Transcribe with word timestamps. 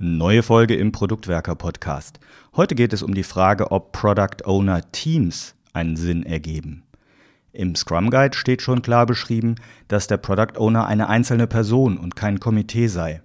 Neue 0.00 0.44
Folge 0.44 0.76
im 0.76 0.92
Produktwerker 0.92 1.56
Podcast. 1.56 2.20
Heute 2.54 2.76
geht 2.76 2.92
es 2.92 3.02
um 3.02 3.14
die 3.14 3.24
Frage, 3.24 3.72
ob 3.72 3.90
Product 3.90 4.44
Owner 4.44 4.92
Teams 4.92 5.56
einen 5.72 5.96
Sinn 5.96 6.22
ergeben. 6.22 6.84
Im 7.50 7.74
Scrum 7.74 8.08
Guide 8.08 8.36
steht 8.36 8.62
schon 8.62 8.80
klar 8.80 9.06
beschrieben, 9.06 9.56
dass 9.88 10.06
der 10.06 10.18
Product 10.18 10.56
Owner 10.56 10.86
eine 10.86 11.08
einzelne 11.08 11.48
Person 11.48 11.98
und 11.98 12.14
kein 12.14 12.38
Komitee 12.38 12.86
sei. 12.86 13.22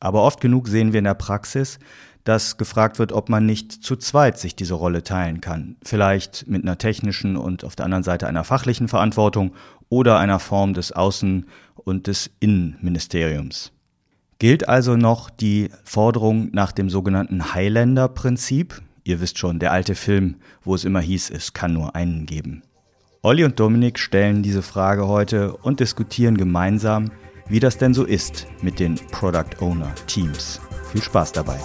Aber 0.00 0.24
oft 0.24 0.40
genug 0.40 0.66
sehen 0.66 0.92
wir 0.92 0.98
in 0.98 1.04
der 1.04 1.14
Praxis, 1.14 1.78
dass 2.24 2.56
gefragt 2.56 2.98
wird, 2.98 3.12
ob 3.12 3.28
man 3.28 3.46
nicht 3.46 3.70
zu 3.70 3.94
zweit 3.94 4.36
sich 4.36 4.56
diese 4.56 4.74
Rolle 4.74 5.04
teilen 5.04 5.40
kann. 5.40 5.76
Vielleicht 5.84 6.48
mit 6.48 6.64
einer 6.64 6.78
technischen 6.78 7.36
und 7.36 7.62
auf 7.62 7.76
der 7.76 7.84
anderen 7.84 8.02
Seite 8.02 8.26
einer 8.26 8.42
fachlichen 8.42 8.88
Verantwortung 8.88 9.54
oder 9.90 10.18
einer 10.18 10.40
Form 10.40 10.74
des 10.74 10.92
Außen- 10.92 11.44
und 11.76 12.08
des 12.08 12.32
Innenministeriums. 12.40 13.70
Gilt 14.40 14.68
also 14.68 14.96
noch 14.96 15.30
die 15.30 15.68
Forderung 15.82 16.50
nach 16.52 16.70
dem 16.70 16.90
sogenannten 16.90 17.54
Highlander-Prinzip? 17.54 18.82
Ihr 19.02 19.20
wisst 19.20 19.36
schon, 19.36 19.58
der 19.58 19.72
alte 19.72 19.96
Film, 19.96 20.36
wo 20.62 20.76
es 20.76 20.84
immer 20.84 21.00
hieß, 21.00 21.30
es 21.30 21.54
kann 21.54 21.72
nur 21.72 21.96
einen 21.96 22.24
geben. 22.24 22.62
Olli 23.22 23.42
und 23.42 23.58
Dominik 23.58 23.98
stellen 23.98 24.44
diese 24.44 24.62
Frage 24.62 25.08
heute 25.08 25.56
und 25.56 25.80
diskutieren 25.80 26.36
gemeinsam, 26.36 27.10
wie 27.48 27.58
das 27.58 27.78
denn 27.78 27.94
so 27.94 28.04
ist 28.04 28.46
mit 28.62 28.78
den 28.78 28.94
Product 29.10 29.60
Owner 29.60 29.92
Teams. 30.06 30.60
Viel 30.92 31.02
Spaß 31.02 31.32
dabei. 31.32 31.58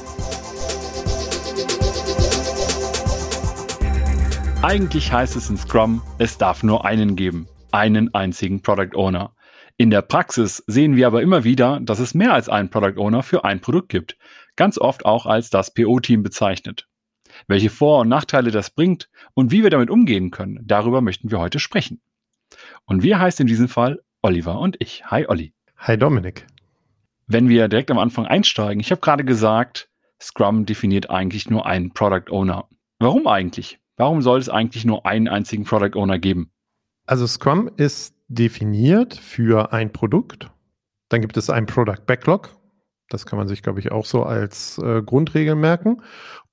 Eigentlich 4.64 5.14
heißt 5.14 5.36
es 5.36 5.48
in 5.48 5.58
Scrum, 5.58 6.02
es 6.18 6.40
darf 6.40 6.64
nur 6.64 6.86
einen 6.86 7.16
geben, 7.16 7.48
einen 7.72 8.12
einzigen 8.16 8.64
Product 8.64 8.96
Owner. 8.96 9.36
In 9.78 9.90
der 9.90 10.04
Praxis 10.04 10.64
sehen 10.68 10.96
wir 10.96 11.08
aber 11.08 11.24
immer 11.24 11.44
wieder, 11.44 11.80
dass 11.82 12.00
es 12.00 12.14
mehr 12.14 12.34
als 12.34 12.48
einen 12.48 12.70
Product 12.70 12.98
Owner 12.98 13.24
für 13.24 13.44
ein 13.44 13.60
Produkt 13.60 13.90
gibt, 13.90 14.18
ganz 14.56 14.78
oft 14.78 15.04
auch 15.04 15.26
als 15.26 15.50
das 15.50 15.74
PO-Team 15.74 16.22
bezeichnet. 16.22 16.88
Welche 17.48 17.72
Vor- 17.72 18.02
und 18.02 18.10
Nachteile 18.10 18.52
das 18.52 18.70
bringt 18.70 19.10
und 19.34 19.52
wie 19.52 19.64
wir 19.64 19.72
damit 19.72 19.90
umgehen 19.90 20.30
können, 20.30 20.60
darüber 20.64 21.02
möchten 21.02 21.32
wir 21.32 21.40
heute 21.40 21.58
sprechen. 21.58 22.02
Und 22.86 23.02
wir 23.02 23.20
heißt 23.20 23.40
in 23.40 23.48
diesem 23.48 23.68
Fall 23.68 24.04
Oliver 24.22 24.60
und 24.60 24.76
ich. 24.80 25.06
Hi 25.06 25.28
Olli. 25.28 25.54
Hi 25.78 25.98
Dominik. 25.98 26.46
Wenn 27.26 27.50
wir 27.50 27.68
direkt 27.68 27.90
am 27.90 27.98
Anfang 27.98 28.28
einsteigen, 28.28 28.80
ich 28.80 28.92
habe 28.92 29.02
gerade 29.02 29.26
gesagt, 29.26 29.90
Scrum 30.22 30.68
definiert 30.68 31.10
eigentlich 31.10 31.50
nur 31.50 31.66
einen 31.66 31.94
Product 31.94 32.32
Owner. 32.32 32.68
Warum 33.00 33.26
eigentlich? 33.26 33.80
Warum 33.98 34.22
soll 34.22 34.40
es 34.40 34.50
eigentlich 34.50 34.86
nur 34.86 35.08
einen 35.08 35.28
einzigen 35.28 35.64
Product 35.64 35.98
Owner 35.98 36.20
geben? 36.20 36.52
Also 37.06 37.26
Scrum 37.26 37.72
ist 37.76 38.16
definiert 38.34 39.16
für 39.16 39.74
ein 39.74 39.92
Produkt. 39.92 40.50
Dann 41.10 41.22
gibt 41.22 41.38
es 41.38 41.50
ein 41.50 41.66
Product 41.66 42.06
Backlog. 42.06 42.50
Das 43.10 43.26
kann 43.26 43.38
man 43.38 43.48
sich, 43.48 43.62
glaube 43.62 43.80
ich, 43.80 43.92
auch 43.92 44.06
so 44.06 44.24
als 44.24 44.78
äh, 44.80 45.02
Grundregel 45.04 45.56
merken. 45.56 46.02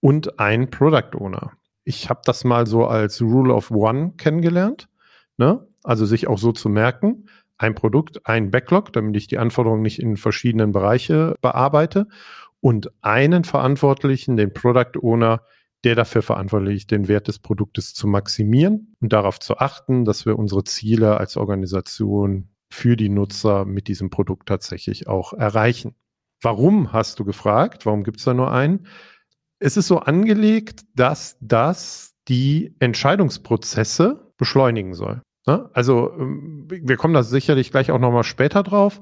Und 0.00 0.38
ein 0.38 0.70
Product 0.70 1.16
Owner. 1.16 1.52
Ich 1.84 2.10
habe 2.10 2.20
das 2.24 2.44
mal 2.44 2.66
so 2.66 2.86
als 2.86 3.20
Rule 3.22 3.54
of 3.54 3.70
One 3.70 4.12
kennengelernt. 4.16 4.88
Ne? 5.36 5.66
Also 5.82 6.04
sich 6.04 6.28
auch 6.28 6.38
so 6.38 6.52
zu 6.52 6.68
merken. 6.68 7.26
Ein 7.56 7.74
Produkt, 7.74 8.26
ein 8.26 8.50
Backlog, 8.50 8.92
damit 8.92 9.16
ich 9.16 9.26
die 9.26 9.38
Anforderungen 9.38 9.82
nicht 9.82 9.98
in 9.98 10.16
verschiedenen 10.16 10.72
Bereiche 10.72 11.36
bearbeite. 11.40 12.06
Und 12.60 12.92
einen 13.00 13.44
Verantwortlichen, 13.44 14.36
den 14.36 14.52
Product 14.52 14.98
Owner, 15.00 15.42
der 15.84 15.94
dafür 15.94 16.22
verantwortlich 16.22 16.86
den 16.86 17.08
Wert 17.08 17.28
des 17.28 17.38
Produktes 17.38 17.94
zu 17.94 18.06
maximieren 18.06 18.94
und 19.00 19.12
darauf 19.12 19.40
zu 19.40 19.58
achten, 19.58 20.04
dass 20.04 20.26
wir 20.26 20.38
unsere 20.38 20.64
Ziele 20.64 21.16
als 21.18 21.36
Organisation 21.36 22.50
für 22.70 22.96
die 22.96 23.08
Nutzer 23.08 23.64
mit 23.64 23.88
diesem 23.88 24.10
Produkt 24.10 24.48
tatsächlich 24.48 25.08
auch 25.08 25.32
erreichen. 25.32 25.94
Warum 26.42 26.92
hast 26.92 27.18
du 27.18 27.24
gefragt? 27.24 27.86
Warum 27.86 28.04
gibt 28.04 28.18
es 28.18 28.24
da 28.24 28.34
nur 28.34 28.52
einen? 28.52 28.86
Es 29.58 29.76
ist 29.76 29.88
so 29.88 29.98
angelegt, 29.98 30.82
dass 30.94 31.36
das 31.40 32.14
die 32.28 32.74
Entscheidungsprozesse 32.78 34.32
beschleunigen 34.38 34.94
soll. 34.94 35.22
Ne? 35.46 35.68
Also 35.72 36.12
ähm, 36.18 36.66
wir 36.68 36.96
kommen 36.96 37.14
da 37.14 37.22
sicherlich 37.22 37.70
gleich 37.70 37.90
auch 37.90 37.98
nochmal 37.98 38.24
später 38.24 38.62
drauf. 38.62 39.00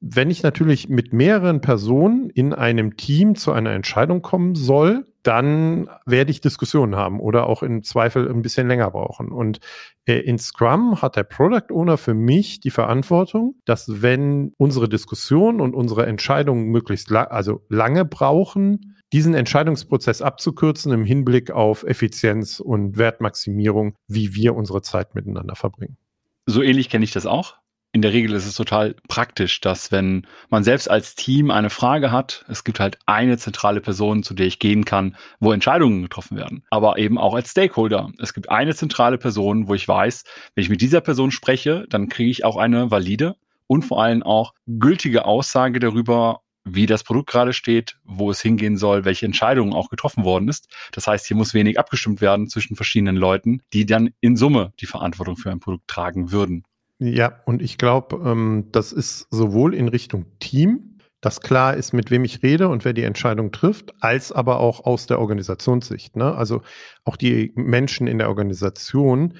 Wenn 0.00 0.30
ich 0.30 0.42
natürlich 0.42 0.88
mit 0.88 1.12
mehreren 1.12 1.60
Personen 1.60 2.30
in 2.30 2.54
einem 2.54 2.96
Team 2.96 3.34
zu 3.34 3.52
einer 3.52 3.72
Entscheidung 3.72 4.22
kommen 4.22 4.54
soll, 4.54 5.06
dann 5.28 5.90
werde 6.06 6.30
ich 6.30 6.40
Diskussionen 6.40 6.96
haben 6.96 7.20
oder 7.20 7.46
auch 7.46 7.62
im 7.62 7.82
Zweifel 7.82 8.30
ein 8.30 8.40
bisschen 8.40 8.66
länger 8.66 8.90
brauchen. 8.90 9.28
Und 9.28 9.60
äh, 10.06 10.20
in 10.20 10.38
Scrum 10.38 11.02
hat 11.02 11.16
der 11.16 11.24
Product 11.24 11.70
Owner 11.70 11.98
für 11.98 12.14
mich 12.14 12.60
die 12.60 12.70
Verantwortung, 12.70 13.56
dass 13.66 14.00
wenn 14.00 14.54
unsere 14.56 14.88
Diskussionen 14.88 15.60
und 15.60 15.74
unsere 15.74 16.06
Entscheidungen 16.06 16.68
möglichst 16.68 17.10
la 17.10 17.24
also 17.24 17.60
lange 17.68 18.06
brauchen, 18.06 18.96
diesen 19.12 19.34
Entscheidungsprozess 19.34 20.22
abzukürzen 20.22 20.92
im 20.92 21.04
Hinblick 21.04 21.50
auf 21.50 21.82
Effizienz 21.82 22.58
und 22.58 22.96
Wertmaximierung, 22.96 23.96
wie 24.06 24.34
wir 24.34 24.56
unsere 24.56 24.80
Zeit 24.80 25.14
miteinander 25.14 25.56
verbringen. 25.56 25.98
So 26.46 26.62
ähnlich 26.62 26.88
kenne 26.88 27.04
ich 27.04 27.12
das 27.12 27.26
auch 27.26 27.58
in 27.92 28.02
der 28.02 28.12
Regel 28.12 28.34
ist 28.34 28.46
es 28.46 28.54
total 28.54 28.94
praktisch, 29.08 29.60
dass 29.60 29.90
wenn 29.90 30.26
man 30.50 30.62
selbst 30.62 30.90
als 30.90 31.14
Team 31.14 31.50
eine 31.50 31.70
Frage 31.70 32.12
hat, 32.12 32.44
es 32.48 32.62
gibt 32.64 32.80
halt 32.80 32.98
eine 33.06 33.38
zentrale 33.38 33.80
Person, 33.80 34.22
zu 34.22 34.34
der 34.34 34.46
ich 34.46 34.58
gehen 34.58 34.84
kann, 34.84 35.16
wo 35.40 35.52
Entscheidungen 35.52 36.02
getroffen 36.02 36.36
werden. 36.36 36.64
Aber 36.70 36.98
eben 36.98 37.18
auch 37.18 37.34
als 37.34 37.50
Stakeholder. 37.50 38.10
Es 38.18 38.34
gibt 38.34 38.50
eine 38.50 38.74
zentrale 38.74 39.16
Person, 39.16 39.68
wo 39.68 39.74
ich 39.74 39.88
weiß, 39.88 40.24
wenn 40.54 40.62
ich 40.62 40.70
mit 40.70 40.82
dieser 40.82 41.00
Person 41.00 41.30
spreche, 41.30 41.86
dann 41.88 42.08
kriege 42.08 42.30
ich 42.30 42.44
auch 42.44 42.56
eine 42.56 42.90
valide 42.90 43.36
und 43.66 43.82
vor 43.84 44.02
allem 44.02 44.22
auch 44.22 44.54
gültige 44.66 45.24
Aussage 45.24 45.80
darüber, 45.80 46.42
wie 46.64 46.86
das 46.86 47.04
Produkt 47.04 47.30
gerade 47.30 47.52
steht, 47.54 47.96
wo 48.04 48.30
es 48.30 48.40
hingehen 48.40 48.76
soll, 48.76 49.04
welche 49.04 49.26
Entscheidungen 49.26 49.72
auch 49.72 49.88
getroffen 49.88 50.24
worden 50.24 50.48
ist. 50.48 50.68
Das 50.92 51.06
heißt, 51.06 51.26
hier 51.26 51.36
muss 51.36 51.54
wenig 51.54 51.78
abgestimmt 51.78 52.20
werden 52.20 52.48
zwischen 52.48 52.76
verschiedenen 52.76 53.16
Leuten, 53.16 53.62
die 53.72 53.86
dann 53.86 54.10
in 54.20 54.36
Summe 54.36 54.72
die 54.80 54.86
Verantwortung 54.86 55.36
für 55.36 55.50
ein 55.50 55.60
Produkt 55.60 55.88
tragen 55.88 56.30
würden. 56.30 56.64
Ja, 57.00 57.40
und 57.46 57.62
ich 57.62 57.78
glaube, 57.78 58.16
ähm, 58.24 58.68
das 58.72 58.92
ist 58.92 59.28
sowohl 59.30 59.74
in 59.74 59.88
Richtung 59.88 60.26
Team, 60.40 60.98
dass 61.20 61.40
klar 61.40 61.74
ist, 61.76 61.92
mit 61.92 62.10
wem 62.10 62.24
ich 62.24 62.42
rede 62.42 62.68
und 62.68 62.84
wer 62.84 62.92
die 62.92 63.04
Entscheidung 63.04 63.52
trifft, 63.52 63.92
als 64.00 64.32
aber 64.32 64.60
auch 64.60 64.84
aus 64.84 65.06
der 65.06 65.20
Organisationssicht. 65.20 66.16
Ne? 66.16 66.34
Also 66.34 66.62
auch 67.04 67.16
die 67.16 67.52
Menschen 67.54 68.06
in 68.06 68.18
der 68.18 68.28
Organisation, 68.28 69.34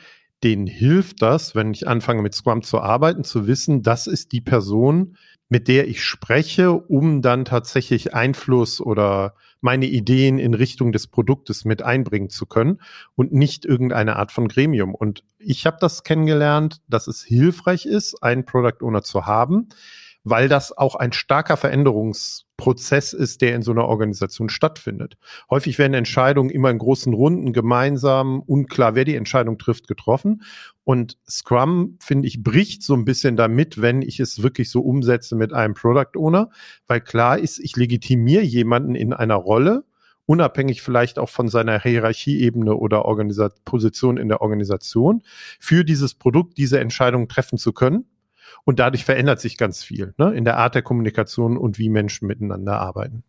denen 0.44 0.66
hilft 0.66 1.20
das, 1.22 1.54
wenn 1.56 1.72
ich 1.72 1.88
anfange 1.88 2.22
mit 2.22 2.34
Scrum 2.34 2.62
zu 2.62 2.80
arbeiten, 2.80 3.24
zu 3.24 3.46
wissen, 3.48 3.82
das 3.82 4.06
ist 4.06 4.32
die 4.32 4.40
Person, 4.40 5.16
mit 5.48 5.66
der 5.66 5.88
ich 5.88 6.04
spreche, 6.04 6.72
um 6.72 7.22
dann 7.22 7.44
tatsächlich 7.44 8.14
Einfluss 8.14 8.80
oder 8.80 9.34
meine 9.60 9.86
Ideen 9.86 10.38
in 10.38 10.54
Richtung 10.54 10.92
des 10.92 11.06
Produktes 11.06 11.64
mit 11.64 11.82
einbringen 11.82 12.30
zu 12.30 12.46
können 12.46 12.80
und 13.14 13.32
nicht 13.32 13.64
irgendeine 13.64 14.16
Art 14.16 14.32
von 14.32 14.48
Gremium. 14.48 14.94
Und 14.94 15.24
ich 15.38 15.66
habe 15.66 15.78
das 15.80 16.04
kennengelernt, 16.04 16.80
dass 16.88 17.06
es 17.06 17.22
hilfreich 17.22 17.86
ist, 17.86 18.22
einen 18.22 18.44
Product 18.44 18.82
Owner 18.82 19.02
zu 19.02 19.26
haben, 19.26 19.68
weil 20.24 20.48
das 20.48 20.76
auch 20.76 20.94
ein 20.94 21.12
starker 21.12 21.56
Veränderungsprozess 22.58 23.12
ist, 23.12 23.40
der 23.40 23.54
in 23.54 23.62
so 23.62 23.70
einer 23.70 23.86
Organisation 23.86 24.48
stattfindet. 24.48 25.16
Häufig 25.50 25.78
werden 25.78 25.94
Entscheidungen 25.94 26.50
immer 26.50 26.70
in 26.70 26.78
großen 26.78 27.14
Runden 27.14 27.52
gemeinsam, 27.52 28.40
unklar, 28.40 28.94
wer 28.94 29.04
die 29.04 29.14
Entscheidung 29.14 29.58
trifft, 29.58 29.86
getroffen. 29.86 30.42
Und 30.84 31.18
Scrum, 31.28 31.96
finde 32.00 32.26
ich, 32.28 32.42
bricht 32.42 32.82
so 32.82 32.94
ein 32.94 33.04
bisschen 33.04 33.36
damit, 33.36 33.80
wenn 33.80 34.02
ich 34.02 34.20
es 34.20 34.42
wirklich 34.42 34.70
so 34.70 34.80
umsetze 34.80 35.36
mit 35.36 35.52
einem 35.52 35.74
Product 35.74 36.16
Owner, 36.16 36.50
weil 36.86 37.00
klar 37.00 37.38
ist, 37.38 37.58
ich 37.58 37.76
legitimiere 37.76 38.42
jemanden 38.42 38.94
in 38.94 39.12
einer 39.12 39.36
Rolle, 39.36 39.84
unabhängig 40.26 40.82
vielleicht 40.82 41.18
auch 41.18 41.30
von 41.30 41.48
seiner 41.48 41.80
Hierarchieebene 41.80 42.74
oder 42.74 43.04
Organisa 43.04 43.50
Position 43.64 44.18
in 44.18 44.28
der 44.28 44.40
Organisation, 44.42 45.22
für 45.58 45.84
dieses 45.84 46.14
Produkt 46.14 46.58
diese 46.58 46.80
Entscheidung 46.80 47.28
treffen 47.28 47.56
zu 47.56 47.72
können 47.72 48.06
und 48.64 48.78
dadurch 48.78 49.04
verändert 49.04 49.40
sich 49.40 49.56
ganz 49.56 49.82
viel 49.84 50.14
ne, 50.18 50.32
in 50.34 50.44
der 50.44 50.56
Art 50.56 50.74
der 50.74 50.82
Kommunikation 50.82 51.56
und 51.56 51.78
wie 51.78 51.88
Menschen 51.88 52.26
miteinander 52.26 52.80
arbeiten. 52.80 53.24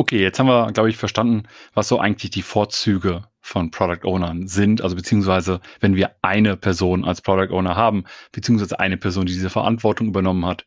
Okay, 0.00 0.22
jetzt 0.22 0.38
haben 0.38 0.46
wir, 0.46 0.70
glaube 0.70 0.90
ich, 0.90 0.96
verstanden, 0.96 1.48
was 1.74 1.88
so 1.88 1.98
eigentlich 1.98 2.30
die 2.30 2.42
Vorzüge 2.42 3.24
von 3.40 3.72
Product 3.72 4.04
Ownern 4.04 4.46
sind, 4.46 4.80
also 4.80 4.94
beziehungsweise 4.94 5.60
wenn 5.80 5.96
wir 5.96 6.12
eine 6.22 6.56
Person 6.56 7.04
als 7.04 7.20
Product 7.20 7.52
Owner 7.52 7.74
haben, 7.74 8.04
beziehungsweise 8.30 8.78
eine 8.78 8.96
Person, 8.96 9.26
die 9.26 9.32
diese 9.32 9.50
Verantwortung 9.50 10.06
übernommen 10.06 10.46
hat. 10.46 10.66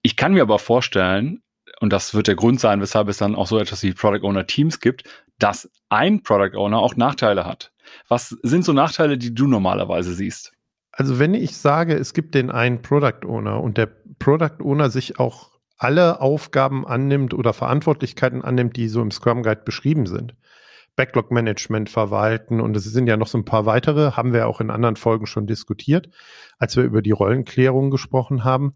Ich 0.00 0.16
kann 0.16 0.32
mir 0.32 0.40
aber 0.40 0.58
vorstellen, 0.58 1.42
und 1.80 1.92
das 1.92 2.14
wird 2.14 2.26
der 2.26 2.36
Grund 2.36 2.58
sein, 2.58 2.80
weshalb 2.80 3.08
es 3.08 3.18
dann 3.18 3.34
auch 3.34 3.46
so 3.46 3.58
etwas 3.58 3.82
wie 3.82 3.92
Product 3.92 4.26
Owner 4.26 4.46
Teams 4.46 4.80
gibt, 4.80 5.04
dass 5.38 5.70
ein 5.90 6.22
Product 6.22 6.56
Owner 6.56 6.78
auch 6.78 6.96
Nachteile 6.96 7.44
hat. 7.44 7.70
Was 8.08 8.30
sind 8.42 8.64
so 8.64 8.72
Nachteile, 8.72 9.18
die 9.18 9.34
du 9.34 9.46
normalerweise 9.46 10.14
siehst? 10.14 10.53
Also 10.96 11.18
wenn 11.18 11.34
ich 11.34 11.56
sage, 11.56 11.94
es 11.94 12.14
gibt 12.14 12.34
den 12.34 12.50
einen 12.50 12.80
Product 12.80 13.26
Owner 13.26 13.60
und 13.60 13.78
der 13.78 13.86
Product 14.18 14.62
Owner 14.62 14.90
sich 14.90 15.18
auch 15.18 15.50
alle 15.76 16.20
Aufgaben 16.20 16.86
annimmt 16.86 17.34
oder 17.34 17.52
Verantwortlichkeiten 17.52 18.42
annimmt, 18.42 18.76
die 18.76 18.88
so 18.88 19.02
im 19.02 19.10
Scrum 19.10 19.42
Guide 19.42 19.62
beschrieben 19.64 20.06
sind. 20.06 20.36
Backlog 20.94 21.32
Management 21.32 21.90
verwalten 21.90 22.60
und 22.60 22.76
es 22.76 22.84
sind 22.84 23.08
ja 23.08 23.16
noch 23.16 23.26
so 23.26 23.36
ein 23.36 23.44
paar 23.44 23.66
weitere, 23.66 24.12
haben 24.12 24.32
wir 24.32 24.46
auch 24.46 24.60
in 24.60 24.70
anderen 24.70 24.94
Folgen 24.94 25.26
schon 25.26 25.48
diskutiert, 25.48 26.08
als 26.58 26.76
wir 26.76 26.84
über 26.84 27.02
die 27.02 27.10
Rollenklärung 27.10 27.90
gesprochen 27.90 28.44
haben. 28.44 28.74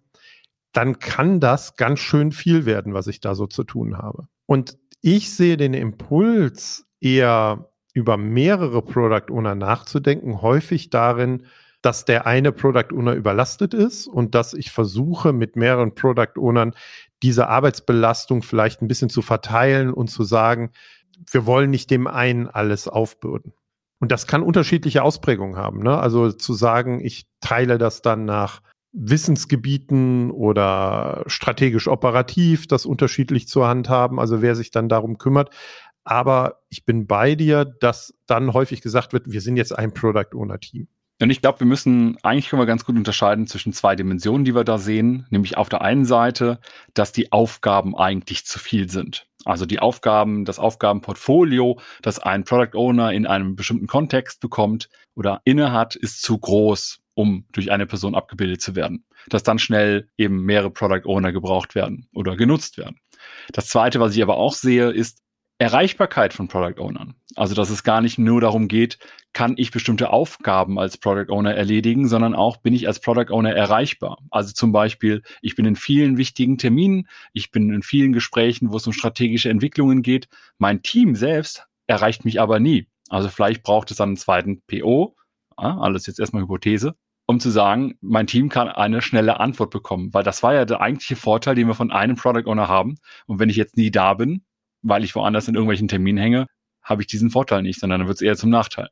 Dann 0.73 0.99
kann 0.99 1.39
das 1.39 1.77
ganz 1.77 2.01
schön 2.01 2.33
viel 2.33 2.67
werden, 2.67 2.95
was 2.95 3.07
ich 3.07 3.21
da 3.21 3.37
so 3.37 3.47
zu 3.47 3.63
tun 3.63 3.97
habe. 3.97 4.27
Und 4.47 4.77
ich 5.01 5.33
sehe 5.33 5.57
den 5.57 5.75
Impuls 5.75 6.89
eher 7.01 7.71
über 7.95 8.17
mehrere 8.17 8.83
Product 8.83 9.33
Owner 9.33 9.55
nachzudenken, 9.55 10.43
häufig 10.43 10.91
darin, 10.91 11.45
dass 11.83 12.05
der 12.05 12.27
eine 12.27 12.53
Product 12.53 12.93
Owner 12.93 13.15
überlastet 13.15 13.75
ist 13.75 14.07
und 14.07 14.35
dass 14.35 14.55
ich 14.55 14.71
versuche, 14.71 15.33
mit 15.33 15.57
mehreren 15.57 15.95
Product 15.95 16.37
Ownern 16.37 16.75
diese 17.23 17.49
Arbeitsbelastung 17.49 18.43
vielleicht 18.43 18.83
ein 18.83 18.89
bisschen 18.89 19.11
zu 19.11 19.23
verteilen 19.23 19.93
und 19.93 20.09
zu 20.09 20.25
sagen, 20.25 20.71
wir 21.31 21.47
wollen 21.47 21.71
nicht 21.71 21.91
dem 21.91 22.07
einen 22.07 22.49
alles 22.49 22.89
aufbürden. 22.89 23.53
Und 24.01 24.13
das 24.13 24.27
kann 24.27 24.43
unterschiedliche 24.43 25.03
Ausprägungen 25.03 25.57
haben. 25.57 25.83
Ne? 25.83 25.99
Also 25.99 26.31
zu 26.31 26.55
sagen, 26.55 27.05
ich 27.05 27.27
teile 27.41 27.79
das 27.79 28.03
dann 28.03 28.25
nach 28.25 28.63
Wissensgebieten 28.93 30.31
oder 30.31 31.25
strategisch 31.27 31.89
operativ, 31.89 32.67
das 32.67 32.87
unterschiedlich 32.87 33.49
zur 33.49 33.69
Hand 33.69 33.89
haben, 33.89 34.19
also 34.19 34.41
wer 34.41 34.55
sich 34.55 34.71
dann 34.71 34.89
darum 34.89 35.19
kümmert. 35.19 35.51
Aber 36.05 36.61
ich 36.69 36.85
bin 36.85 37.07
bei 37.07 37.35
dir, 37.35 37.65
dass 37.65 38.15
dann 38.27 38.55
häufig 38.55 38.81
gesagt 38.81 39.13
wird, 39.13 39.31
wir 39.31 39.41
sind 39.41 39.57
jetzt 39.57 39.77
ein 39.77 39.93
Product 39.93 40.35
Owner 40.35 40.59
Team. 40.59 40.89
Und 41.21 41.31
ich 41.31 41.41
glaube, 41.41 41.61
wir 41.61 41.67
müssen, 41.67 42.17
eigentlich 42.23 42.49
können 42.49 42.63
wir 42.63 42.67
ganz 42.67 42.85
gut 42.85 42.97
unterscheiden 42.97 43.49
zwischen 43.49 43.73
zwei 43.73 43.97
Dimensionen, 43.97 44.45
die 44.45 44.55
wir 44.55 44.65
da 44.65 44.79
sehen. 44.79 45.27
Nämlich 45.31 45.57
auf 45.57 45.69
der 45.69 45.83
einen 45.83 46.05
Seite, 46.05 46.61
dass 46.95 47.11
die 47.11 47.33
Aufgaben 47.33 47.97
eigentlich 47.97 48.47
zu 48.47 48.59
viel 48.59 48.89
sind. 48.89 49.27
Also 49.45 49.67
die 49.67 49.81
Aufgaben, 49.81 50.45
das 50.45 50.59
Aufgabenportfolio, 50.59 51.81
das 52.03 52.21
ein 52.21 52.45
Product 52.45 52.77
Owner 52.77 53.13
in 53.13 53.27
einem 53.27 53.57
bestimmten 53.57 53.87
Kontext 53.87 54.41
bekommt 54.41 54.89
oder 55.17 55.41
innehat, 55.45 55.97
ist 55.97 56.23
zu 56.23 56.39
groß, 56.39 57.01
um 57.15 57.47
durch 57.53 57.73
eine 57.73 57.87
Person 57.87 58.15
abgebildet 58.15 58.61
zu 58.61 58.77
werden. 58.77 59.05
Dass 59.29 59.43
dann 59.43 59.59
schnell 59.59 60.09
eben 60.17 60.45
mehrere 60.45 60.71
Product 60.71 61.07
Owner 61.07 61.33
gebraucht 61.33 61.75
werden 61.75 62.09
oder 62.15 62.37
genutzt 62.37 62.79
werden. 62.79 63.01
Das 63.53 63.69
zweite, 63.69 63.99
was 63.99 64.15
ich 64.15 64.23
aber 64.23 64.37
auch 64.37 64.55
sehe, 64.55 64.91
ist, 64.91 65.23
Erreichbarkeit 65.61 66.33
von 66.33 66.47
Product 66.47 66.81
Ownern. 66.81 67.15
Also, 67.35 67.57
dass 67.57 67.69
es 67.71 67.83
gar 67.83 68.01
nicht 68.01 68.17
nur 68.17 68.41
darum 68.41 68.69
geht, 68.69 68.99
kann 69.33 69.55
ich 69.57 69.73
bestimmte 69.73 70.11
Aufgaben 70.11 70.79
als 70.79 70.99
Product 70.99 71.33
Owner 71.33 71.55
erledigen, 71.55 72.07
sondern 72.07 72.35
auch 72.35 72.59
bin 72.59 72.75
ich 72.75 72.87
als 72.87 73.01
Product 73.01 73.33
Owner 73.33 73.55
erreichbar. 73.55 74.19
Also 74.31 74.53
zum 74.53 74.71
Beispiel, 74.71 75.23
ich 75.43 75.57
bin 75.57 75.67
in 75.67 75.75
vielen 75.75 76.17
wichtigen 76.17 76.59
Terminen, 76.59 77.09
ich 77.33 77.51
bin 77.51 77.73
in 77.73 77.83
vielen 77.83 78.13
Gesprächen, 78.13 78.73
wo 78.73 78.77
es 78.77 78.87
um 78.87 78.93
strategische 78.93 79.51
Entwicklungen 79.51 80.03
geht. 80.03 80.29
Mein 80.59 80.83
Team 80.83 81.17
selbst 81.17 81.67
erreicht 81.89 82.25
mich 82.25 82.41
aber 82.41 82.61
nie. 82.61 82.87
Also 83.09 83.29
vielleicht 83.29 83.63
braucht 83.65 83.91
es 83.91 83.97
dann 83.97 84.11
einen 84.11 84.17
zweiten 84.17 84.63
PO, 84.63 85.17
alles 85.57 86.07
jetzt 86.07 86.21
erstmal 86.21 86.43
Hypothese, 86.43 86.95
um 87.27 87.41
zu 87.41 87.51
sagen, 87.51 87.99
mein 88.01 88.29
Team 88.29 88.49
kann 88.49 88.69
eine 88.69 89.03
schnelle 89.03 89.41
Antwort 89.41 89.71
bekommen, 89.71 90.15
weil 90.15 90.23
das 90.23 90.43
war 90.43 90.55
ja 90.55 90.65
der 90.65 90.81
eigentliche 90.81 91.17
Vorteil, 91.17 91.57
den 91.57 91.67
wir 91.67 91.75
von 91.75 91.91
einem 91.91 92.15
Product 92.17 92.47
Owner 92.47 92.69
haben. 92.69 92.97
Und 93.27 93.41
wenn 93.41 93.51
ich 93.51 93.57
jetzt 93.57 93.77
nie 93.77 93.91
da 93.91 94.15
bin, 94.15 94.45
weil 94.83 95.05
ich 95.05 95.15
woanders 95.15 95.49
in 95.49 95.55
irgendwelchen 95.55 95.89
Terminen 95.89 96.19
hänge, 96.19 96.47
habe 96.83 97.03
ich 97.03 97.09
diesen 97.09 97.31
Vorteil 97.31 97.63
nicht, 97.63 97.81
sondern 97.81 98.01
dann 98.01 98.09
wird 98.09 98.19
es 98.19 98.23
eher 98.23 98.37
zum 98.37 98.51
Nachteil. 98.51 98.89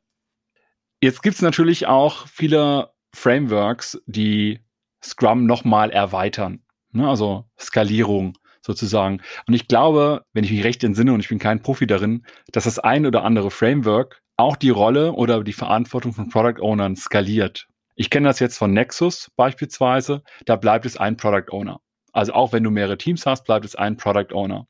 Jetzt 1.01 1.21
gibt 1.21 1.35
es 1.35 1.41
natürlich 1.41 1.87
auch 1.87 2.27
viele 2.27 2.91
Frameworks, 3.13 4.01
die 4.05 4.59
Scrum 5.03 5.45
nochmal 5.45 5.91
erweitern. 5.91 6.63
Ne? 6.91 7.07
Also 7.07 7.45
Skalierung 7.59 8.37
sozusagen. 8.61 9.21
Und 9.47 9.53
ich 9.53 9.67
glaube, 9.67 10.23
wenn 10.33 10.43
ich 10.43 10.51
mich 10.51 10.63
recht 10.63 10.83
entsinne 10.83 11.13
und 11.13 11.19
ich 11.19 11.29
bin 11.29 11.39
kein 11.39 11.61
Profi 11.61 11.87
darin, 11.87 12.25
dass 12.51 12.65
das 12.65 12.79
ein 12.79 13.05
oder 13.05 13.23
andere 13.23 13.51
Framework 13.51 14.21
auch 14.35 14.55
die 14.55 14.69
Rolle 14.69 15.13
oder 15.13 15.43
die 15.43 15.53
Verantwortung 15.53 16.13
von 16.13 16.29
Product 16.29 16.61
Ownern 16.61 16.95
skaliert. 16.95 17.67
Ich 17.95 18.09
kenne 18.09 18.27
das 18.27 18.39
jetzt 18.39 18.57
von 18.57 18.71
Nexus 18.71 19.31
beispielsweise. 19.35 20.21
Da 20.45 20.55
bleibt 20.55 20.85
es 20.85 20.97
ein 20.97 21.17
Product 21.17 21.51
Owner. 21.51 21.79
Also 22.11 22.33
auch 22.33 22.53
wenn 22.53 22.63
du 22.63 22.69
mehrere 22.69 22.97
Teams 22.97 23.25
hast, 23.25 23.45
bleibt 23.45 23.65
es 23.65 23.75
ein 23.75 23.97
Product 23.97 24.33
Owner. 24.33 24.67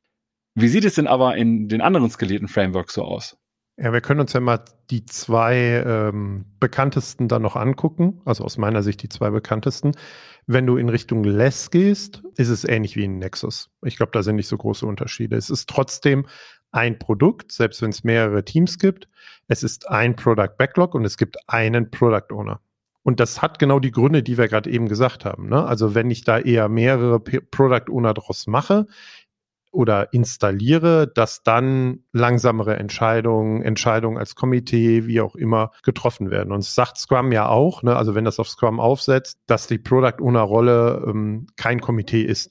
Wie 0.59 0.69
sieht 0.69 0.85
es 0.85 0.95
denn 0.95 1.05
aber 1.05 1.37
in 1.37 1.69
den 1.69 1.81
anderen 1.81 2.09
skalierten 2.09 2.47
Frameworks 2.47 2.95
so 2.95 3.03
aus? 3.03 3.37
Ja, 3.77 3.93
wir 3.93 4.01
können 4.01 4.21
uns 4.21 4.33
ja 4.33 4.39
mal 4.39 4.65
die 4.89 5.05
zwei 5.05 5.83
ähm, 5.85 6.45
bekanntesten 6.59 7.27
dann 7.27 7.43
noch 7.43 7.55
angucken, 7.55 8.21
also 8.25 8.43
aus 8.43 8.57
meiner 8.57 8.81
Sicht 8.81 9.03
die 9.03 9.09
zwei 9.09 9.29
bekanntesten. 9.29 9.91
Wenn 10.47 10.65
du 10.65 10.77
in 10.77 10.89
Richtung 10.89 11.23
Less 11.23 11.69
gehst, 11.69 12.23
ist 12.37 12.49
es 12.49 12.63
ähnlich 12.63 12.95
wie 12.95 13.03
in 13.03 13.19
Nexus. 13.19 13.69
Ich 13.85 13.97
glaube, 13.97 14.13
da 14.13 14.23
sind 14.23 14.37
nicht 14.37 14.47
so 14.47 14.57
große 14.57 14.83
Unterschiede. 14.87 15.35
Es 15.35 15.51
ist 15.51 15.69
trotzdem 15.69 16.25
ein 16.71 16.97
Produkt, 16.97 17.51
selbst 17.51 17.83
wenn 17.83 17.91
es 17.91 18.03
mehrere 18.03 18.43
Teams 18.43 18.79
gibt. 18.79 19.07
Es 19.47 19.61
ist 19.61 19.87
ein 19.87 20.15
Product 20.15 20.57
Backlog 20.57 20.95
und 20.95 21.05
es 21.05 21.17
gibt 21.17 21.37
einen 21.47 21.91
Product 21.91 22.31
Owner. 22.33 22.61
Und 23.03 23.19
das 23.19 23.43
hat 23.43 23.59
genau 23.59 23.79
die 23.79 23.91
Gründe, 23.91 24.23
die 24.23 24.37
wir 24.37 24.47
gerade 24.47 24.69
eben 24.71 24.89
gesagt 24.89 25.23
haben. 25.23 25.49
Ne? 25.49 25.63
Also 25.63 25.95
wenn 25.95 26.09
ich 26.09 26.23
da 26.23 26.39
eher 26.39 26.67
mehrere 26.67 27.19
P 27.19 27.39
Product 27.39 27.89
Owner 27.89 28.13
draus 28.15 28.47
mache, 28.47 28.87
oder 29.77 30.11
installiere, 30.11 31.07
dass 31.07 31.43
dann 31.43 31.99
langsamere 32.11 32.77
Entscheidungen, 32.77 33.61
Entscheidungen 33.61 34.17
als 34.17 34.33
Komitee, 34.33 35.05
wie 35.05 35.21
auch 35.21 35.35
immer, 35.35 35.71
getroffen 35.83 36.31
werden. 36.31 36.51
Und 36.51 36.61
es 36.61 36.73
sagt 36.73 36.97
Scrum 36.97 37.31
ja 37.31 37.47
auch, 37.47 37.83
ne, 37.83 37.95
also 37.95 38.15
wenn 38.15 38.25
das 38.25 38.39
auf 38.39 38.49
Scrum 38.49 38.79
aufsetzt, 38.79 39.37
dass 39.45 39.67
die 39.67 39.77
Product 39.77 40.19
Owner 40.19 40.41
Rolle 40.41 41.05
ähm, 41.07 41.45
kein 41.57 41.79
Komitee 41.79 42.23
ist 42.23 42.49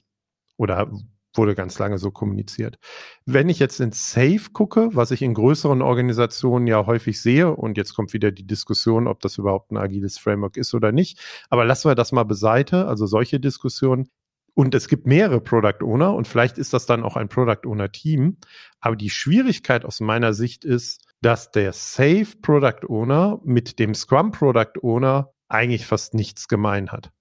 oder 0.56 0.88
wurde 1.34 1.56
ganz 1.56 1.78
lange 1.80 1.98
so 1.98 2.12
kommuniziert. 2.12 2.78
Wenn 3.24 3.48
ich 3.48 3.58
jetzt 3.58 3.80
in 3.80 3.90
Safe 3.90 4.50
gucke, 4.52 4.90
was 4.92 5.10
ich 5.10 5.20
in 5.20 5.34
größeren 5.34 5.82
Organisationen 5.82 6.68
ja 6.68 6.86
häufig 6.86 7.20
sehe, 7.20 7.50
und 7.54 7.76
jetzt 7.76 7.94
kommt 7.94 8.12
wieder 8.12 8.30
die 8.30 8.46
Diskussion, 8.46 9.08
ob 9.08 9.20
das 9.20 9.36
überhaupt 9.36 9.72
ein 9.72 9.76
agiles 9.76 10.16
Framework 10.16 10.56
ist 10.56 10.74
oder 10.74 10.92
nicht, 10.92 11.18
aber 11.50 11.64
lassen 11.64 11.90
wir 11.90 11.96
das 11.96 12.12
mal 12.12 12.24
beiseite, 12.24 12.86
also 12.86 13.06
solche 13.06 13.40
Diskussionen, 13.40 14.08
und 14.56 14.74
es 14.74 14.88
gibt 14.88 15.06
mehrere 15.06 15.42
Product 15.42 15.84
Owner 15.84 16.14
und 16.14 16.26
vielleicht 16.26 16.56
ist 16.56 16.72
das 16.72 16.86
dann 16.86 17.04
auch 17.04 17.16
ein 17.16 17.28
Product 17.28 17.66
Owner 17.66 17.92
Team. 17.92 18.38
Aber 18.80 18.96
die 18.96 19.10
Schwierigkeit 19.10 19.84
aus 19.84 20.00
meiner 20.00 20.32
Sicht 20.32 20.64
ist, 20.64 21.04
dass 21.20 21.50
der 21.50 21.74
Safe 21.74 22.28
Product 22.40 22.88
Owner 22.88 23.38
mit 23.44 23.78
dem 23.78 23.94
Scrum 23.94 24.32
Product 24.32 24.80
Owner 24.80 25.30
eigentlich 25.48 25.84
fast 25.84 26.14
nichts 26.14 26.48
gemein 26.48 26.90
hat. 26.90 27.12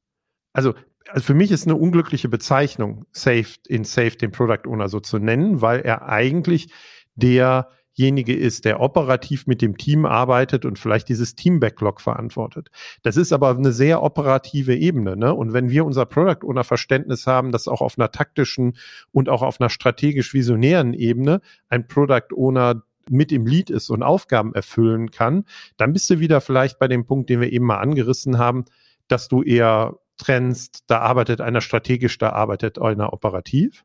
Also, 0.54 0.76
also 1.10 1.26
für 1.26 1.34
mich 1.34 1.52
ist 1.52 1.68
eine 1.68 1.76
unglückliche 1.76 2.30
Bezeichnung, 2.30 3.06
Safe 3.12 3.58
in 3.68 3.84
Safe 3.84 4.16
den 4.16 4.32
Product 4.32 4.66
Owner 4.66 4.88
so 4.88 5.02
zu 5.02 5.20
nennen, 5.20 5.62
weil 5.62 5.82
er 5.82 6.08
eigentlich 6.08 6.72
der 7.16 7.70
derjenige 7.98 8.36
ist, 8.36 8.66
der 8.66 8.80
operativ 8.80 9.48
mit 9.48 9.62
dem 9.62 9.78
Team 9.78 10.06
arbeitet 10.06 10.66
und 10.66 10.80
vielleicht 10.80 11.10
dieses 11.10 11.36
Team-Backlog 11.36 12.02
verantwortet. 12.02 12.70
Das 13.04 13.18
ist 13.18 13.32
aber 13.32 13.50
eine 13.50 13.72
sehr 13.72 14.04
operative 14.04 14.76
Ebene. 14.76 15.16
Ne? 15.16 15.34
Und 15.34 15.54
wenn 15.54 15.70
wir 15.70 15.86
unser 15.86 16.06
Product 16.06 16.46
Owner 16.46 16.64
Verständnis 16.64 17.28
haben, 17.28 17.52
dass 17.52 17.68
auch 17.68 17.82
auf 17.82 17.98
einer 17.98 18.12
taktischen 18.12 18.78
und 19.12 19.30
auch 19.30 19.42
auf 19.42 19.60
einer 19.60 19.70
strategisch-visionären 19.70 20.94
Ebene 20.94 21.42
ein 21.70 21.88
Product 21.88 22.34
Owner 22.36 22.84
mit 23.10 23.32
im 23.32 23.46
Lead 23.46 23.70
ist 23.70 23.90
und 23.90 24.04
Aufgaben 24.04 24.54
erfüllen 24.54 25.12
kann, 25.12 25.46
dann 25.78 25.94
bist 25.94 26.10
du 26.10 26.20
wieder 26.20 26.42
vielleicht 26.42 26.80
bei 26.80 26.88
dem 26.88 27.06
Punkt, 27.06 27.30
den 27.30 27.40
wir 27.40 27.52
eben 27.52 27.66
mal 27.66 27.78
angerissen 27.78 28.38
haben, 28.38 28.66
dass 29.08 29.28
du 29.28 29.44
eher 29.44 30.00
trennst, 30.18 30.86
da 30.88 31.00
arbeitet 31.00 31.42
einer 31.42 31.62
strategisch, 31.62 32.18
da 32.18 32.30
arbeitet 32.32 32.80
einer 32.80 33.14
operativ. 33.14 33.84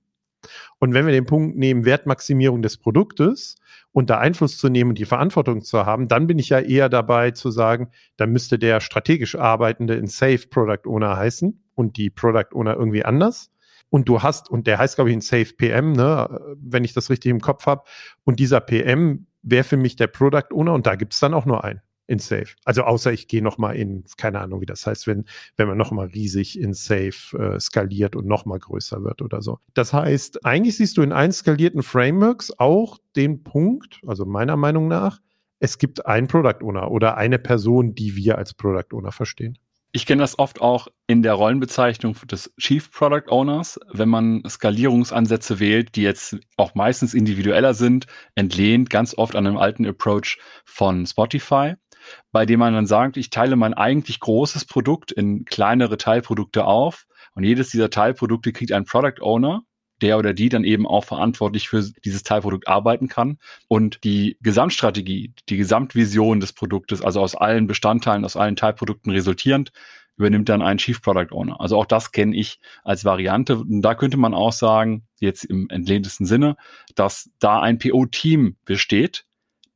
Und 0.79 0.95
wenn 0.95 1.07
wir 1.07 1.13
den 1.13 1.27
Punkt 1.27 1.57
nehmen, 1.57 1.85
Wertmaximierung 1.85 2.63
des 2.63 2.79
Produktes 2.79 3.57
und 3.93 4.11
da 4.11 4.19
Einfluss 4.19 4.59
zu 4.59 4.69
nehmen 4.69 4.91
und 4.91 4.99
die 4.99 5.05
Verantwortung 5.05 5.63
zu 5.63 5.85
haben, 5.85 6.09
dann 6.09 6.27
bin 6.27 6.39
ich 6.39 6.49
ja 6.49 6.61
eher 6.61 6.89
dabei 6.89 7.31
zu 7.33 7.51
sagen, 7.51 7.91
dann 8.17 8.31
müsste 8.31 8.59
der 8.59 8.81
strategisch 8.81 9.37
Arbeitende 9.37 9.95
in 9.95 10.07
Safe 10.07 10.47
Product 10.49 10.87
Owner 10.89 11.17
heißen 11.17 11.63
und 11.75 11.97
die 11.97 12.11
Product 12.11 12.55
Owner 12.55 12.75
irgendwie 12.77 13.05
anders. 13.05 13.51
Und 13.91 14.09
du 14.09 14.23
hast, 14.23 14.49
und 14.49 14.67
der 14.67 14.79
heißt, 14.79 14.95
glaube 14.95 15.11
ich, 15.11 15.15
in 15.15 15.21
Safe 15.21 15.53
PM, 15.57 15.93
ne, 15.93 16.57
wenn 16.57 16.85
ich 16.85 16.93
das 16.93 17.11
richtig 17.11 17.31
im 17.31 17.41
Kopf 17.41 17.67
habe. 17.67 17.83
Und 18.25 18.39
dieser 18.39 18.61
PM 18.61 19.27
wäre 19.43 19.65
für 19.65 19.77
mich 19.77 19.97
der 19.97 20.07
Product 20.07 20.53
Owner 20.53 20.75
und 20.75 20.87
da 20.87 20.95
gibt 20.95 21.15
es 21.15 21.21
dann 21.21 21.35
auch 21.35 21.47
nur 21.47 21.65
einen 21.65 21.81
in 22.11 22.19
Safe. 22.19 22.49
Also 22.65 22.83
außer 22.83 23.13
ich 23.13 23.29
gehe 23.29 23.43
nochmal 23.43 23.77
in, 23.77 24.05
keine 24.17 24.41
Ahnung, 24.41 24.61
wie 24.61 24.67
das 24.67 24.85
heißt, 24.87 25.07
wenn, 25.07 25.25
wenn 25.57 25.69
man 25.69 25.79
nochmal 25.79 26.09
riesig 26.09 26.59
in 26.59 26.75
Safe 26.75 27.39
äh, 27.39 27.61
skaliert 27.61 28.17
und 28.17 28.27
nochmal 28.27 28.59
größer 28.59 29.05
wird 29.05 29.23
oder 29.23 29.41
so. 29.43 29.61
Das 29.75 29.93
heißt, 29.93 30.45
eigentlich 30.45 30.77
siehst 30.77 30.97
du 30.97 31.03
in 31.03 31.13
allen 31.13 31.33
skalierten 31.33 31.85
Frameworks 31.85 32.53
auch 32.59 32.99
den 33.15 33.45
Punkt, 33.45 34.01
also 34.07 34.27
meiner 34.27 34.57
Meinung 34.57 34.89
nach, 34.89 35.21
es 35.61 35.79
gibt 35.79 36.05
einen 36.07 36.27
Product 36.27 36.63
Owner 36.63 36.91
oder 36.91 37.17
eine 37.17 37.39
Person, 37.39 37.95
die 37.95 38.17
wir 38.17 38.39
als 38.39 38.55
Product 38.55 38.93
Owner 38.93 39.13
verstehen. 39.13 39.57
Ich 39.93 40.07
kenne 40.07 40.23
das 40.23 40.39
oft 40.39 40.61
auch 40.61 40.89
in 41.07 41.23
der 41.23 41.35
Rollenbezeichnung 41.35 42.17
des 42.31 42.53
Chief 42.59 42.91
Product 42.91 43.29
Owners, 43.29 43.79
wenn 43.93 44.09
man 44.09 44.43
Skalierungsansätze 44.49 45.59
wählt, 45.59 45.97
die 45.97 46.03
jetzt 46.03 46.39
auch 46.57 46.75
meistens 46.75 47.13
individueller 47.13 47.75
sind, 47.75 48.07
entlehnt 48.37 48.89
ganz 48.89 49.17
oft 49.19 49.35
an 49.35 49.47
einem 49.47 49.57
alten 49.57 49.85
Approach 49.87 50.39
von 50.65 51.07
Spotify 51.07 51.75
bei 52.33 52.47
dem 52.47 52.61
man 52.61 52.75
dann 52.75 52.87
sagt, 52.87 53.17
ich 53.17 53.31
teile 53.31 53.57
mein 53.57 53.75
eigentlich 53.75 54.21
großes 54.21 54.65
Produkt 54.65 55.13
in 55.13 55.45
kleinere 55.45 55.97
Teilprodukte 55.97 56.65
auf 56.65 57.07
und 57.35 57.45
jedes 57.45 57.71
dieser 57.71 57.91
Teilprodukte 57.91 58.53
kriegt 58.53 58.73
einen 58.73 58.85
Product 58.85 59.21
Owner, 59.21 59.63
der 60.03 60.19
oder 60.19 60.33
die 60.33 60.49
dann 60.49 60.65
eben 60.65 60.87
auch 60.87 61.05
verantwortlich 61.05 61.69
für 61.69 61.85
dieses 62.05 62.23
Teilprodukt 62.23 62.69
arbeiten 62.69 63.09
kann 63.09 63.39
und 63.69 64.03
die 64.05 64.39
Gesamtstrategie, 64.41 65.35
die 65.49 65.57
Gesamtvision 65.57 66.41
des 66.41 66.53
Produktes, 66.53 67.03
also 67.03 67.21
aus 67.21 67.35
allen 67.35 67.67
Bestandteilen, 67.67 68.25
aus 68.25 68.37
allen 68.37 68.57
Teilprodukten 68.57 69.13
resultierend, 69.13 69.73
übernimmt 70.17 70.49
dann 70.49 70.63
ein 70.63 70.79
Chief 70.79 71.01
Product 71.01 71.33
Owner. 71.33 71.61
Also 71.61 71.79
auch 71.79 71.87
das 71.87 72.13
kenne 72.13 72.37
ich 72.37 72.61
als 72.85 73.05
Variante. 73.05 73.59
Und 73.59 73.81
da 73.83 73.95
könnte 73.95 74.19
man 74.19 74.35
auch 74.35 74.53
sagen, 74.53 75.07
jetzt 75.19 75.45
im 75.45 75.69
entlehntesten 75.71 76.27
Sinne, 76.27 76.57
dass 76.95 77.31
da 77.39 77.61
ein 77.61 77.79
PO-Team 77.79 78.57
besteht, 78.65 79.25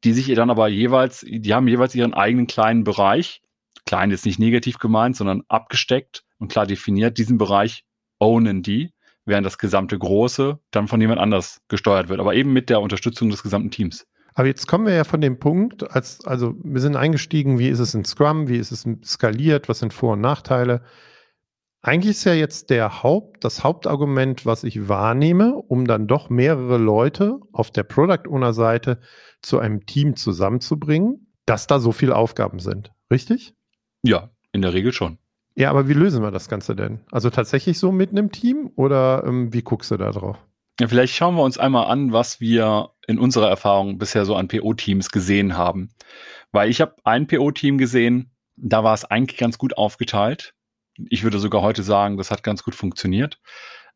die 0.04 0.12
sich 0.12 0.32
dann 0.34 0.50
aber 0.50 0.68
jeweils, 0.68 1.24
die 1.26 1.54
haben 1.54 1.66
jeweils 1.66 1.94
ihren 1.94 2.14
eigenen 2.14 2.46
kleinen 2.46 2.84
Bereich, 2.84 3.42
klein 3.86 4.10
ist 4.10 4.26
nicht 4.26 4.38
negativ 4.38 4.78
gemeint, 4.78 5.16
sondern 5.16 5.42
abgesteckt 5.48 6.24
und 6.38 6.50
klar 6.50 6.66
definiert, 6.66 7.18
diesen 7.18 7.38
Bereich 7.38 7.84
ownen 8.18 8.62
die, 8.62 8.92
während 9.24 9.46
das 9.46 9.58
gesamte 9.58 9.98
Große 9.98 10.58
dann 10.70 10.88
von 10.88 11.00
jemand 11.00 11.20
anders 11.20 11.62
gesteuert 11.68 12.08
wird, 12.08 12.20
aber 12.20 12.34
eben 12.34 12.52
mit 12.52 12.70
der 12.70 12.80
Unterstützung 12.80 13.30
des 13.30 13.42
gesamten 13.42 13.70
Teams. 13.70 14.06
Aber 14.34 14.48
jetzt 14.48 14.66
kommen 14.66 14.86
wir 14.86 14.94
ja 14.94 15.04
von 15.04 15.20
dem 15.20 15.38
Punkt, 15.38 15.88
als, 15.92 16.24
also 16.26 16.54
wir 16.62 16.80
sind 16.80 16.96
eingestiegen, 16.96 17.58
wie 17.58 17.68
ist 17.68 17.78
es 17.78 17.94
in 17.94 18.04
Scrum, 18.04 18.48
wie 18.48 18.56
ist 18.56 18.72
es 18.72 18.86
skaliert, 19.04 19.68
was 19.68 19.78
sind 19.78 19.92
Vor- 19.92 20.14
und 20.14 20.20
Nachteile. 20.20 20.82
Eigentlich 21.84 22.12
ist 22.12 22.24
ja 22.24 22.32
jetzt 22.32 22.70
der 22.70 23.02
Haupt, 23.02 23.44
das 23.44 23.62
Hauptargument, 23.62 24.46
was 24.46 24.64
ich 24.64 24.88
wahrnehme, 24.88 25.54
um 25.54 25.86
dann 25.86 26.06
doch 26.06 26.30
mehrere 26.30 26.78
Leute 26.78 27.40
auf 27.52 27.70
der 27.70 27.82
Product 27.82 28.26
Owner 28.26 28.54
Seite 28.54 29.00
zu 29.42 29.58
einem 29.58 29.84
Team 29.84 30.16
zusammenzubringen, 30.16 31.34
dass 31.44 31.66
da 31.66 31.78
so 31.78 31.92
viele 31.92 32.16
Aufgaben 32.16 32.58
sind. 32.58 32.90
Richtig? 33.10 33.54
Ja, 34.02 34.30
in 34.52 34.62
der 34.62 34.72
Regel 34.72 34.94
schon. 34.94 35.18
Ja, 35.56 35.68
aber 35.68 35.86
wie 35.86 35.92
lösen 35.92 36.22
wir 36.22 36.30
das 36.30 36.48
Ganze 36.48 36.74
denn? 36.74 37.00
Also 37.10 37.28
tatsächlich 37.28 37.78
so 37.78 37.92
mit 37.92 38.12
einem 38.12 38.32
Team 38.32 38.70
oder 38.76 39.22
ähm, 39.26 39.52
wie 39.52 39.62
guckst 39.62 39.90
du 39.90 39.98
da 39.98 40.10
drauf? 40.10 40.38
Ja, 40.80 40.88
vielleicht 40.88 41.14
schauen 41.14 41.34
wir 41.34 41.42
uns 41.42 41.58
einmal 41.58 41.88
an, 41.88 42.12
was 42.12 42.40
wir 42.40 42.92
in 43.06 43.18
unserer 43.18 43.50
Erfahrung 43.50 43.98
bisher 43.98 44.24
so 44.24 44.36
an 44.36 44.48
PO-Teams 44.48 45.10
gesehen 45.10 45.58
haben. 45.58 45.90
Weil 46.50 46.70
ich 46.70 46.80
habe 46.80 46.96
ein 47.04 47.26
PO-Team 47.26 47.76
gesehen, 47.76 48.30
da 48.56 48.82
war 48.84 48.94
es 48.94 49.04
eigentlich 49.04 49.38
ganz 49.38 49.58
gut 49.58 49.76
aufgeteilt. 49.76 50.54
Ich 51.08 51.22
würde 51.22 51.38
sogar 51.38 51.62
heute 51.62 51.82
sagen, 51.82 52.16
das 52.16 52.30
hat 52.30 52.42
ganz 52.42 52.62
gut 52.62 52.74
funktioniert. 52.74 53.40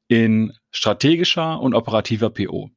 In 0.09 0.53
strategischer 0.71 1.61
und 1.61 1.75
operativer 1.75 2.31
PO. 2.31 2.71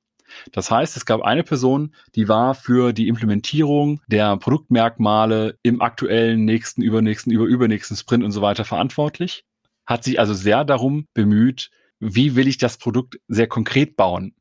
Das 0.52 0.72
heißt, 0.72 0.98
es 0.98 1.06
gab 1.06 1.22
eine 1.22 1.44
Person, 1.44 1.94
die 2.16 2.28
war 2.28 2.56
für 2.56 2.94
die 2.94 3.08
Implementierung 3.08 4.02
der 4.08 4.38
Produktmerkmale 4.38 5.58
im 5.64 5.82
aktuellen 5.82 6.46
nächsten, 6.46 6.82
übernächsten, 6.82 7.32
überübernächsten 7.32 7.98
Sprint 7.98 8.24
und 8.24 8.32
so 8.32 8.42
weiter 8.42 8.66
verantwortlich, 8.66 9.46
hat 9.86 10.04
sich 10.04 10.20
also 10.20 10.34
sehr 10.34 10.64
darum 10.64 11.08
bemüht, 11.14 11.70
wie 12.00 12.36
will 12.36 12.48
ich 12.48 12.58
das 12.58 12.78
Produkt 12.78 13.20
sehr 13.28 13.48
konkret 13.48 13.96
bauen, 13.96 14.36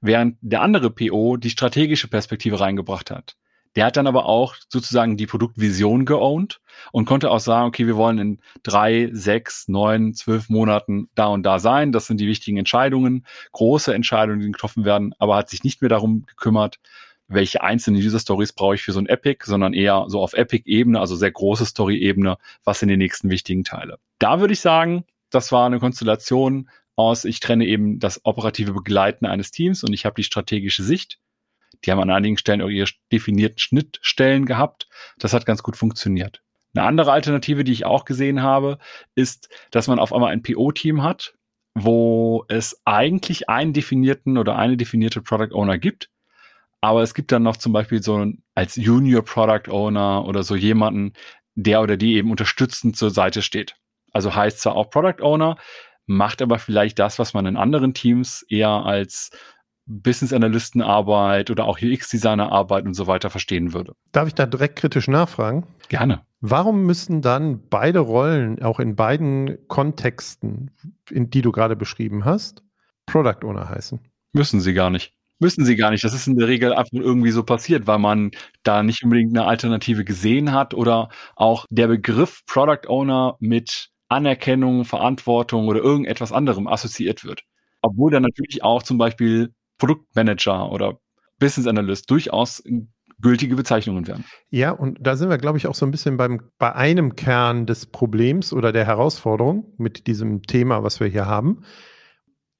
während 0.00 0.36
der 0.40 0.62
andere 0.62 0.90
PO 0.90 1.36
die 1.36 1.50
strategische 1.50 2.08
Perspektive 2.08 2.60
reingebracht 2.60 3.10
hat. 3.10 3.36
Der 3.76 3.86
hat 3.86 3.96
dann 3.96 4.06
aber 4.06 4.26
auch 4.26 4.54
sozusagen 4.68 5.16
die 5.16 5.26
Produktvision 5.26 6.04
geowned 6.04 6.60
und 6.92 7.06
konnte 7.06 7.30
auch 7.30 7.40
sagen, 7.40 7.68
okay, 7.68 7.86
wir 7.86 7.96
wollen 7.96 8.18
in 8.18 8.40
drei, 8.62 9.10
sechs, 9.12 9.68
neun, 9.68 10.14
zwölf 10.14 10.48
Monaten 10.48 11.08
da 11.14 11.26
und 11.26 11.42
da 11.42 11.58
sein. 11.58 11.92
Das 11.92 12.06
sind 12.06 12.20
die 12.20 12.28
wichtigen 12.28 12.56
Entscheidungen, 12.56 13.26
große 13.52 13.92
Entscheidungen, 13.94 14.40
die 14.40 14.52
getroffen 14.52 14.84
werden, 14.84 15.14
aber 15.18 15.36
hat 15.36 15.50
sich 15.50 15.64
nicht 15.64 15.80
mehr 15.80 15.88
darum 15.88 16.24
gekümmert, 16.26 16.78
welche 17.26 17.62
einzelnen 17.62 18.00
User 18.00 18.20
Stories 18.20 18.52
brauche 18.52 18.74
ich 18.74 18.82
für 18.82 18.92
so 18.92 19.00
ein 19.00 19.06
Epic, 19.06 19.44
sondern 19.46 19.72
eher 19.72 20.04
so 20.08 20.20
auf 20.20 20.34
Epic-Ebene, 20.34 21.00
also 21.00 21.16
sehr 21.16 21.32
große 21.32 21.66
Story-Ebene, 21.66 22.36
was 22.64 22.80
sind 22.80 22.90
die 22.90 22.96
nächsten 22.96 23.30
wichtigen 23.30 23.64
Teile. 23.64 23.98
Da 24.18 24.40
würde 24.40 24.52
ich 24.52 24.60
sagen, 24.60 25.04
das 25.30 25.50
war 25.50 25.66
eine 25.66 25.80
Konstellation 25.80 26.68
aus, 26.96 27.24
ich 27.24 27.40
trenne 27.40 27.66
eben 27.66 27.98
das 27.98 28.20
operative 28.24 28.72
Begleiten 28.72 29.26
eines 29.26 29.50
Teams 29.50 29.82
und 29.82 29.92
ich 29.92 30.04
habe 30.04 30.14
die 30.14 30.24
strategische 30.24 30.82
Sicht. 30.82 31.18
Die 31.84 31.92
haben 31.92 32.00
an 32.00 32.10
einigen 32.10 32.38
Stellen 32.38 32.62
auch 32.62 32.68
ihre 32.68 32.88
definierten 33.12 33.58
Schnittstellen 33.58 34.46
gehabt. 34.46 34.88
Das 35.18 35.32
hat 35.32 35.46
ganz 35.46 35.62
gut 35.62 35.76
funktioniert. 35.76 36.42
Eine 36.74 36.86
andere 36.86 37.12
Alternative, 37.12 37.62
die 37.62 37.72
ich 37.72 37.86
auch 37.86 38.04
gesehen 38.04 38.42
habe, 38.42 38.78
ist, 39.14 39.48
dass 39.70 39.86
man 39.86 39.98
auf 39.98 40.12
einmal 40.12 40.32
ein 40.32 40.42
PO-Team 40.42 41.02
hat, 41.02 41.34
wo 41.74 42.44
es 42.48 42.80
eigentlich 42.84 43.48
einen 43.48 43.72
definierten 43.72 44.38
oder 44.38 44.56
eine 44.56 44.76
definierte 44.76 45.20
Product 45.20 45.54
Owner 45.54 45.78
gibt. 45.78 46.10
Aber 46.80 47.02
es 47.02 47.14
gibt 47.14 47.32
dann 47.32 47.42
noch 47.42 47.56
zum 47.56 47.72
Beispiel 47.72 48.02
so 48.02 48.16
einen, 48.16 48.42
als 48.54 48.76
Junior 48.76 49.22
Product 49.22 49.70
Owner 49.70 50.24
oder 50.26 50.42
so 50.42 50.56
jemanden, 50.56 51.12
der 51.54 51.80
oder 51.80 51.96
die 51.96 52.14
eben 52.16 52.30
unterstützend 52.30 52.96
zur 52.96 53.10
Seite 53.10 53.42
steht. 53.42 53.76
Also 54.12 54.34
heißt 54.34 54.60
zwar 54.60 54.76
auch 54.76 54.90
Product 54.90 55.22
Owner, 55.22 55.56
macht 56.06 56.42
aber 56.42 56.58
vielleicht 56.58 56.98
das, 56.98 57.18
was 57.18 57.34
man 57.34 57.46
in 57.46 57.56
anderen 57.56 57.94
Teams 57.94 58.44
eher 58.48 58.68
als 58.68 59.30
Business-Analystenarbeit 59.86 61.50
oder 61.50 61.64
auch 61.66 61.78
UX-Designer-Arbeit 61.80 62.86
und 62.86 62.94
so 62.94 63.06
weiter 63.06 63.30
verstehen 63.30 63.72
würde. 63.72 63.94
Darf 64.12 64.28
ich 64.28 64.34
da 64.34 64.46
direkt 64.46 64.76
kritisch 64.76 65.08
nachfragen? 65.08 65.66
Gerne. 65.88 66.22
Warum 66.40 66.84
müssen 66.84 67.22
dann 67.22 67.68
beide 67.68 68.00
Rollen 68.00 68.62
auch 68.62 68.80
in 68.80 68.96
beiden 68.96 69.58
Kontexten, 69.68 70.70
in 71.10 71.30
die 71.30 71.42
du 71.42 71.52
gerade 71.52 71.76
beschrieben 71.76 72.24
hast, 72.24 72.62
Product 73.06 73.44
Owner 73.44 73.68
heißen? 73.68 74.00
Müssen 74.32 74.60
sie 74.60 74.74
gar 74.74 74.90
nicht. 74.90 75.12
Müssen 75.40 75.64
sie 75.64 75.76
gar 75.76 75.90
nicht. 75.90 76.04
Das 76.04 76.14
ist 76.14 76.26
in 76.26 76.36
der 76.36 76.48
Regel 76.48 76.72
einfach 76.72 76.92
irgendwie 76.92 77.30
so 77.30 77.42
passiert, 77.42 77.86
weil 77.86 77.98
man 77.98 78.30
da 78.62 78.82
nicht 78.82 79.02
unbedingt 79.02 79.36
eine 79.36 79.46
Alternative 79.46 80.04
gesehen 80.04 80.52
hat 80.52 80.74
oder 80.74 81.08
auch 81.34 81.66
der 81.70 81.88
Begriff 81.88 82.42
Product 82.46 82.88
Owner 82.88 83.36
mit 83.40 83.90
Anerkennung, 84.08 84.84
Verantwortung 84.84 85.66
oder 85.66 85.80
irgendetwas 85.80 86.32
anderem 86.32 86.66
assoziiert 86.68 87.24
wird. 87.24 87.42
Obwohl 87.82 88.12
dann 88.12 88.22
natürlich 88.22 88.62
auch 88.62 88.82
zum 88.82 88.96
Beispiel 88.96 89.52
Produktmanager 89.78 90.70
oder 90.70 90.98
Business 91.38 91.66
Analyst 91.66 92.10
durchaus 92.10 92.62
gültige 93.20 93.56
Bezeichnungen 93.56 94.06
wären. 94.06 94.24
Ja, 94.50 94.70
und 94.70 94.98
da 95.00 95.16
sind 95.16 95.30
wir, 95.30 95.38
glaube 95.38 95.58
ich, 95.58 95.66
auch 95.66 95.74
so 95.74 95.86
ein 95.86 95.90
bisschen 95.90 96.16
beim, 96.16 96.42
bei 96.58 96.74
einem 96.74 97.16
Kern 97.16 97.66
des 97.66 97.86
Problems 97.86 98.52
oder 98.52 98.72
der 98.72 98.84
Herausforderung 98.84 99.72
mit 99.78 100.06
diesem 100.06 100.42
Thema, 100.42 100.82
was 100.82 101.00
wir 101.00 101.06
hier 101.06 101.26
haben. 101.26 101.64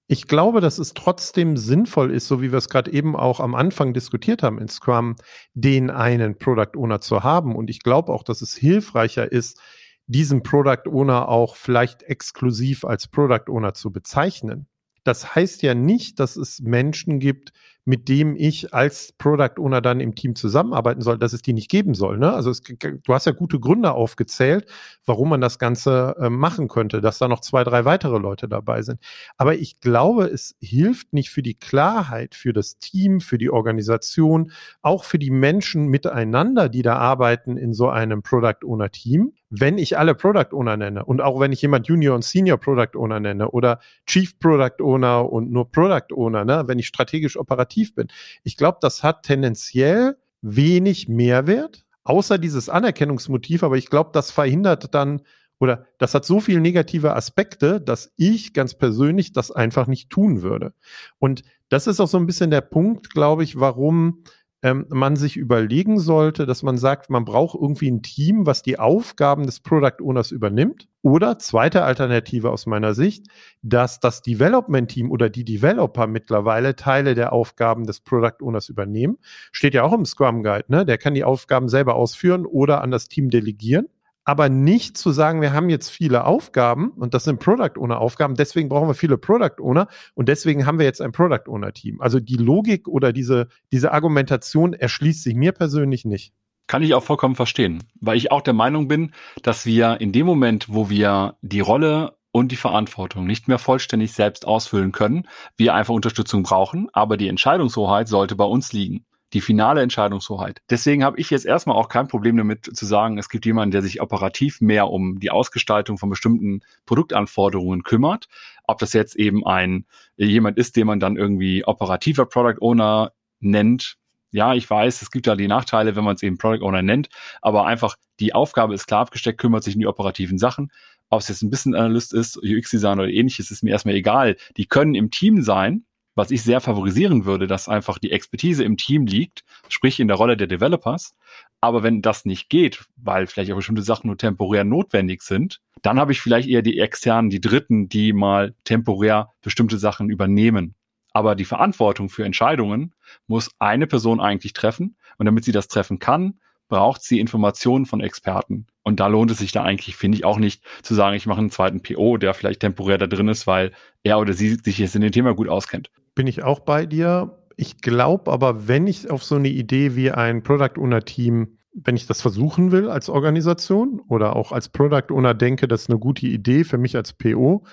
Ich 0.07 0.27
glaube, 0.27 0.61
dass 0.61 0.79
es 0.79 0.93
trotzdem 0.93 1.57
sinnvoll 1.57 2.11
ist, 2.11 2.29
so 2.29 2.43
wie 2.43 2.53
wir 2.53 2.59
es 2.59 2.69
gerade 2.69 2.93
eben 2.93 3.17
auch 3.17 3.41
am 3.41 3.55
Anfang 3.55 3.95
diskutiert 3.95 4.43
haben 4.43 4.59
in 4.59 4.69
Scrum, 4.69 5.17
den 5.55 5.91
einen 5.91 6.37
Product 6.39 6.77
Owner 6.77 7.01
zu 7.01 7.23
haben. 7.23 7.57
Und 7.57 7.71
ich 7.71 7.81
glaube 7.81 8.13
auch, 8.13 8.23
dass 8.23 8.43
es 8.43 8.55
hilfreicher 8.55 9.31
ist, 9.31 9.61
diesen 10.07 10.43
Product 10.43 10.91
Owner 10.91 11.29
auch 11.29 11.57
vielleicht 11.57 12.03
exklusiv 12.03 12.85
als 12.85 13.09
Product 13.09 13.49
Owner 13.49 13.73
zu 13.73 13.91
bezeichnen. 13.91 14.67
Das 15.05 15.35
heißt 15.35 15.63
ja 15.63 15.75
nicht, 15.75 16.19
dass 16.19 16.37
es 16.37 16.61
Menschen 16.61 17.21
gibt, 17.21 17.53
mit 17.85 18.09
dem 18.09 18.35
ich 18.35 18.73
als 18.73 19.13
Product 19.13 19.59
Owner 19.59 19.83
dann 19.83 20.01
im 20.01 20.15
Team 20.15 20.35
zusammenarbeiten 20.35 21.03
soll, 21.03 21.19
dass 21.19 21.35
es 21.35 21.43
die 21.43 21.53
nicht 21.53 21.71
geben 21.71 21.95
soll. 21.95 22.17
Ne? 22.17 22.33
Also 22.33 22.51
es, 22.51 22.63
du 22.63 23.15
hast 23.15 23.27
ja 23.27 23.33
gute 23.33 23.61
Gründe 23.61 23.93
aufgezählt, 23.93 24.67
warum 25.05 25.29
man 25.29 25.43
das 25.43 25.59
Ganze 25.59 26.17
äh, 26.19 26.31
machen 26.31 26.69
könnte, 26.69 27.03
dass 27.03 27.19
da 27.19 27.29
noch 27.29 27.41
zwei, 27.41 27.63
drei 27.63 27.85
weitere 27.85 28.19
Leute 28.19 28.49
dabei 28.49 28.81
sind. 28.83 29.01
Aber 29.37 29.55
ich 29.55 29.81
glaube, 29.81 30.25
es 30.25 30.57
hilft 30.61 31.13
nicht 31.13 31.31
für 31.31 31.43
die 31.43 31.55
Klarheit, 31.55 32.35
für 32.35 32.55
das 32.55 32.79
Team, 32.79 33.21
für 33.21 33.37
die 33.37 33.51
Organisation, 33.51 34.51
auch 34.81 35.05
für 35.05 35.19
die 35.19 35.31
Menschen 35.31 35.89
miteinander, 35.89 36.71
die 36.71 36.83
da 36.83 36.97
arbeiten 36.97 37.59
in 37.59 37.75
so 37.75 37.91
einem 37.91 38.23
Product 38.23 38.65
Owner 38.65 38.91
Team, 38.91 39.33
wenn 39.51 39.79
ich 39.79 39.99
alle 39.99 40.15
Product 40.15 40.53
Owner 40.53 40.77
nenne 40.77 41.05
und 41.05 41.21
auch 41.21 41.39
wenn 41.39 41.53
ich 41.53 41.63
jemand 41.63 41.87
Junior 41.87 42.15
und 42.15 42.25
Senior 42.25 42.59
Product 42.59 42.97
Owner 42.97 43.21
nenne 43.21 43.51
oder 43.51 43.79
Chief 44.07 44.37
Product 44.39 44.83
Owner 44.83 45.31
und 45.31 45.53
nur 45.53 45.71
Product 45.71 46.13
Owner, 46.13 46.45
ne, 46.45 46.65
wenn 46.67 46.79
ich 46.79 46.87
strategisch 46.89 47.37
operativ 47.37 47.74
bin. 47.95 48.09
Ich 48.43 48.57
glaube, 48.57 48.79
das 48.81 49.03
hat 49.03 49.25
tendenziell 49.25 50.17
wenig 50.43 51.09
Mehrwert, 51.09 51.85
außer 52.05 52.39
dieses 52.39 52.69
Anerkennungsmotiv, 52.69 53.63
aber 53.63 53.77
ich 53.77 53.91
glaube, 53.91 54.11
das 54.13 54.31
verhindert 54.31 54.95
dann 54.95 55.23
oder 55.61 55.87
das 55.99 56.15
hat 56.15 56.25
so 56.25 56.41
viele 56.41 56.61
negative 56.61 57.15
Aspekte, 57.15 57.81
dass 57.81 58.13
ich 58.17 58.53
ganz 58.53 58.75
persönlich 58.75 59.33
das 59.33 59.51
einfach 59.51 59.87
nicht 59.87 60.11
tun 60.11 60.43
würde. 60.43 60.75
Und 61.19 61.43
das 61.69 61.87
ist 61.87 62.01
auch 62.01 62.09
so 62.09 62.19
ein 62.19 62.27
bisschen 62.27 62.51
der 62.51 62.61
Punkt, 62.61 63.11
glaube 63.11 63.45
ich, 63.45 63.59
warum 63.59 64.25
ähm, 64.65 64.87
man 64.89 65.15
sich 65.15 65.37
überlegen 65.37 66.01
sollte, 66.01 66.47
dass 66.47 66.63
man 66.63 66.79
sagt, 66.79 67.11
man 67.11 67.27
braucht 67.27 67.55
irgendwie 67.55 67.91
ein 67.91 68.01
Team, 68.01 68.47
was 68.47 68.63
die 68.63 68.79
Aufgaben 68.79 69.45
des 69.45 69.61
Product 69.61 70.03
Owners 70.03 70.31
übernimmt. 70.31 70.89
Oder 71.03 71.39
zweite 71.39 71.85
Alternative 71.85 72.51
aus 72.51 72.65
meiner 72.65 72.95
Sicht, 72.95 73.27
dass 73.61 74.01
das 74.01 74.23
Development 74.23 74.91
Team 74.91 75.11
oder 75.11 75.29
die 75.29 75.45
Developer 75.45 76.07
mittlerweile 76.07 76.77
Teile 76.77 77.15
der 77.15 77.35
Aufgaben 77.35 77.85
des 77.85 78.01
Product 78.01 78.43
Owners 78.43 78.71
übernehmen. 78.71 79.19
Steht 79.53 79.75
ja 79.75 79.83
auch 79.83 79.93
im 79.93 80.07
Scrum 80.07 80.43
Guide, 80.43 80.65
ne? 80.69 80.87
Der 80.87 80.97
kann 80.97 81.13
die 81.13 81.25
Aufgaben 81.25 81.69
selber 81.69 81.95
ausführen 81.95 82.47
oder 82.47 82.81
an 82.81 82.91
das 82.91 83.09
Team 83.09 83.29
delegieren 83.29 83.89
aber 84.25 84.49
nicht 84.49 84.97
zu 84.97 85.13
sagen, 85.13 85.41
wir 85.41 85.53
haben 85.53 85.69
jetzt 85.69 85.91
viele 85.91 86.25
Aufgaben 86.25 86.91
und 86.91 87.15
das 87.15 87.25
sind 87.25 87.41
Product 87.41 87.79
Owner 87.79 88.01
Aufgaben, 88.01 88.35
deswegen 88.35 88.69
brauchen 88.69 88.89
wir 88.89 88.95
viele 88.95 89.19
Product 89.19 89.61
Owner 89.61 89.89
und 90.15 90.29
deswegen 90.29 90.67
haben 90.67 90.79
wir 90.79 90.87
jetzt 90.87 91.01
ein 91.01 91.13
Product 91.13 91.49
Owner 91.49 91.73
Team. 91.73 92.01
Also 92.01 92.21
die 92.21 92.37
Logik 92.37 92.89
oder 92.89 93.13
diese, 93.13 93.49
diese 93.73 93.93
Argumentation 93.93 94.73
erschließt 94.73 95.23
sich 95.23 95.35
mir 95.35 95.53
persönlich 95.53 96.05
nicht. 96.05 96.33
Kann 96.67 96.83
ich 96.83 96.95
auch 96.95 97.03
vollkommen 97.03 97.35
verstehen, 97.35 97.85
weil 98.01 98.17
ich 98.17 98.33
auch 98.33 98.41
der 98.41 98.55
Meinung 98.55 98.89
bin, 98.89 99.13
dass 99.43 99.67
wir 99.67 100.01
in 100.01 100.13
dem 100.13 100.25
Moment, 100.25 100.67
wo 100.71 100.89
wir 100.89 101.37
die 101.43 101.61
Rolle 101.61 102.17
und 102.33 102.51
die 102.51 102.57
Verantwortung 102.57 103.27
nicht 103.27 103.47
mehr 103.47 103.59
vollständig 103.59 104.13
selbst 104.13 104.47
ausfüllen 104.47 104.91
können, 104.91 105.29
wir 105.57 105.75
einfach 105.75 105.95
Unterstützung 105.95 106.43
brauchen, 106.43 106.89
aber 106.93 107.19
die 107.19 107.29
Entscheidungshoheit 107.29 108.09
sollte 108.09 108.35
bei 108.35 108.45
uns 108.45 108.73
liegen. 108.73 109.05
Die 109.35 109.41
finale 109.41 109.83
Entscheidungshoheit. 109.83 110.63
Deswegen 110.71 111.05
habe 111.05 111.19
ich 111.19 111.29
jetzt 111.29 111.45
erstmal 111.45 111.77
auch 111.77 111.89
kein 111.89 112.07
Problem 112.07 112.37
damit 112.37 112.65
zu 112.65 112.87
sagen, 112.87 113.19
es 113.19 113.29
gibt 113.29 113.45
jemanden, 113.45 113.73
der 113.73 113.83
sich 113.83 114.01
operativ 114.01 114.61
mehr 114.61 114.89
um 114.89 115.19
die 115.19 115.31
Ausgestaltung 115.31 115.99
von 115.99 116.09
bestimmten 116.09 116.61
Produktanforderungen 116.87 117.83
kümmert. 117.83 118.29
Ob 118.63 118.79
das 118.79 118.93
jetzt 118.93 119.17
eben 119.17 119.45
ein 119.45 119.87
jemand 120.17 120.57
ist, 120.57 120.77
den 120.77 120.87
man 120.87 121.01
dann 121.01 121.17
irgendwie 121.17 121.65
operativer 121.65 122.27
Product 122.27 122.61
Owner 122.61 123.13
nennt. 123.41 123.97
Ja, 124.31 124.55
ich 124.55 124.71
weiß, 124.71 125.03
es 125.03 125.11
gibt 125.11 125.27
ja 125.27 125.35
die 125.35 125.49
Nachteile, 125.49 125.97
wenn 125.97 126.05
man 126.05 126.15
es 126.15 126.23
eben 126.23 126.39
Product 126.39 126.65
Owner 126.65 126.83
nennt, 126.83 127.09
aber 127.43 127.67
einfach 127.67 127.97
die 128.21 128.35
Aufgabe 128.35 128.75
ist 128.75 128.87
klar 128.87 129.01
abgesteckt, 129.01 129.41
kümmert 129.41 129.65
sich 129.65 129.75
um 129.75 129.81
die 129.81 129.87
operativen 129.87 130.39
Sachen. 130.39 130.71
Ob 131.11 131.21
es 131.21 131.29
jetzt 131.29 131.43
ein 131.43 131.51
bisschen 131.51 131.75
Analyst 131.75 132.15
ist, 132.15 132.37
UX-Designer 132.37 133.03
oder 133.03 133.13
ähnliches, 133.13 133.51
ist 133.51 133.63
mir 133.63 133.71
erstmal 133.71 133.95
egal. 133.97 134.37
Die 134.57 134.67
können 134.67 134.95
im 134.95 135.11
Team 135.11 135.43
sein, 135.43 135.85
was 136.15 136.31
ich 136.31 136.43
sehr 136.43 136.61
favorisieren 136.61 137.25
würde, 137.25 137.47
dass 137.47 137.69
einfach 137.69 137.99
die 137.99 138.13
Expertise 138.13 138.65
im 138.65 138.77
Team 138.77 139.07
liegt, 139.07 139.45
sprich 139.69 140.01
in 140.01 140.09
der 140.09 140.17
Rolle 140.17 140.37
der 140.37 140.47
Developers. 140.47 141.15
Aber 141.61 141.83
wenn 141.83 142.03
das 142.03 142.25
nicht 142.25 142.49
geht, 142.49 142.85
weil 142.97 143.27
vielleicht 143.27 143.51
auch 143.53 143.57
bestimmte 143.57 143.83
Sachen 143.83 144.07
nur 144.07 144.19
temporär 144.19 144.65
notwendig 144.65 145.23
sind, 145.23 145.61
dann 145.83 145.99
habe 145.99 146.13
ich 146.13 146.21
vielleicht 146.21 146.49
eher 146.49 146.63
die 146.63 146.79
externen, 146.79 147.31
die 147.31 147.41
Dritten, 147.41 147.89
die 147.89 148.13
mal 148.13 148.55
temporär 148.65 149.31
bestimmte 149.43 149.79
Sachen 149.79 150.09
übernehmen. 150.09 150.75
Aber 151.13 151.35
die 151.35 151.45
Verantwortung 151.45 152.09
für 152.09 152.25
Entscheidungen 152.25 152.95
muss 153.27 153.51
eine 153.59 153.87
Person 153.87 154.21
eigentlich 154.21 154.53
treffen. 154.53 154.97
Und 155.17 155.27
damit 155.27 155.45
sie 155.45 155.53
das 155.53 155.69
treffen 155.69 155.99
kann, 155.99 156.41
braucht 156.69 157.03
sie 157.03 157.21
Informationen 157.21 157.87
von 157.87 158.01
Experten. 158.01 158.67
Und 158.83 158.99
da 159.01 159.07
lohnt 159.07 159.31
es 159.31 159.39
sich 159.39 159.53
da 159.53 159.63
eigentlich, 159.63 159.97
finde 159.97 160.19
ich, 160.19 160.25
auch 160.25 160.39
nicht 160.39 160.65
zu 160.83 160.95
sagen, 160.95 161.17
ich 161.17 161.27
mache 161.27 161.39
einen 161.39 161.51
zweiten 161.51 161.83
PO, 161.83 162.17
der 162.17 162.35
vielleicht 162.35 162.61
temporär 162.61 162.99
da 162.99 163.07
drin 163.07 163.29
ist, 163.29 163.47
weil 163.47 163.73
er 164.03 164.19
oder 164.19 164.33
sie 164.33 164.57
sich 164.57 164.79
jetzt 164.79 164.97
in 164.97 165.03
dem 165.03 165.13
Thema 165.13 165.35
gut 165.35 165.49
auskennt 165.49 165.91
bin 166.15 166.27
ich 166.27 166.43
auch 166.43 166.61
bei 166.61 166.87
dir. 166.87 167.39
Ich 167.57 167.81
glaube 167.81 168.33
aber, 168.33 168.69
wenn 168.69 168.87
ich 168.87 169.11
auf 169.11 169.23
so 169.23 169.37
eine 169.37 169.49
Idee 169.49 169.95
wie 169.95 170.11
ein 170.11 170.43
Product 170.43 170.79
Owner 170.79 171.05
Team, 171.05 171.59
wenn 171.73 171.97
ich 171.97 172.07
das 172.07 172.21
versuchen 172.21 172.73
will 172.73 172.89
als 172.89 173.09
Organisation 173.09 174.01
oder 174.09 174.37
auch 174.37 174.53
als 174.53 174.69
Product 174.69 175.13
Owner 175.13 175.35
denke, 175.35 175.69
das 175.69 175.83
ist 175.83 175.91
eine 175.91 175.99
gute 175.99 176.27
Idee 176.27 176.65
für 176.65 176.79
mich 176.79 176.97
als 176.97 177.13
PO, 177.13 177.65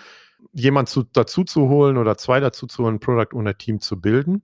jemand 0.54 0.90
zu, 0.90 1.04
dazu 1.04 1.44
zu 1.44 1.70
holen 1.70 1.98
oder 1.98 2.18
zwei 2.18 2.40
dazu 2.40 2.68
zu 2.68 2.84
holen, 2.84 2.96
ein 2.96 3.00
Product 3.00 3.36
Owner 3.36 3.58
Team 3.58 3.80
zu 3.80 4.00
bilden, 4.00 4.44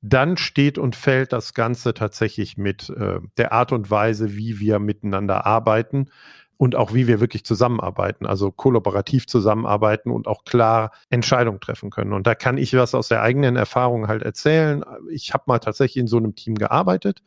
dann 0.00 0.36
steht 0.36 0.78
und 0.78 0.94
fällt 0.94 1.32
das 1.32 1.54
Ganze 1.54 1.94
tatsächlich 1.94 2.56
mit 2.56 2.90
äh, 2.90 3.20
der 3.36 3.52
Art 3.52 3.72
und 3.72 3.90
Weise, 3.90 4.36
wie 4.36 4.60
wir 4.60 4.78
miteinander 4.78 5.46
arbeiten 5.46 6.10
und 6.58 6.74
auch 6.74 6.92
wie 6.92 7.06
wir 7.06 7.20
wirklich 7.20 7.44
zusammenarbeiten, 7.44 8.26
also 8.26 8.50
kollaborativ 8.50 9.26
zusammenarbeiten 9.28 10.10
und 10.10 10.26
auch 10.26 10.44
klar 10.44 10.90
Entscheidungen 11.08 11.60
treffen 11.60 11.90
können. 11.90 12.12
Und 12.12 12.26
da 12.26 12.34
kann 12.34 12.58
ich 12.58 12.74
was 12.74 12.94
aus 12.96 13.08
der 13.08 13.22
eigenen 13.22 13.56
Erfahrung 13.56 14.08
halt 14.08 14.22
erzählen. 14.22 14.84
Ich 15.10 15.32
habe 15.32 15.44
mal 15.46 15.60
tatsächlich 15.60 15.98
in 15.98 16.08
so 16.08 16.18
einem 16.18 16.34
Team 16.34 16.56
gearbeitet. 16.56 17.22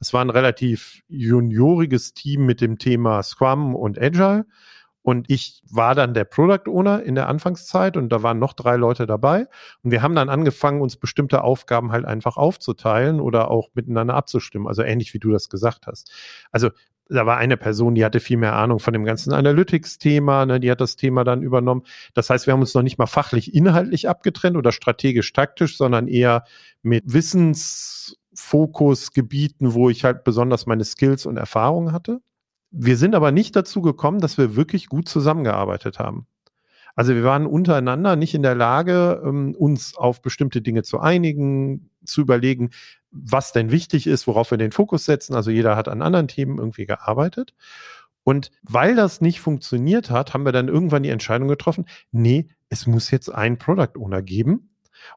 Es 0.00 0.14
war 0.14 0.24
ein 0.24 0.30
relativ 0.30 1.02
junioriges 1.08 2.14
Team 2.14 2.46
mit 2.46 2.62
dem 2.62 2.78
Thema 2.78 3.22
Scrum 3.22 3.76
und 3.76 4.00
Agile. 4.00 4.46
Und 5.02 5.30
ich 5.30 5.62
war 5.70 5.94
dann 5.94 6.14
der 6.14 6.24
Product 6.24 6.68
Owner 6.68 7.02
in 7.02 7.14
der 7.14 7.28
Anfangszeit 7.28 7.96
und 7.96 8.10
da 8.10 8.22
waren 8.22 8.38
noch 8.38 8.52
drei 8.52 8.76
Leute 8.76 9.06
dabei. 9.06 9.46
Und 9.82 9.90
wir 9.90 10.02
haben 10.02 10.14
dann 10.14 10.28
angefangen, 10.28 10.80
uns 10.80 10.96
bestimmte 10.96 11.42
Aufgaben 11.42 11.92
halt 11.92 12.04
einfach 12.04 12.36
aufzuteilen 12.36 13.20
oder 13.20 13.50
auch 13.50 13.68
miteinander 13.74 14.14
abzustimmen. 14.14 14.68
Also 14.68 14.82
ähnlich 14.82 15.12
wie 15.14 15.18
du 15.18 15.30
das 15.30 15.48
gesagt 15.48 15.86
hast. 15.86 16.12
Also 16.50 16.70
da 17.10 17.26
war 17.26 17.36
eine 17.36 17.56
Person, 17.56 17.94
die 17.94 18.04
hatte 18.04 18.18
viel 18.20 18.36
mehr 18.36 18.54
Ahnung 18.54 18.78
von 18.78 18.92
dem 18.92 19.04
ganzen 19.04 19.32
Analytics-Thema, 19.32 20.46
ne, 20.46 20.60
die 20.60 20.70
hat 20.70 20.80
das 20.80 20.94
Thema 20.96 21.24
dann 21.24 21.42
übernommen. 21.42 21.82
Das 22.14 22.30
heißt, 22.30 22.46
wir 22.46 22.52
haben 22.52 22.60
uns 22.60 22.74
noch 22.74 22.82
nicht 22.82 22.98
mal 22.98 23.06
fachlich 23.06 23.52
inhaltlich 23.54 24.08
abgetrennt 24.08 24.56
oder 24.56 24.70
strategisch 24.72 25.32
taktisch, 25.32 25.76
sondern 25.76 26.08
eher 26.08 26.44
mit 26.82 27.12
Wissensfokusgebieten, 27.12 29.74
wo 29.74 29.90
ich 29.90 30.04
halt 30.04 30.24
besonders 30.24 30.66
meine 30.66 30.84
Skills 30.84 31.26
und 31.26 31.36
Erfahrungen 31.36 31.92
hatte. 31.92 32.20
Wir 32.70 32.96
sind 32.96 33.16
aber 33.16 33.32
nicht 33.32 33.56
dazu 33.56 33.82
gekommen, 33.82 34.20
dass 34.20 34.38
wir 34.38 34.54
wirklich 34.54 34.86
gut 34.86 35.08
zusammengearbeitet 35.08 35.98
haben. 35.98 36.28
Also 36.94 37.14
wir 37.14 37.24
waren 37.24 37.46
untereinander 37.46 38.16
nicht 38.16 38.34
in 38.34 38.42
der 38.42 38.54
Lage, 38.54 39.22
ähm, 39.24 39.54
uns 39.56 39.96
auf 39.96 40.22
bestimmte 40.22 40.62
Dinge 40.62 40.82
zu 40.82 41.00
einigen, 41.00 41.90
zu 42.04 42.20
überlegen, 42.20 42.70
was 43.10 43.52
denn 43.52 43.70
wichtig 43.70 44.06
ist, 44.06 44.26
worauf 44.26 44.50
wir 44.50 44.58
den 44.58 44.72
Fokus 44.72 45.04
setzen. 45.04 45.34
Also 45.34 45.50
jeder 45.50 45.76
hat 45.76 45.88
an 45.88 46.02
anderen 46.02 46.28
Themen 46.28 46.58
irgendwie 46.58 46.86
gearbeitet. 46.86 47.54
Und 48.22 48.50
weil 48.62 48.94
das 48.94 49.20
nicht 49.20 49.40
funktioniert 49.40 50.10
hat, 50.10 50.34
haben 50.34 50.44
wir 50.44 50.52
dann 50.52 50.68
irgendwann 50.68 51.02
die 51.02 51.08
Entscheidung 51.08 51.48
getroffen, 51.48 51.86
nee, 52.12 52.48
es 52.68 52.86
muss 52.86 53.10
jetzt 53.10 53.28
einen 53.28 53.58
Product 53.58 53.98
Owner 53.98 54.22
geben. 54.22 54.70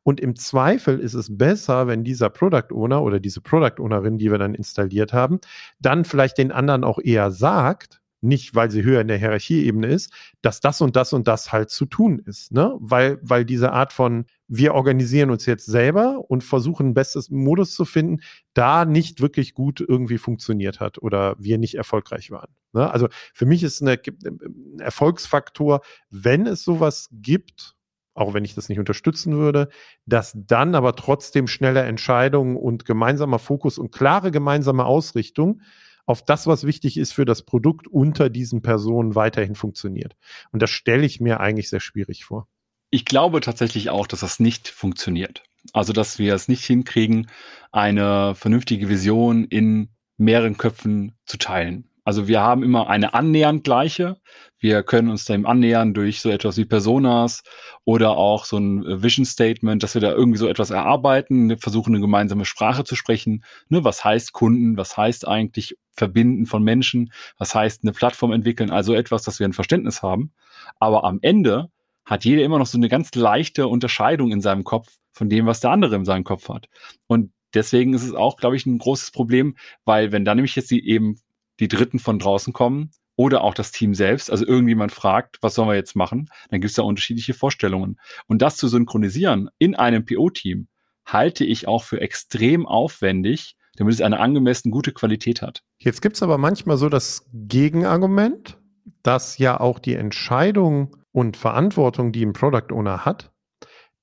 Und 0.04 0.22
im 0.22 0.36
Zweifel 0.36 1.00
ist 1.00 1.14
es 1.14 1.38
besser, 1.38 1.88
wenn 1.88 2.04
dieser 2.04 2.30
Product 2.30 2.74
Owner 2.74 3.04
oder 3.04 3.20
diese 3.20 3.42
Product 3.42 3.80
Ownerin, 3.80 4.18
die 4.18 4.32
wir 4.32 4.38
dann 4.38 4.56
installiert 4.56 5.12
haben, 5.12 5.40
dann 5.80 6.06
vielleicht 6.06 6.38
den 6.38 6.52
anderen 6.52 6.84
auch 6.86 7.00
eher 7.00 7.32
sagt, 7.32 8.02
nicht 8.22 8.56
weil 8.56 8.72
sie 8.72 8.84
höher 8.84 9.02
in 9.02 9.10
der 9.10 9.18
Hierarchieebene 9.18 9.88
ist, 9.88 10.12
dass 10.42 10.62
das 10.62 10.80
und 10.80 10.96
das 10.96 11.12
und 11.12 11.28
das 11.28 11.52
halt 11.52 11.70
zu 11.70 11.86
tun 11.86 12.20
ist, 12.20 12.54
ne? 12.54 12.74
Weil, 12.80 13.20
weil 13.22 13.44
diese 13.44 13.74
Art 13.74 13.92
von 13.92 14.26
wir 14.48 14.74
organisieren 14.74 15.30
uns 15.30 15.46
jetzt 15.46 15.66
selber 15.66 16.24
und 16.28 16.44
versuchen 16.44 16.90
ein 16.90 16.94
bestes 16.94 17.30
Modus 17.30 17.74
zu 17.74 17.86
finden, 17.86 18.22
da 18.54 18.86
nicht 18.86 19.22
wirklich 19.22 19.54
gut 19.54 19.82
irgendwie 19.82 20.18
funktioniert 20.18 20.80
hat 20.80 21.02
oder 21.02 21.36
wir 21.40 21.58
nicht 21.58 21.76
erfolgreich 21.76 22.30
waren. 22.32 22.54
Ne? 22.74 22.90
Also 22.92 23.08
für 23.34 23.46
mich 23.46 23.64
ist 23.64 23.82
eine, 23.82 23.94
ein 23.94 24.80
Erfolgsfaktor, 24.80 25.82
wenn 26.10 26.46
es 26.46 26.64
sowas 26.64 27.10
gibt, 27.12 27.76
auch 28.16 28.34
wenn 28.34 28.46
ich 28.46 28.54
das 28.54 28.70
nicht 28.70 28.80
unterstützen 28.80 29.36
würde, 29.38 29.70
dass 30.06 30.34
dann 30.36 30.76
aber 30.76 30.96
trotzdem 30.96 31.48
schnelle 31.48 31.82
Entscheidungen 31.82 32.56
und 32.58 32.86
gemeinsamer 32.86 33.40
Fokus 33.40 33.78
und 33.78 33.92
klare 33.92 34.32
gemeinsame 34.32 34.86
Ausrichtung 34.86 35.62
auf 36.06 36.24
das, 36.24 36.48
was 36.48 36.66
wichtig 36.66 36.98
ist 36.98 37.14
für 37.14 37.26
das 37.26 37.44
Produkt 37.44 37.88
unter 37.88 38.30
diesen 38.30 38.62
Personen 38.62 39.16
weiterhin 39.16 39.56
funktioniert. 39.56 40.16
Und 40.52 40.62
das 40.62 40.70
stelle 40.70 41.06
ich 41.06 41.22
mir 41.22 41.40
eigentlich 41.40 41.70
sehr 41.70 41.80
schwierig 41.80 42.26
vor. 42.26 42.48
Ich 42.94 43.06
glaube 43.06 43.42
tatsächlich 43.42 43.90
auch, 43.90 44.06
dass 44.06 44.20
das 44.20 44.40
nicht 44.40 44.68
funktioniert. 44.68 45.42
Also, 45.72 45.94
dass 45.94 46.20
wir 46.20 46.36
es 46.36 46.48
nicht 46.48 46.64
hinkriegen, 46.64 47.26
eine 47.72 48.36
vernünftige 48.36 48.88
Vision 48.88 49.46
in 49.46 49.90
mehreren 50.18 50.58
Köpfen 50.58 51.16
zu 51.26 51.40
teilen. 51.40 51.90
Also 52.04 52.28
wir 52.28 52.42
haben 52.42 52.62
immer 52.62 52.92
eine 52.92 53.16
annähernd 53.16 53.64
gleiche. 53.64 54.18
Wir 54.60 54.84
können 54.84 55.10
uns 55.10 55.26
dem 55.26 55.48
annähern 55.48 55.96
durch 55.96 56.22
so 56.22 56.30
etwas 56.30 56.56
wie 56.58 56.66
Personas 56.66 57.42
oder 57.84 58.12
auch 58.12 58.46
so 58.46 58.60
ein 58.60 59.02
Vision 59.02 59.26
Statement, 59.26 59.82
dass 59.82 59.96
wir 59.96 60.02
da 60.02 60.12
irgendwie 60.12 60.38
so 60.38 60.48
etwas 60.48 60.70
erarbeiten, 60.70 61.58
versuchen 61.58 61.96
eine 61.96 62.02
gemeinsame 62.02 62.46
Sprache 62.46 62.84
zu 62.84 62.96
sprechen. 62.96 63.44
Ne, 63.70 63.84
was 63.84 64.06
heißt 64.06 64.34
Kunden? 64.34 64.78
Was 64.78 64.98
heißt 64.98 65.28
eigentlich 65.28 65.80
Verbinden 65.94 66.46
von 66.46 66.62
Menschen? 66.64 67.12
Was 67.40 67.56
heißt 67.56 67.82
eine 67.82 67.94
Plattform 67.94 68.34
entwickeln? 68.34 68.70
Also 68.70 68.94
etwas, 68.94 69.24
dass 69.24 69.40
wir 69.40 69.48
ein 69.48 69.54
Verständnis 69.54 70.04
haben. 70.04 70.32
Aber 70.78 71.06
am 71.06 71.18
Ende 71.24 71.72
hat 72.06 72.26
jeder 72.26 72.44
immer 72.44 72.60
noch 72.60 72.66
so 72.66 72.78
eine 72.78 72.90
ganz 72.90 73.14
leichte 73.16 73.68
Unterscheidung 73.68 74.32
in 74.32 74.42
seinem 74.42 74.64
Kopf 74.64 74.98
von 75.12 75.30
dem, 75.30 75.46
was 75.46 75.60
der 75.60 75.72
andere 75.72 75.96
in 75.96 76.06
seinem 76.06 76.24
Kopf 76.24 76.50
hat. 76.50 76.68
Und 77.08 77.32
deswegen 77.54 77.94
ist 77.94 78.04
es 78.04 78.14
auch, 78.14 78.38
glaube 78.38 78.56
ich, 78.56 78.66
ein 78.66 78.78
großes 78.78 79.12
Problem, 79.12 79.56
weil 79.86 80.12
wenn 80.12 80.26
dann 80.26 80.38
nämlich 80.38 80.56
jetzt 80.56 80.72
die 80.72 80.88
eben 80.88 81.20
die 81.60 81.68
Dritten 81.68 82.00
von 82.00 82.20
draußen 82.20 82.52
kommen 82.52 82.92
oder 83.16 83.44
auch 83.44 83.54
das 83.54 83.72
Team 83.72 83.94
selbst, 83.94 84.32
also 84.32 84.46
irgendjemand 84.46 84.92
fragt, 84.92 85.38
was 85.42 85.54
sollen 85.54 85.70
wir 85.70 85.76
jetzt 85.76 85.96
machen, 85.96 86.30
dann 86.50 86.62
gibt 86.62 86.72
es 86.72 86.76
da 86.76 86.82
unterschiedliche 86.82 87.34
Vorstellungen. 87.34 87.98
Und 88.28 88.42
das 88.42 88.58
zu 88.58 88.68
synchronisieren 88.68 89.50
in 89.60 89.76
einem 89.76 90.06
PO-Team 90.06 90.68
halte 91.06 91.46
ich 91.46 91.68
auch 91.68 91.84
für 91.84 92.02
extrem 92.02 92.66
aufwendig, 92.66 93.56
damit 93.76 93.94
es 93.94 94.02
eine 94.02 94.20
angemessen 94.20 94.72
gute 94.72 94.92
Qualität 94.92 95.42
hat. 95.42 95.64
Jetzt 95.78 96.02
gibt 96.02 96.16
es 96.16 96.24
aber 96.24 96.38
manchmal 96.38 96.78
so 96.78 96.90
das 96.90 97.28
Gegenargument, 97.34 98.58
dass 99.04 99.38
ja 99.38 99.60
auch 99.60 99.80
die 99.80 99.96
Entscheidung 99.96 100.96
und 101.14 101.38
Verantwortung, 101.38 102.12
die 102.12 102.26
ein 102.26 102.34
Product 102.34 102.74
Owner 102.74 103.06
hat, 103.06 103.32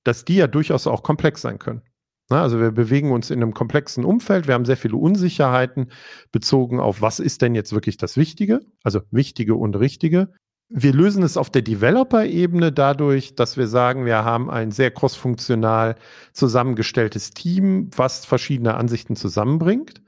dass 0.05 0.25
die 0.25 0.37
ja 0.37 0.47
durchaus 0.47 0.87
auch 0.87 1.03
komplex 1.03 1.43
sein 1.43 1.59
können. 1.59 1.83
Also 2.31 2.61
wir 2.61 2.71
bewegen 2.71 3.11
uns 3.11 3.31
in 3.31 3.43
einem 3.43 3.53
komplexen 3.53 4.05
Umfeld. 4.05 4.47
Wir 4.47 4.55
haben 4.55 4.65
sehr 4.65 4.77
viele 4.77 4.97
Unsicherheiten 4.97 5.91
bezogen 6.31 6.79
auf, 6.79 7.03
was 7.03 7.19
ist 7.19 7.43
denn 7.43 7.57
jetzt 7.57 7.73
wirklich 7.73 7.97
das 7.97 8.17
Wichtige? 8.17 8.61
Also 8.85 9.01
Wichtige 9.11 9.57
und 9.57 9.75
Richtige. 9.77 10.33
Wir 10.69 10.93
lösen 10.93 11.25
es 11.25 11.37
auf 11.37 11.51
der 11.51 11.63
Developer-Ebene 11.63 12.71
dadurch, 12.71 13.35
dass 13.35 13.57
wir 13.57 13.67
sagen, 13.67 14.07
wir 14.07 14.25
haben 14.25 14.49
ein 14.49 14.71
sehr 14.71 14.93
crossfunktional 14.93 15.97
zusammengestelltes 16.33 17.33
Team, 17.33 17.91
was 17.97 18.25
verschiedene 18.25 18.77
Ansichten 18.77 19.17
zusammenbringt. 19.17 20.01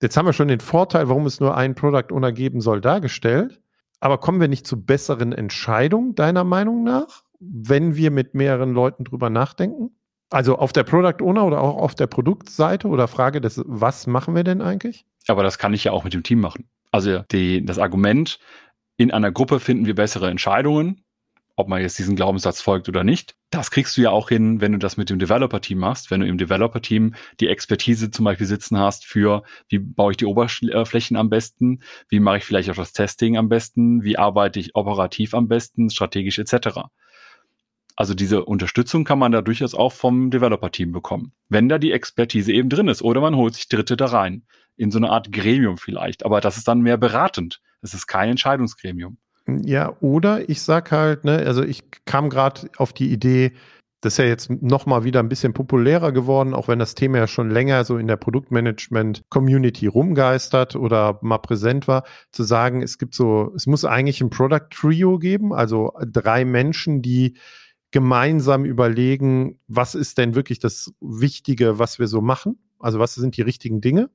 Jetzt 0.00 0.16
haben 0.16 0.26
wir 0.26 0.32
schon 0.32 0.46
den 0.46 0.60
Vorteil, 0.60 1.08
warum 1.08 1.26
es 1.26 1.40
nur 1.40 1.56
einen 1.56 1.74
Product 1.74 2.12
Owner 2.12 2.30
geben 2.30 2.60
soll, 2.60 2.80
dargestellt. 2.80 3.60
Aber 4.00 4.18
kommen 4.18 4.40
wir 4.40 4.48
nicht 4.48 4.66
zu 4.66 4.84
besseren 4.84 5.32
Entscheidungen, 5.32 6.14
deiner 6.14 6.44
Meinung 6.44 6.84
nach, 6.84 7.24
wenn 7.40 7.96
wir 7.96 8.10
mit 8.10 8.34
mehreren 8.34 8.72
Leuten 8.72 9.04
drüber 9.04 9.30
nachdenken? 9.30 9.90
Also 10.30 10.56
auf 10.56 10.72
der 10.72 10.84
Product 10.84 11.22
Owner 11.22 11.46
oder 11.46 11.60
auch 11.60 11.76
auf 11.76 11.94
der 11.94 12.06
Produktseite 12.06 12.88
oder 12.88 13.08
Frage 13.08 13.40
des, 13.40 13.62
was 13.66 14.06
machen 14.06 14.34
wir 14.34 14.44
denn 14.44 14.60
eigentlich? 14.60 15.06
Aber 15.26 15.42
das 15.42 15.58
kann 15.58 15.72
ich 15.72 15.84
ja 15.84 15.92
auch 15.92 16.04
mit 16.04 16.14
dem 16.14 16.22
Team 16.22 16.40
machen. 16.40 16.68
Also 16.90 17.20
die, 17.32 17.64
das 17.64 17.78
Argument, 17.78 18.38
in 18.96 19.10
einer 19.10 19.32
Gruppe 19.32 19.60
finden 19.60 19.86
wir 19.86 19.94
bessere 19.94 20.30
Entscheidungen, 20.30 21.02
ob 21.58 21.66
man 21.66 21.82
jetzt 21.82 21.98
diesen 21.98 22.14
Glaubenssatz 22.14 22.60
folgt 22.60 22.88
oder 22.88 23.02
nicht. 23.02 23.34
Das 23.50 23.72
kriegst 23.72 23.96
du 23.96 24.00
ja 24.00 24.10
auch 24.10 24.28
hin, 24.28 24.60
wenn 24.60 24.72
du 24.72 24.78
das 24.78 24.96
mit 24.96 25.10
dem 25.10 25.18
Developer-Team 25.18 25.76
machst, 25.76 26.10
wenn 26.10 26.20
du 26.20 26.26
im 26.28 26.38
Developer-Team 26.38 27.14
die 27.40 27.48
Expertise 27.48 28.12
zum 28.12 28.24
Beispiel 28.24 28.46
sitzen 28.46 28.78
hast 28.78 29.04
für, 29.04 29.42
wie 29.68 29.80
baue 29.80 30.12
ich 30.12 30.16
die 30.16 30.26
Oberflächen 30.26 31.16
am 31.16 31.30
besten, 31.30 31.80
wie 32.08 32.20
mache 32.20 32.38
ich 32.38 32.44
vielleicht 32.44 32.70
auch 32.70 32.76
das 32.76 32.92
Testing 32.92 33.36
am 33.36 33.48
besten, 33.48 34.04
wie 34.04 34.16
arbeite 34.16 34.60
ich 34.60 34.76
operativ 34.76 35.34
am 35.34 35.48
besten, 35.48 35.90
strategisch 35.90 36.38
etc. 36.38 36.78
Also 37.96 38.14
diese 38.14 38.44
Unterstützung 38.44 39.02
kann 39.02 39.18
man 39.18 39.32
da 39.32 39.42
durchaus 39.42 39.74
auch 39.74 39.92
vom 39.92 40.30
Developer-Team 40.30 40.92
bekommen, 40.92 41.32
wenn 41.48 41.68
da 41.68 41.78
die 41.78 41.90
Expertise 41.90 42.52
eben 42.52 42.68
drin 42.68 42.86
ist 42.86 43.02
oder 43.02 43.20
man 43.20 43.34
holt 43.34 43.54
sich 43.54 43.68
Dritte 43.68 43.96
da 43.96 44.06
rein, 44.06 44.46
in 44.76 44.92
so 44.92 44.98
eine 44.98 45.10
Art 45.10 45.32
Gremium 45.32 45.76
vielleicht, 45.76 46.24
aber 46.24 46.40
das 46.40 46.56
ist 46.56 46.68
dann 46.68 46.82
mehr 46.82 46.98
beratend. 46.98 47.60
Es 47.82 47.94
ist 47.94 48.06
kein 48.06 48.30
Entscheidungsgremium. 48.30 49.18
Ja, 49.48 49.96
oder 50.00 50.48
ich 50.48 50.60
sag 50.60 50.90
halt, 50.92 51.24
ne, 51.24 51.38
also 51.38 51.62
ich 51.62 51.82
kam 52.04 52.28
gerade 52.28 52.68
auf 52.76 52.92
die 52.92 53.10
Idee, 53.10 53.52
das 54.02 54.14
ist 54.14 54.18
ja 54.18 54.26
jetzt 54.26 54.50
nochmal 54.50 55.04
wieder 55.04 55.20
ein 55.20 55.28
bisschen 55.30 55.54
populärer 55.54 56.12
geworden, 56.12 56.54
auch 56.54 56.68
wenn 56.68 56.78
das 56.78 56.94
Thema 56.94 57.18
ja 57.18 57.26
schon 57.26 57.50
länger 57.50 57.84
so 57.84 57.96
in 57.96 58.06
der 58.06 58.16
Produktmanagement-Community 58.18 59.86
rumgeistert 59.86 60.76
oder 60.76 61.18
mal 61.22 61.38
präsent 61.38 61.88
war, 61.88 62.04
zu 62.30 62.44
sagen, 62.44 62.82
es 62.82 62.98
gibt 62.98 63.14
so, 63.14 63.52
es 63.56 63.66
muss 63.66 63.84
eigentlich 63.86 64.20
ein 64.20 64.30
Product 64.30 64.68
Trio 64.70 65.18
geben, 65.18 65.54
also 65.54 65.92
drei 66.06 66.44
Menschen, 66.44 67.00
die 67.00 67.38
gemeinsam 67.90 68.66
überlegen, 68.66 69.58
was 69.66 69.94
ist 69.94 70.18
denn 70.18 70.34
wirklich 70.34 70.58
das 70.58 70.92
Wichtige, 71.00 71.78
was 71.78 71.98
wir 71.98 72.06
so 72.06 72.20
machen? 72.20 72.58
Also 72.78 72.98
was 72.98 73.14
sind 73.14 73.36
die 73.36 73.42
richtigen 73.42 73.80
Dinge? 73.80 74.10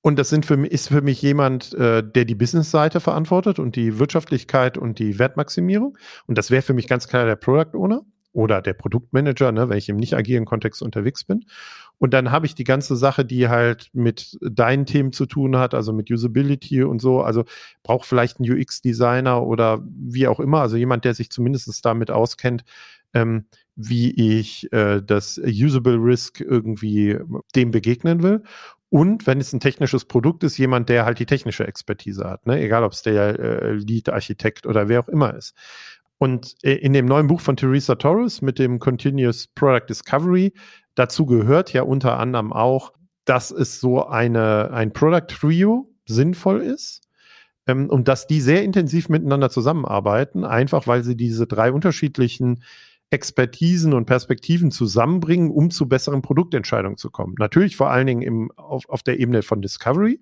Und 0.00 0.18
das 0.18 0.28
sind 0.28 0.46
für 0.46 0.56
mich, 0.56 0.70
ist 0.70 0.88
für 0.88 1.02
mich 1.02 1.20
jemand, 1.22 1.74
äh, 1.74 2.02
der 2.02 2.24
die 2.24 2.36
Business-Seite 2.36 3.00
verantwortet 3.00 3.58
und 3.58 3.74
die 3.76 3.98
Wirtschaftlichkeit 3.98 4.78
und 4.78 4.98
die 4.98 5.18
Wertmaximierung. 5.18 5.98
Und 6.26 6.38
das 6.38 6.50
wäre 6.50 6.62
für 6.62 6.74
mich 6.74 6.86
ganz 6.86 7.08
klar 7.08 7.26
der 7.26 7.36
Product 7.36 7.76
Owner 7.76 8.02
oder 8.32 8.62
der 8.62 8.74
Produktmanager, 8.74 9.50
ne, 9.52 9.68
wenn 9.68 9.78
ich 9.78 9.88
im 9.88 9.96
nicht 9.96 10.14
agilen 10.14 10.44
Kontext 10.44 10.82
unterwegs 10.82 11.24
bin. 11.24 11.46
Und 11.98 12.14
dann 12.14 12.30
habe 12.30 12.46
ich 12.46 12.54
die 12.54 12.64
ganze 12.64 12.94
Sache, 12.96 13.24
die 13.24 13.48
halt 13.48 13.90
mit 13.92 14.38
deinen 14.40 14.86
Themen 14.86 15.12
zu 15.12 15.26
tun 15.26 15.56
hat, 15.56 15.74
also 15.74 15.92
mit 15.92 16.10
Usability 16.10 16.84
und 16.84 17.00
so. 17.00 17.20
Also 17.20 17.44
braucht 17.82 18.06
vielleicht 18.06 18.38
einen 18.38 18.50
UX-Designer 18.52 19.44
oder 19.44 19.82
wie 19.84 20.28
auch 20.28 20.38
immer, 20.38 20.60
also 20.60 20.76
jemand, 20.76 21.04
der 21.04 21.14
sich 21.14 21.30
zumindest 21.30 21.84
damit 21.84 22.12
auskennt, 22.12 22.64
ähm, 23.14 23.46
wie 23.74 24.38
ich 24.38 24.72
äh, 24.72 25.00
das 25.02 25.38
Usable 25.38 25.96
Risk 25.96 26.40
irgendwie 26.40 27.18
dem 27.56 27.70
begegnen 27.70 28.22
will. 28.22 28.42
Und 28.90 29.26
wenn 29.26 29.40
es 29.40 29.52
ein 29.52 29.60
technisches 29.60 30.06
Produkt 30.06 30.44
ist, 30.44 30.56
jemand, 30.56 30.88
der 30.88 31.04
halt 31.04 31.18
die 31.18 31.26
technische 31.26 31.66
Expertise 31.66 32.24
hat, 32.24 32.46
ne? 32.46 32.60
egal 32.60 32.84
ob 32.84 32.92
es 32.92 33.02
der 33.02 33.38
äh, 33.38 33.72
Lead-Architekt 33.72 34.66
oder 34.66 34.88
wer 34.88 35.00
auch 35.00 35.08
immer 35.08 35.34
ist. 35.34 35.54
Und 36.16 36.56
äh, 36.62 36.74
in 36.74 36.92
dem 36.92 37.06
neuen 37.06 37.26
Buch 37.26 37.40
von 37.40 37.56
Teresa 37.56 37.96
Torres 37.96 38.40
mit 38.40 38.58
dem 38.58 38.78
Continuous 38.78 39.46
Product 39.48 39.86
Discovery, 39.88 40.52
dazu 40.94 41.26
gehört 41.26 41.72
ja 41.72 41.82
unter 41.82 42.18
anderem 42.18 42.52
auch, 42.52 42.92
dass 43.24 43.50
es 43.50 43.78
so 43.78 44.06
eine, 44.06 44.70
ein 44.72 44.92
Product 44.92 45.26
Trio 45.28 45.92
sinnvoll 46.06 46.62
ist 46.62 47.02
ähm, 47.66 47.90
und 47.90 48.08
dass 48.08 48.26
die 48.26 48.40
sehr 48.40 48.64
intensiv 48.64 49.10
miteinander 49.10 49.50
zusammenarbeiten, 49.50 50.44
einfach 50.44 50.86
weil 50.86 51.04
sie 51.04 51.14
diese 51.14 51.46
drei 51.46 51.70
unterschiedlichen 51.70 52.62
Expertisen 53.10 53.94
und 53.94 54.06
Perspektiven 54.06 54.70
zusammenbringen, 54.70 55.50
um 55.50 55.70
zu 55.70 55.88
besseren 55.88 56.22
Produktentscheidungen 56.22 56.98
zu 56.98 57.10
kommen. 57.10 57.34
Natürlich 57.38 57.76
vor 57.76 57.90
allen 57.90 58.06
Dingen 58.06 58.22
im, 58.22 58.50
auf, 58.56 58.88
auf 58.88 59.02
der 59.02 59.18
Ebene 59.18 59.42
von 59.42 59.62
Discovery, 59.62 60.20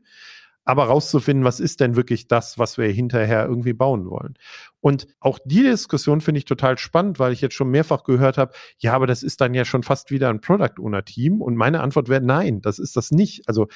aber 0.64 0.84
rauszufinden, 0.84 1.44
was 1.44 1.60
ist 1.60 1.80
denn 1.80 1.94
wirklich 1.94 2.26
das, 2.26 2.58
was 2.58 2.76
wir 2.76 2.88
hinterher 2.88 3.46
irgendwie 3.46 3.72
bauen 3.72 4.10
wollen. 4.10 4.34
Und 4.80 5.06
auch 5.20 5.38
die 5.44 5.62
Diskussion 5.62 6.20
finde 6.20 6.38
ich 6.38 6.44
total 6.44 6.76
spannend, 6.76 7.18
weil 7.18 7.32
ich 7.32 7.40
jetzt 7.40 7.54
schon 7.54 7.70
mehrfach 7.70 8.02
gehört 8.02 8.36
habe, 8.36 8.52
ja, 8.78 8.92
aber 8.92 9.06
das 9.06 9.22
ist 9.22 9.40
dann 9.40 9.54
ja 9.54 9.64
schon 9.64 9.84
fast 9.84 10.10
wieder 10.10 10.28
ein 10.28 10.40
Product 10.40 10.80
Owner 10.80 11.04
Team. 11.04 11.40
Und 11.40 11.56
meine 11.56 11.80
Antwort 11.80 12.08
wäre 12.08 12.20
nein, 12.20 12.60
das 12.62 12.80
ist 12.80 12.96
das 12.96 13.12
nicht. 13.12 13.48
Also 13.48 13.68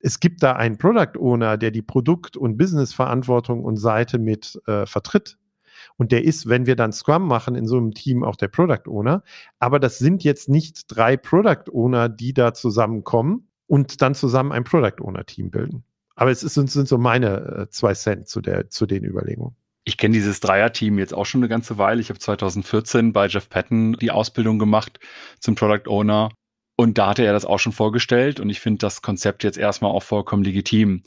es 0.00 0.20
gibt 0.20 0.42
da 0.42 0.52
einen 0.52 0.76
Product 0.76 1.18
Owner, 1.18 1.56
der 1.56 1.70
die 1.70 1.82
Produkt- 1.82 2.36
und 2.36 2.56
Business-Verantwortung 2.56 3.64
und 3.64 3.76
Seite 3.76 4.18
mit 4.18 4.60
äh, 4.66 4.86
vertritt. 4.86 5.38
Und 5.96 6.12
der 6.12 6.24
ist, 6.24 6.48
wenn 6.48 6.66
wir 6.66 6.76
dann 6.76 6.92
Scrum 6.92 7.26
machen, 7.26 7.54
in 7.54 7.66
so 7.66 7.76
einem 7.76 7.92
Team 7.92 8.24
auch 8.24 8.36
der 8.36 8.48
Product 8.48 8.88
Owner. 8.88 9.22
Aber 9.58 9.78
das 9.78 9.98
sind 9.98 10.24
jetzt 10.24 10.48
nicht 10.48 10.84
drei 10.88 11.16
Product 11.16 11.70
Owner, 11.72 12.08
die 12.08 12.34
da 12.34 12.54
zusammenkommen 12.54 13.48
und 13.66 14.02
dann 14.02 14.14
zusammen 14.14 14.52
ein 14.52 14.64
Product 14.64 15.02
Owner 15.02 15.24
Team 15.24 15.50
bilden. 15.50 15.84
Aber 16.16 16.30
es 16.30 16.42
ist, 16.42 16.54
sind 16.54 16.70
so 16.70 16.98
meine 16.98 17.66
äh, 17.66 17.70
zwei 17.70 17.94
Cent 17.94 18.28
zu, 18.28 18.40
der, 18.40 18.70
zu 18.70 18.86
den 18.86 19.04
Überlegungen. 19.04 19.56
Ich 19.84 19.98
kenne 19.98 20.14
dieses 20.14 20.40
Dreier-Team 20.40 20.98
jetzt 20.98 21.12
auch 21.12 21.26
schon 21.26 21.40
eine 21.40 21.48
ganze 21.48 21.76
Weile. 21.76 22.00
Ich 22.00 22.08
habe 22.08 22.18
2014 22.18 23.12
bei 23.12 23.26
Jeff 23.26 23.48
Patton 23.48 23.94
die 23.94 24.10
Ausbildung 24.10 24.58
gemacht 24.58 24.98
zum 25.40 25.56
Product 25.56 25.88
Owner. 25.88 26.30
Und 26.76 26.98
da 26.98 27.08
hatte 27.08 27.24
er 27.24 27.32
das 27.32 27.44
auch 27.44 27.58
schon 27.58 27.72
vorgestellt. 27.72 28.40
Und 28.40 28.48
ich 28.48 28.60
finde 28.60 28.78
das 28.78 29.02
Konzept 29.02 29.44
jetzt 29.44 29.58
erstmal 29.58 29.90
auch 29.90 30.02
vollkommen 30.02 30.42
legitim. 30.42 31.02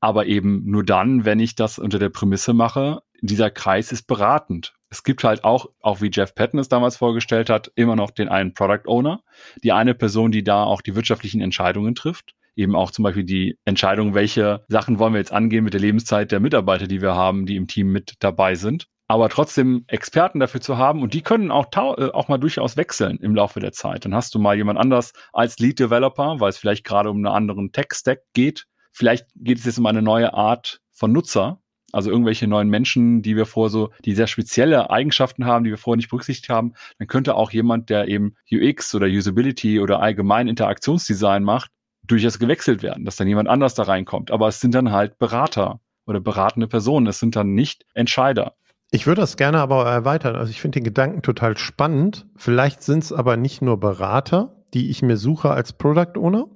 Aber 0.00 0.26
eben 0.26 0.62
nur 0.70 0.84
dann, 0.84 1.24
wenn 1.24 1.40
ich 1.40 1.54
das 1.54 1.78
unter 1.78 1.98
der 1.98 2.10
Prämisse 2.10 2.52
mache, 2.54 3.02
dieser 3.22 3.50
Kreis 3.50 3.92
ist 3.92 4.06
beratend. 4.06 4.74
Es 4.90 5.04
gibt 5.04 5.24
halt 5.24 5.44
auch, 5.44 5.70
auch 5.80 6.02
wie 6.02 6.10
Jeff 6.12 6.34
Patton 6.34 6.60
es 6.60 6.68
damals 6.68 6.96
vorgestellt 6.96 7.48
hat, 7.48 7.72
immer 7.76 7.96
noch 7.96 8.10
den 8.10 8.28
einen 8.28 8.52
Product 8.52 8.86
Owner, 8.86 9.22
die 9.62 9.72
eine 9.72 9.94
Person, 9.94 10.32
die 10.32 10.44
da 10.44 10.64
auch 10.64 10.82
die 10.82 10.94
wirtschaftlichen 10.94 11.40
Entscheidungen 11.40 11.94
trifft. 11.94 12.34
Eben 12.54 12.76
auch 12.76 12.90
zum 12.90 13.04
Beispiel 13.04 13.24
die 13.24 13.56
Entscheidung, 13.64 14.12
welche 14.12 14.64
Sachen 14.68 14.98
wollen 14.98 15.14
wir 15.14 15.20
jetzt 15.20 15.32
angehen 15.32 15.64
mit 15.64 15.72
der 15.72 15.80
Lebenszeit 15.80 16.30
der 16.30 16.40
Mitarbeiter, 16.40 16.86
die 16.86 17.00
wir 17.00 17.14
haben, 17.14 17.46
die 17.46 17.56
im 17.56 17.68
Team 17.68 17.90
mit 17.90 18.16
dabei 18.18 18.54
sind. 18.54 18.88
Aber 19.08 19.28
trotzdem 19.30 19.84
Experten 19.86 20.40
dafür 20.40 20.60
zu 20.60 20.76
haben 20.76 21.00
und 21.02 21.14
die 21.14 21.22
können 21.22 21.50
auch, 21.50 21.68
äh, 21.74 22.10
auch 22.12 22.28
mal 22.28 22.38
durchaus 22.38 22.76
wechseln 22.76 23.18
im 23.18 23.34
Laufe 23.34 23.60
der 23.60 23.72
Zeit. 23.72 24.04
Dann 24.04 24.14
hast 24.14 24.34
du 24.34 24.38
mal 24.38 24.56
jemand 24.56 24.78
anders 24.78 25.12
als 25.32 25.58
Lead 25.58 25.78
Developer, 25.78 26.40
weil 26.40 26.50
es 26.50 26.58
vielleicht 26.58 26.84
gerade 26.84 27.08
um 27.08 27.16
einen 27.16 27.26
anderen 27.26 27.72
Tech-Stack 27.72 28.20
geht. 28.34 28.66
Vielleicht 28.90 29.26
geht 29.34 29.58
es 29.58 29.64
jetzt 29.64 29.78
um 29.78 29.86
eine 29.86 30.02
neue 30.02 30.34
Art 30.34 30.80
von 30.90 31.12
Nutzer, 31.12 31.61
also 31.92 32.10
irgendwelche 32.10 32.48
neuen 32.48 32.68
Menschen, 32.68 33.22
die 33.22 33.36
wir 33.36 33.46
vor 33.46 33.70
so, 33.70 33.90
die 34.04 34.14
sehr 34.14 34.26
spezielle 34.26 34.90
Eigenschaften 34.90 35.44
haben, 35.44 35.64
die 35.64 35.70
wir 35.70 35.78
vorher 35.78 35.98
nicht 35.98 36.08
berücksichtigt 36.10 36.48
haben, 36.48 36.72
dann 36.98 37.06
könnte 37.06 37.34
auch 37.34 37.52
jemand, 37.52 37.90
der 37.90 38.08
eben 38.08 38.34
UX 38.50 38.94
oder 38.94 39.06
Usability 39.06 39.78
oder 39.78 40.00
allgemein 40.00 40.48
Interaktionsdesign 40.48 41.44
macht, 41.44 41.70
durchaus 42.04 42.38
gewechselt 42.38 42.82
werden, 42.82 43.04
dass 43.04 43.16
dann 43.16 43.28
jemand 43.28 43.48
anders 43.48 43.74
da 43.74 43.84
reinkommt. 43.84 44.30
Aber 44.30 44.48
es 44.48 44.60
sind 44.60 44.74
dann 44.74 44.90
halt 44.90 45.18
Berater 45.18 45.80
oder 46.06 46.20
beratende 46.20 46.66
Personen. 46.66 47.06
Es 47.06 47.20
sind 47.20 47.36
dann 47.36 47.54
nicht 47.54 47.84
Entscheider. 47.94 48.54
Ich 48.90 49.06
würde 49.06 49.20
das 49.20 49.36
gerne 49.36 49.58
aber 49.60 49.86
erweitern. 49.86 50.36
Also 50.36 50.50
ich 50.50 50.60
finde 50.60 50.80
den 50.80 50.84
Gedanken 50.84 51.22
total 51.22 51.56
spannend. 51.56 52.26
Vielleicht 52.36 52.82
sind 52.82 53.04
es 53.04 53.12
aber 53.12 53.36
nicht 53.36 53.62
nur 53.62 53.78
Berater, 53.80 54.62
die 54.74 54.90
ich 54.90 55.02
mir 55.02 55.16
suche 55.16 55.50
als 55.50 55.72
Product 55.72 56.18
Owner 56.18 56.46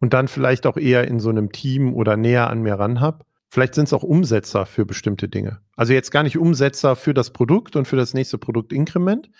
und 0.00 0.14
dann 0.14 0.28
vielleicht 0.28 0.66
auch 0.66 0.76
eher 0.76 1.06
in 1.08 1.20
so 1.20 1.30
einem 1.30 1.52
Team 1.52 1.94
oder 1.94 2.16
näher 2.16 2.48
an 2.48 2.62
mir 2.62 2.74
ran 2.74 3.00
habe, 3.00 3.24
Vielleicht 3.54 3.76
sind 3.76 3.84
es 3.84 3.92
auch 3.92 4.02
Umsetzer 4.02 4.66
für 4.66 4.84
bestimmte 4.84 5.28
Dinge. 5.28 5.60
Also 5.76 5.92
jetzt 5.92 6.10
gar 6.10 6.24
nicht 6.24 6.36
Umsetzer 6.36 6.96
für 6.96 7.14
das 7.14 7.30
Produkt 7.30 7.76
und 7.76 7.86
für 7.86 7.94
das 7.94 8.12
nächste 8.12 8.36
Produktinkrement. 8.36 9.30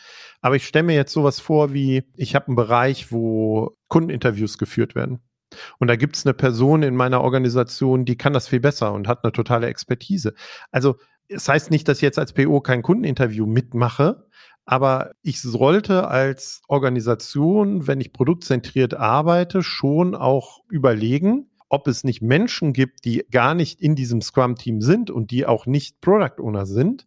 Aber 0.40 0.54
ich 0.54 0.68
stelle 0.68 0.84
mir 0.84 0.94
jetzt 0.94 1.12
sowas 1.12 1.40
vor 1.40 1.74
wie, 1.74 2.04
ich 2.14 2.36
habe 2.36 2.46
einen 2.46 2.54
Bereich, 2.54 3.10
wo 3.10 3.76
Kundeninterviews 3.88 4.56
geführt 4.56 4.94
werden. 4.94 5.18
Und 5.80 5.88
da 5.88 5.96
gibt 5.96 6.14
es 6.14 6.24
eine 6.24 6.32
Person 6.32 6.84
in 6.84 6.94
meiner 6.94 7.22
Organisation, 7.22 8.04
die 8.04 8.16
kann 8.16 8.32
das 8.32 8.46
viel 8.46 8.60
besser 8.60 8.92
und 8.92 9.08
hat 9.08 9.24
eine 9.24 9.32
totale 9.32 9.66
Expertise. 9.66 10.34
Also 10.70 10.94
es 11.26 11.46
das 11.46 11.48
heißt 11.48 11.70
nicht, 11.72 11.88
dass 11.88 11.98
ich 11.98 12.02
jetzt 12.02 12.20
als 12.20 12.34
PO 12.34 12.60
kein 12.60 12.82
Kundeninterview 12.82 13.46
mitmache, 13.46 14.28
aber 14.64 15.10
ich 15.22 15.42
sollte 15.42 16.06
als 16.06 16.62
Organisation, 16.68 17.88
wenn 17.88 18.00
ich 18.00 18.12
produktzentriert 18.12 18.94
arbeite, 18.94 19.64
schon 19.64 20.14
auch 20.14 20.60
überlegen, 20.68 21.50
ob 21.68 21.86
es 21.86 22.04
nicht 22.04 22.22
Menschen 22.22 22.72
gibt, 22.72 23.04
die 23.04 23.24
gar 23.30 23.54
nicht 23.54 23.80
in 23.80 23.96
diesem 23.96 24.20
Scrum-Team 24.20 24.80
sind 24.80 25.10
und 25.10 25.30
die 25.30 25.46
auch 25.46 25.66
nicht 25.66 26.00
Product 26.00 26.40
Owner 26.40 26.66
sind, 26.66 27.06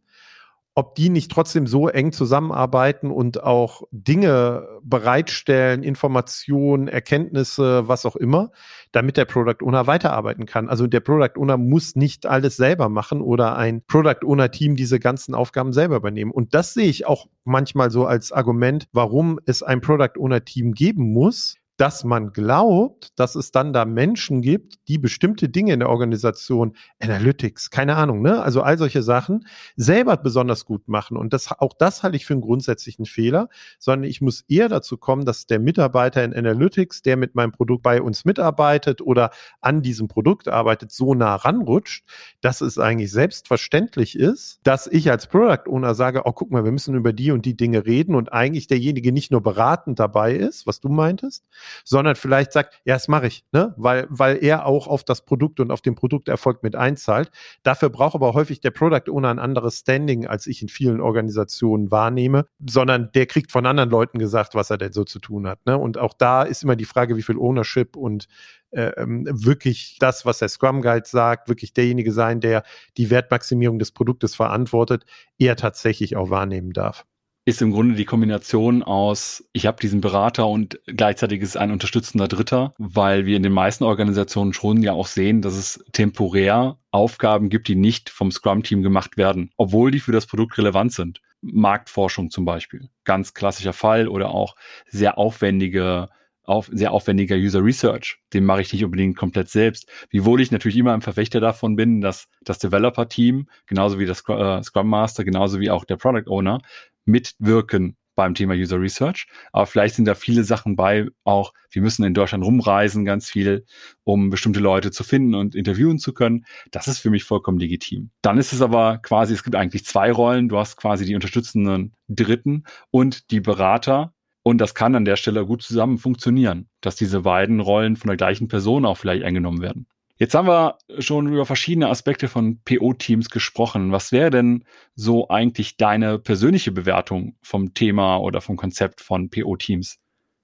ob 0.77 0.93
die 0.93 1.09
nicht 1.09 1.31
trotzdem 1.31 1.65
so 1.65 1.87
eng 1.87 2.11
zusammenarbeiten 2.11 3.09
und 3.09 3.41
auch 3.41 3.81
Dinge 3.89 4.67
bereitstellen, 4.83 5.81
Informationen, 5.81 6.87
Erkenntnisse, 6.87 7.87
was 7.87 8.05
auch 8.05 8.15
immer, 8.15 8.51
damit 8.91 9.17
der 9.17 9.25
Product 9.25 9.65
Owner 9.65 9.87
weiterarbeiten 9.87 10.45
kann. 10.45 10.69
Also 10.69 10.85
der 10.85 10.99
Product 10.99 11.31
Owner 11.35 11.57
muss 11.57 11.95
nicht 11.95 12.27
alles 12.27 12.57
selber 12.57 12.89
machen 12.89 13.21
oder 13.21 13.55
ein 13.55 13.81
Product 13.87 14.23
Owner 14.23 14.51
Team 14.51 14.75
diese 14.75 14.99
ganzen 14.99 15.33
Aufgaben 15.33 15.73
selber 15.73 15.95
übernehmen. 15.95 16.29
Und 16.29 16.53
das 16.53 16.75
sehe 16.75 16.89
ich 16.89 17.07
auch 17.07 17.25
manchmal 17.43 17.89
so 17.89 18.05
als 18.05 18.31
Argument, 18.31 18.87
warum 18.93 19.39
es 19.47 19.63
ein 19.63 19.81
Product 19.81 20.19
Owner 20.19 20.45
Team 20.45 20.73
geben 20.73 21.11
muss, 21.11 21.55
dass 21.77 22.03
man 22.03 22.33
glaubt, 22.33 23.11
dass 23.19 23.35
es 23.35 23.51
dann 23.51 23.71
da 23.71 23.85
Menschen 23.85 24.41
gibt, 24.41 24.87
die 24.87 24.97
bestimmte 24.97 25.47
Dinge 25.47 25.73
in 25.73 25.79
der 25.79 25.89
Organisation, 25.89 26.75
Analytics, 26.99 27.69
keine 27.69 27.95
Ahnung, 27.95 28.21
ne? 28.21 28.41
Also 28.41 28.61
all 28.63 28.77
solche 28.77 29.03
Sachen 29.03 29.47
selber 29.75 30.17
besonders 30.17 30.65
gut 30.65 30.87
machen. 30.87 31.17
Und 31.17 31.33
das, 31.33 31.51
auch 31.51 31.73
das 31.77 32.01
halte 32.03 32.17
ich 32.17 32.25
für 32.25 32.33
einen 32.33 32.41
grundsätzlichen 32.41 33.05
Fehler, 33.05 33.49
sondern 33.77 34.09
ich 34.09 34.21
muss 34.21 34.41
eher 34.47 34.69
dazu 34.69 34.97
kommen, 34.97 35.25
dass 35.25 35.45
der 35.45 35.59
Mitarbeiter 35.59 36.23
in 36.23 36.33
Analytics, 36.33 37.03
der 37.03 37.15
mit 37.15 37.35
meinem 37.35 37.51
Produkt 37.51 37.83
bei 37.83 38.01
uns 38.01 38.25
mitarbeitet 38.25 39.01
oder 39.01 39.29
an 39.61 39.83
diesem 39.83 40.07
Produkt 40.07 40.47
arbeitet, 40.47 40.91
so 40.91 41.13
nah 41.13 41.35
ranrutscht, 41.35 42.05
dass 42.41 42.61
es 42.61 42.79
eigentlich 42.79 43.11
selbstverständlich 43.11 44.17
ist, 44.17 44.59
dass 44.63 44.87
ich 44.87 45.11
als 45.11 45.27
Product 45.27 45.69
Owner 45.69 45.93
sage, 45.93 46.23
oh, 46.25 46.31
guck 46.31 46.49
mal, 46.49 46.63
wir 46.63 46.71
müssen 46.71 46.95
über 46.95 47.13
die 47.13 47.31
und 47.31 47.45
die 47.45 47.55
Dinge 47.55 47.85
reden 47.85 48.15
und 48.15 48.33
eigentlich 48.33 48.65
derjenige 48.67 49.11
nicht 49.11 49.31
nur 49.31 49.41
beratend 49.41 49.99
dabei 49.99 50.33
ist, 50.33 50.65
was 50.65 50.79
du 50.79 50.89
meintest, 50.89 51.45
sondern 51.83 52.15
vielleicht 52.15 52.53
sagt, 52.53 52.79
ja, 52.85 52.95
das 52.95 53.07
mache 53.07 53.27
ich, 53.27 53.45
ne? 53.51 53.73
weil, 53.77 54.07
weil 54.09 54.43
er 54.43 54.65
auch 54.65 54.87
auf 54.87 55.03
das 55.03 55.25
Produkt 55.25 55.59
und 55.59 55.71
auf 55.71 55.81
den 55.81 55.95
Produkterfolg 55.95 56.63
mit 56.63 56.75
einzahlt. 56.75 57.31
Dafür 57.63 57.89
braucht 57.89 58.15
aber 58.15 58.33
häufig 58.33 58.59
der 58.59 58.71
Product 58.71 59.09
Owner 59.11 59.29
ein 59.29 59.39
anderes 59.39 59.79
Standing, 59.79 60.27
als 60.27 60.47
ich 60.47 60.61
in 60.61 60.69
vielen 60.69 61.01
Organisationen 61.01 61.91
wahrnehme, 61.91 62.47
sondern 62.65 63.11
der 63.13 63.25
kriegt 63.25 63.51
von 63.51 63.65
anderen 63.65 63.89
Leuten 63.89 64.19
gesagt, 64.19 64.55
was 64.55 64.69
er 64.69 64.77
denn 64.77 64.93
so 64.93 65.03
zu 65.03 65.19
tun 65.19 65.47
hat. 65.47 65.65
Ne? 65.65 65.77
Und 65.77 65.97
auch 65.97 66.13
da 66.13 66.43
ist 66.43 66.63
immer 66.63 66.75
die 66.75 66.85
Frage, 66.85 67.17
wie 67.17 67.23
viel 67.23 67.37
Ownership 67.37 67.95
und 67.95 68.27
äh, 68.71 68.91
ähm, 68.97 69.25
wirklich 69.29 69.97
das, 69.99 70.25
was 70.25 70.39
der 70.39 70.49
Scrum 70.49 70.81
Guide 70.81 71.07
sagt, 71.07 71.47
wirklich 71.47 71.73
derjenige 71.73 72.11
sein, 72.11 72.41
der 72.41 72.63
die 72.97 73.09
Wertmaximierung 73.09 73.79
des 73.79 73.91
Produktes 73.91 74.35
verantwortet, 74.35 75.05
er 75.37 75.55
tatsächlich 75.55 76.17
auch 76.17 76.29
wahrnehmen 76.29 76.73
darf 76.73 77.05
ist 77.47 77.61
im 77.61 77.71
Grunde 77.71 77.95
die 77.95 78.03
Kombination 78.03 78.83
aus, 78.83 79.41
ich 79.53 79.67
habe 79.67 79.79
diesen 79.81 80.01
Berater 80.01 80.47
und 80.47 80.81
gleichzeitig 80.85 81.41
ist 81.41 81.55
ein 81.55 81.71
unterstützender 81.71 82.27
Dritter, 82.27 82.73
weil 82.77 83.25
wir 83.25 83.37
in 83.37 83.43
den 83.43 83.53
meisten 83.53 83.85
Organisationen 83.85 84.51
schon 84.51 84.83
ja 84.83 84.91
auch 84.91 85.07
sehen, 85.07 85.41
dass 85.41 85.53
es 85.53 85.81
temporär 85.93 86.77
Aufgaben 86.91 87.47
gibt, 87.47 87.69
die 87.69 87.77
nicht 87.77 88.09
vom 88.09 88.33
Scrum-Team 88.33 88.83
gemacht 88.83 89.15
werden, 89.15 89.51
obwohl 89.55 89.91
die 89.91 90.01
für 90.01 90.11
das 90.11 90.25
Produkt 90.27 90.57
relevant 90.57 90.91
sind. 90.91 91.21
Marktforschung 91.39 92.31
zum 92.31 92.43
Beispiel, 92.43 92.89
ganz 93.05 93.33
klassischer 93.33 93.71
Fall 93.71 94.09
oder 94.09 94.31
auch 94.31 94.57
sehr 94.89 95.17
aufwendige 95.17 96.09
auf, 96.43 96.69
sehr 96.73 96.91
aufwendiger 96.91 97.35
User 97.35 97.63
Research. 97.63 98.19
Den 98.33 98.45
mache 98.45 98.61
ich 98.61 98.73
nicht 98.73 98.83
unbedingt 98.83 99.17
komplett 99.17 99.49
selbst. 99.49 99.89
Wiewohl 100.09 100.41
ich 100.41 100.51
natürlich 100.51 100.77
immer 100.77 100.93
ein 100.93 101.01
Verfechter 101.01 101.39
davon 101.39 101.75
bin, 101.75 102.01
dass 102.01 102.27
das 102.41 102.57
Developer-Team, 102.59 103.47
genauso 103.67 103.99
wie 103.99 104.05
das 104.05 104.23
äh, 104.27 104.63
Scrum 104.63 104.87
Master, 104.87 105.25
genauso 105.25 105.59
wie 105.59 105.69
auch 105.69 105.83
der 105.83 105.97
Product 105.97 106.27
Owner, 106.27 106.59
mitwirken 107.07 107.97
beim 108.17 108.33
Thema 108.33 108.55
User 108.55 108.81
Research. 108.81 109.27
Aber 109.53 109.65
vielleicht 109.65 109.95
sind 109.95 110.05
da 110.05 110.15
viele 110.15 110.43
Sachen 110.43 110.75
bei, 110.75 111.07
auch 111.23 111.53
wir 111.69 111.81
müssen 111.81 112.03
in 112.03 112.13
Deutschland 112.13 112.43
rumreisen, 112.43 113.05
ganz 113.05 113.29
viel, 113.29 113.65
um 114.03 114.29
bestimmte 114.29 114.59
Leute 114.59 114.91
zu 114.91 115.05
finden 115.05 115.35
und 115.35 115.55
interviewen 115.55 115.99
zu 115.99 116.13
können. 116.13 116.45
Das 116.71 116.87
ist 116.89 116.99
für 116.99 117.11
mich 117.11 117.23
vollkommen 117.23 117.59
legitim. 117.59 118.09
Dann 118.21 118.37
ist 118.37 118.51
es 118.51 118.61
aber 118.61 118.97
quasi, 118.97 119.33
es 119.33 119.43
gibt 119.43 119.55
eigentlich 119.55 119.85
zwei 119.85 120.11
Rollen. 120.11 120.49
Du 120.49 120.57
hast 120.57 120.75
quasi 120.75 121.05
die 121.05 121.15
unterstützenden 121.15 121.93
Dritten 122.09 122.63
und 122.91 123.31
die 123.31 123.39
Berater. 123.39 124.13
Und 124.43 124.59
das 124.59 124.73
kann 124.73 124.95
an 124.95 125.05
der 125.05 125.17
Stelle 125.17 125.45
gut 125.45 125.61
zusammen 125.61 125.97
funktionieren, 125.97 126.69
dass 126.81 126.95
diese 126.95 127.21
beiden 127.21 127.59
Rollen 127.59 127.97
von 127.97 128.07
der 128.07 128.17
gleichen 128.17 128.47
Person 128.47 128.85
auch 128.85 128.97
vielleicht 128.97 129.23
eingenommen 129.23 129.61
werden. 129.61 129.87
Jetzt 130.17 130.33
haben 130.33 130.47
wir 130.47 130.79
schon 130.97 131.27
über 131.27 131.45
verschiedene 131.45 131.89
Aspekte 131.89 132.27
von 132.27 132.59
PO-Teams 132.63 133.29
gesprochen. 133.29 133.91
Was 133.91 134.11
wäre 134.11 134.31
denn 134.31 134.65
so 134.95 135.29
eigentlich 135.29 135.77
deine 135.77 136.17
persönliche 136.17 136.71
Bewertung 136.71 137.37
vom 137.43 137.75
Thema 137.75 138.17
oder 138.17 138.41
vom 138.41 138.57
Konzept 138.57 139.01
von 139.01 139.29
PO-Teams? 139.29 139.99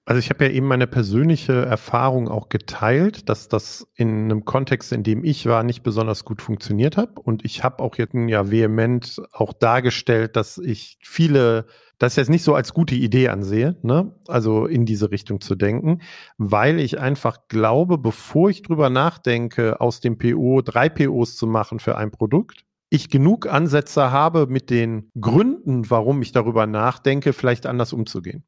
Also 0.05 0.19
ich 0.19 0.29
habe 0.29 0.45
ja 0.45 0.51
eben 0.51 0.67
meine 0.67 0.85
persönliche 0.85 1.65
Erfahrung 1.65 2.27
auch 2.27 2.49
geteilt, 2.49 3.29
dass 3.29 3.47
das 3.47 3.87
in 3.95 4.25
einem 4.25 4.43
Kontext, 4.43 4.91
in 4.91 5.03
dem 5.03 5.23
ich 5.23 5.45
war, 5.45 5.63
nicht 5.63 5.81
besonders 5.81 6.25
gut 6.25 6.41
funktioniert 6.41 6.97
hat. 6.97 7.17
Und 7.17 7.45
ich 7.45 7.63
habe 7.63 7.81
auch 7.81 7.95
jetzt 7.97 8.13
ja 8.13 8.51
vehement 8.51 9.21
auch 9.31 9.53
dargestellt, 9.53 10.35
dass 10.35 10.57
ich 10.57 10.97
viele 11.01 11.65
das 11.99 12.17
jetzt 12.17 12.29
nicht 12.29 12.43
so 12.43 12.53
als 12.53 12.73
gute 12.73 12.95
Idee 12.95 13.29
ansehe, 13.29 13.77
ne? 13.81 14.13
also 14.27 14.65
in 14.65 14.85
diese 14.85 15.11
Richtung 15.11 15.39
zu 15.39 15.55
denken, 15.55 16.01
weil 16.37 16.79
ich 16.79 16.99
einfach 16.99 17.47
glaube, 17.47 17.97
bevor 17.97 18.49
ich 18.49 18.61
drüber 18.61 18.89
nachdenke, 18.89 19.79
aus 19.79 20.01
dem 20.01 20.17
PO 20.17 20.61
drei 20.63 20.89
POs 20.89 21.37
zu 21.37 21.47
machen 21.47 21.79
für 21.79 21.97
ein 21.97 22.11
Produkt, 22.11 22.65
ich 22.89 23.09
genug 23.09 23.47
Ansätze 23.47 24.11
habe, 24.11 24.47
mit 24.47 24.69
den 24.69 25.09
Gründen, 25.19 25.89
warum 25.89 26.21
ich 26.21 26.31
darüber 26.33 26.67
nachdenke, 26.67 27.31
vielleicht 27.31 27.65
anders 27.65 27.93
umzugehen. 27.93 28.43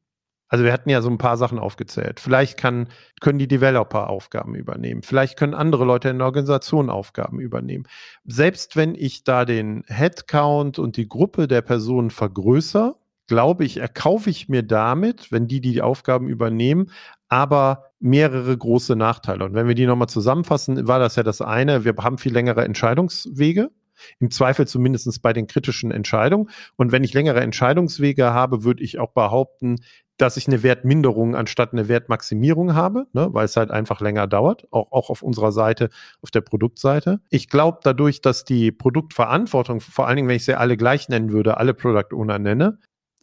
Also 0.48 0.64
wir 0.64 0.72
hatten 0.72 0.90
ja 0.90 1.02
so 1.02 1.10
ein 1.10 1.18
paar 1.18 1.36
Sachen 1.36 1.58
aufgezählt. 1.58 2.20
Vielleicht 2.20 2.56
kann, 2.56 2.88
können 3.20 3.38
die 3.38 3.48
Developer 3.48 4.08
Aufgaben 4.08 4.54
übernehmen. 4.54 5.02
Vielleicht 5.02 5.36
können 5.36 5.54
andere 5.54 5.84
Leute 5.84 6.08
in 6.08 6.18
der 6.18 6.26
Organisation 6.26 6.88
Aufgaben 6.88 7.40
übernehmen. 7.40 7.86
Selbst 8.24 8.76
wenn 8.76 8.94
ich 8.94 9.24
da 9.24 9.44
den 9.44 9.82
Headcount 9.86 10.78
und 10.78 10.96
die 10.96 11.08
Gruppe 11.08 11.48
der 11.48 11.62
Personen 11.62 12.10
vergrößere, 12.10 12.96
glaube 13.26 13.64
ich, 13.64 13.78
erkaufe 13.78 14.30
ich 14.30 14.48
mir 14.48 14.62
damit, 14.62 15.32
wenn 15.32 15.48
die 15.48 15.60
die 15.60 15.82
Aufgaben 15.82 16.28
übernehmen, 16.28 16.92
aber 17.28 17.90
mehrere 17.98 18.56
große 18.56 18.94
Nachteile. 18.94 19.44
Und 19.44 19.54
wenn 19.54 19.66
wir 19.66 19.74
die 19.74 19.86
nochmal 19.86 20.08
zusammenfassen, 20.08 20.86
war 20.86 20.98
das 20.98 21.16
ja 21.16 21.24
das 21.24 21.40
eine, 21.40 21.84
wir 21.84 21.94
haben 21.96 22.18
viel 22.18 22.32
längere 22.32 22.64
Entscheidungswege. 22.64 23.70
Im 24.18 24.30
Zweifel 24.30 24.66
zumindest 24.66 25.22
bei 25.22 25.32
den 25.32 25.46
kritischen 25.46 25.90
Entscheidungen. 25.90 26.50
Und 26.76 26.92
wenn 26.92 27.04
ich 27.04 27.14
längere 27.14 27.40
Entscheidungswege 27.40 28.32
habe, 28.32 28.64
würde 28.64 28.82
ich 28.82 28.98
auch 28.98 29.12
behaupten, 29.12 29.76
dass 30.16 30.36
ich 30.36 30.46
eine 30.46 30.62
Wertminderung 30.62 31.36
anstatt 31.36 31.72
eine 31.72 31.88
Wertmaximierung 31.88 32.74
habe, 32.74 33.06
ne, 33.12 33.28
weil 33.32 33.44
es 33.44 33.56
halt 33.56 33.70
einfach 33.70 34.00
länger 34.00 34.26
dauert, 34.26 34.66
auch, 34.70 34.90
auch 34.92 35.10
auf 35.10 35.22
unserer 35.22 35.52
Seite, 35.52 35.90
auf 36.22 36.30
der 36.30 36.40
Produktseite. 36.40 37.20
Ich 37.30 37.48
glaube 37.48 37.80
dadurch, 37.82 38.22
dass 38.22 38.44
die 38.44 38.72
Produktverantwortung, 38.72 39.80
vor 39.80 40.06
allen 40.06 40.16
Dingen, 40.16 40.28
wenn 40.28 40.36
ich 40.36 40.44
sie 40.44 40.58
alle 40.58 40.76
gleich 40.76 41.08
nennen 41.08 41.32
würde, 41.32 41.58
alle 41.58 41.74
Product 41.74 42.14
Owner 42.14 42.38
nenne, 42.38 42.78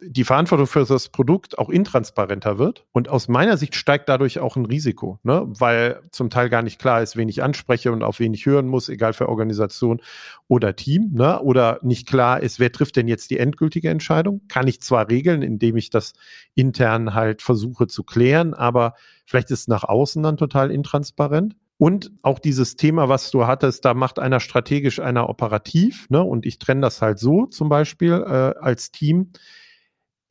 die 0.06 0.24
Verantwortung 0.24 0.66
für 0.66 0.84
das 0.84 1.08
Produkt 1.08 1.58
auch 1.58 1.70
intransparenter 1.70 2.58
wird. 2.58 2.84
Und 2.92 3.08
aus 3.08 3.28
meiner 3.28 3.56
Sicht 3.56 3.74
steigt 3.74 4.08
dadurch 4.08 4.38
auch 4.38 4.56
ein 4.56 4.66
Risiko, 4.66 5.18
ne? 5.22 5.44
weil 5.46 6.00
zum 6.10 6.30
Teil 6.30 6.48
gar 6.48 6.62
nicht 6.62 6.78
klar 6.78 7.02
ist, 7.02 7.16
wen 7.16 7.28
ich 7.28 7.42
anspreche 7.42 7.92
und 7.92 8.02
auf 8.02 8.20
wen 8.20 8.34
ich 8.34 8.46
hören 8.46 8.66
muss, 8.66 8.88
egal 8.88 9.12
für 9.12 9.28
Organisation 9.28 10.00
oder 10.48 10.76
Team. 10.76 11.10
Ne? 11.12 11.40
Oder 11.40 11.78
nicht 11.82 12.06
klar 12.06 12.40
ist, 12.40 12.60
wer 12.60 12.72
trifft 12.72 12.96
denn 12.96 13.08
jetzt 13.08 13.30
die 13.30 13.38
endgültige 13.38 13.90
Entscheidung? 13.90 14.42
Kann 14.48 14.68
ich 14.68 14.80
zwar 14.80 15.08
regeln, 15.08 15.42
indem 15.42 15.76
ich 15.76 15.90
das 15.90 16.14
intern 16.54 17.14
halt 17.14 17.42
versuche 17.42 17.86
zu 17.86 18.02
klären, 18.02 18.54
aber 18.54 18.94
vielleicht 19.26 19.50
ist 19.50 19.60
es 19.60 19.68
nach 19.68 19.84
außen 19.84 20.22
dann 20.22 20.36
total 20.36 20.70
intransparent. 20.70 21.56
Und 21.76 22.12
auch 22.22 22.38
dieses 22.38 22.76
Thema, 22.76 23.08
was 23.08 23.30
du 23.30 23.46
hattest, 23.46 23.84
da 23.84 23.94
macht 23.94 24.18
einer 24.18 24.38
strategisch, 24.38 25.00
einer 25.00 25.28
operativ. 25.28 26.08
Ne? 26.08 26.22
Und 26.22 26.46
ich 26.46 26.58
trenne 26.58 26.82
das 26.82 27.02
halt 27.02 27.18
so 27.18 27.46
zum 27.46 27.68
Beispiel 27.68 28.12
äh, 28.12 28.54
als 28.60 28.92
Team 28.92 29.32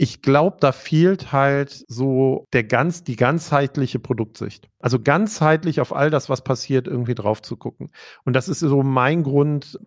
ich 0.04 0.22
glaube, 0.22 0.58
da 0.60 0.74
fehlt 0.74 1.32
halt 1.32 1.86
so 1.88 2.46
der 2.52 2.66
ganz, 2.66 3.06
die 3.06 3.16
ganzheitliche 3.16 4.00
Produktsicht. 4.00 4.68
Also 4.80 5.00
ganzheitlich 5.00 5.80
auf 5.80 5.96
all 5.96 6.10
das, 6.10 6.30
was 6.30 6.44
passiert, 6.44 6.88
irgendwie 6.88 7.16
drauf 7.16 7.42
zu 7.42 7.56
gucken. 7.56 7.90
Und 8.26 8.34
das 8.34 8.50
ist 8.50 8.60
so 8.60 8.84
mein 8.84 9.24
Grund, 9.24 9.80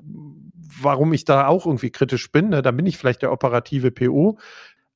warum 0.81 1.13
ich 1.13 1.27
da 1.27 1.47
auch 1.47 1.67
irgendwie 1.67 1.91
kritisch 1.91 2.33
bin. 2.33 2.49
Ne? 2.49 2.63
Da 2.63 2.71
bin 2.71 2.87
ich 2.87 2.97
vielleicht 2.97 3.21
der 3.21 3.31
operative 3.31 3.91
PO. 3.91 4.39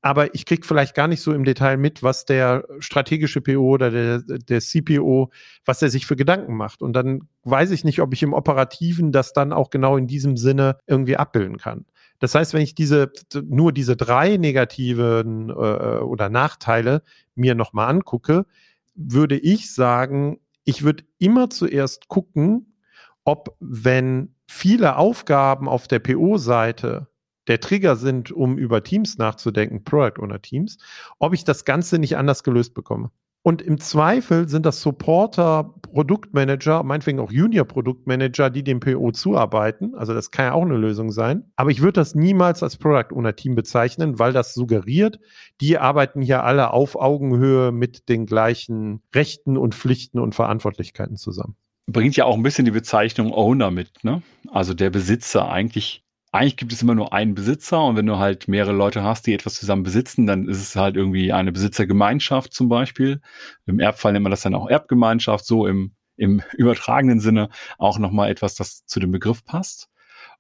Aber 0.01 0.35
ich 0.35 0.47
kriege 0.47 0.67
vielleicht 0.67 0.95
gar 0.95 1.07
nicht 1.07 1.21
so 1.21 1.35
im 1.35 1.45
Detail 1.45 1.77
mit, 1.77 2.03
was 2.03 2.25
der 2.25 2.65
strategische 2.79 3.43
PO 3.43 3.61
oder 3.61 3.91
der, 3.91 4.23
der 4.23 4.61
CPO, 4.63 5.31
was 5.67 5.83
er 5.83 5.91
sich 5.91 6.07
für 6.07 6.17
Gedanken 6.17 6.57
macht. 6.57 6.81
Und 6.81 6.95
dann 6.95 7.29
weiß 7.45 7.73
ich 7.73 7.85
nicht, 7.85 8.01
ob 8.01 8.15
ich 8.15 8.23
im 8.23 8.33
Operativen 8.33 9.13
das 9.13 9.35
dann 9.35 9.53
auch 9.53 9.69
genau 9.69 9.99
in 9.99 10.07
diesem 10.07 10.39
Sinne 10.39 10.79
irgendwie 10.87 11.19
abbilden 11.19 11.59
kann. 11.59 11.85
Das 12.21 12.35
heißt, 12.35 12.55
wenn 12.55 12.63
ich 12.63 12.75
diese 12.75 13.11
nur 13.43 13.73
diese 13.73 13.97
drei 13.97 14.37
negativen 14.37 15.49
äh, 15.49 15.53
oder 15.53 16.29
Nachteile 16.29 17.03
mir 17.35 17.55
nochmal 17.55 17.89
angucke, 17.89 18.47
würde 18.95 19.39
ich 19.39 19.75
sagen, 19.75 20.39
ich 20.65 20.85
würde 20.85 21.05
immer 21.19 21.51
zuerst 21.51 22.09
gucken, 22.09 22.77
ob 23.25 23.57
wenn 23.59 24.35
viele 24.47 24.97
Aufgaben 24.97 25.69
auf 25.69 25.89
der 25.89 25.99
PO-Seite 25.99 27.09
der 27.47 27.61
Trigger 27.61 27.97
sind, 27.97 28.31
um 28.31 28.59
über 28.59 28.85
Teams 28.85 29.19
nachzudenken, 29.19 29.83
Product 29.83 30.23
Owner 30.23 30.43
Teams, 30.43 30.79
ob 31.19 31.33
ich 31.33 31.45
das 31.45 31.65
Ganze 31.65 31.99
nicht 31.99 32.17
anders 32.17 32.45
gelöst 32.45 32.75
bekomme. 32.75 33.11
Und 33.43 33.63
im 33.63 33.81
Zweifel 33.81 34.49
sind 34.49 34.67
das 34.67 34.83
Supporter, 34.83 35.75
Produktmanager, 35.83 36.83
meinetwegen 36.83 37.21
auch 37.21 37.33
Junior-Produktmanager, 37.33 38.51
die 38.51 38.63
dem 38.63 38.81
PO 38.81 39.13
zuarbeiten. 39.13 39.95
Also 39.95 40.13
das 40.13 40.31
kann 40.31 40.45
ja 40.47 40.53
auch 40.53 40.63
eine 40.63 40.77
Lösung 40.77 41.11
sein. 41.11 41.51
Aber 41.57 41.71
ich 41.71 41.81
würde 41.81 41.95
das 41.95 42.15
niemals 42.15 42.63
als 42.63 42.77
Product 42.77 43.15
Owner 43.15 43.35
Team 43.35 43.55
bezeichnen, 43.55 44.19
weil 44.19 44.35
das 44.35 44.53
suggeriert, 44.53 45.21
die 45.63 45.79
arbeiten 45.79 46.21
hier 46.21 46.45
alle 46.45 46.73
auf 46.73 46.97
Augenhöhe 46.97 47.73
mit 47.73 48.11
den 48.11 48.27
gleichen 48.27 49.03
Rechten 49.15 49.57
und 49.57 49.75
Pflichten 49.75 50.19
und 50.19 50.35
Verantwortlichkeiten 50.35 51.17
zusammen. 51.17 51.57
Bringt 51.87 52.17
ja 52.17 52.27
auch 52.27 52.37
ein 52.37 52.43
bisschen 52.43 52.67
die 52.67 52.71
Bezeichnung 52.71 53.33
Owner 53.33 53.71
mit, 53.71 54.05
ne? 54.05 54.23
Also 54.53 54.75
der 54.75 54.91
Besitzer. 54.91 55.51
Eigentlich 55.51 56.05
eigentlich 56.33 56.57
gibt 56.57 56.73
es 56.73 56.83
immer 56.83 56.95
nur 56.95 57.13
einen 57.13 57.35
Besitzer 57.35 57.83
und 57.85 57.97
wenn 57.97 58.07
du 58.07 58.19
halt 58.19 58.47
mehrere 58.47 58.73
Leute 58.73 59.03
hast, 59.03 59.27
die 59.27 59.35
etwas 59.35 59.55
zusammen 59.55 59.83
besitzen, 59.83 60.27
dann 60.27 60.49
ist 60.49 60.61
es 60.61 60.77
halt 60.77 60.97
irgendwie 60.97 61.33
eine 61.33 61.51
Besitzergemeinschaft 61.51 62.53
zum 62.53 62.69
Beispiel. 62.69 63.21
Im 63.67 63.81
Erbfall 63.81 64.13
nennt 64.13 64.23
man 64.23 64.31
das 64.31 64.43
dann 64.43 64.55
auch 64.55 64.69
Erbgemeinschaft, 64.69 65.45
so 65.45 65.67
im, 65.67 65.93
im 66.17 66.43
übertragenen 66.57 67.21
Sinne 67.21 67.49
auch 67.79 67.99
nochmal 67.99 68.31
etwas, 68.31 68.55
das 68.55 68.87
zu 68.87 69.01
dem 69.01 69.11
Begriff 69.11 69.45
passt. 69.45 69.89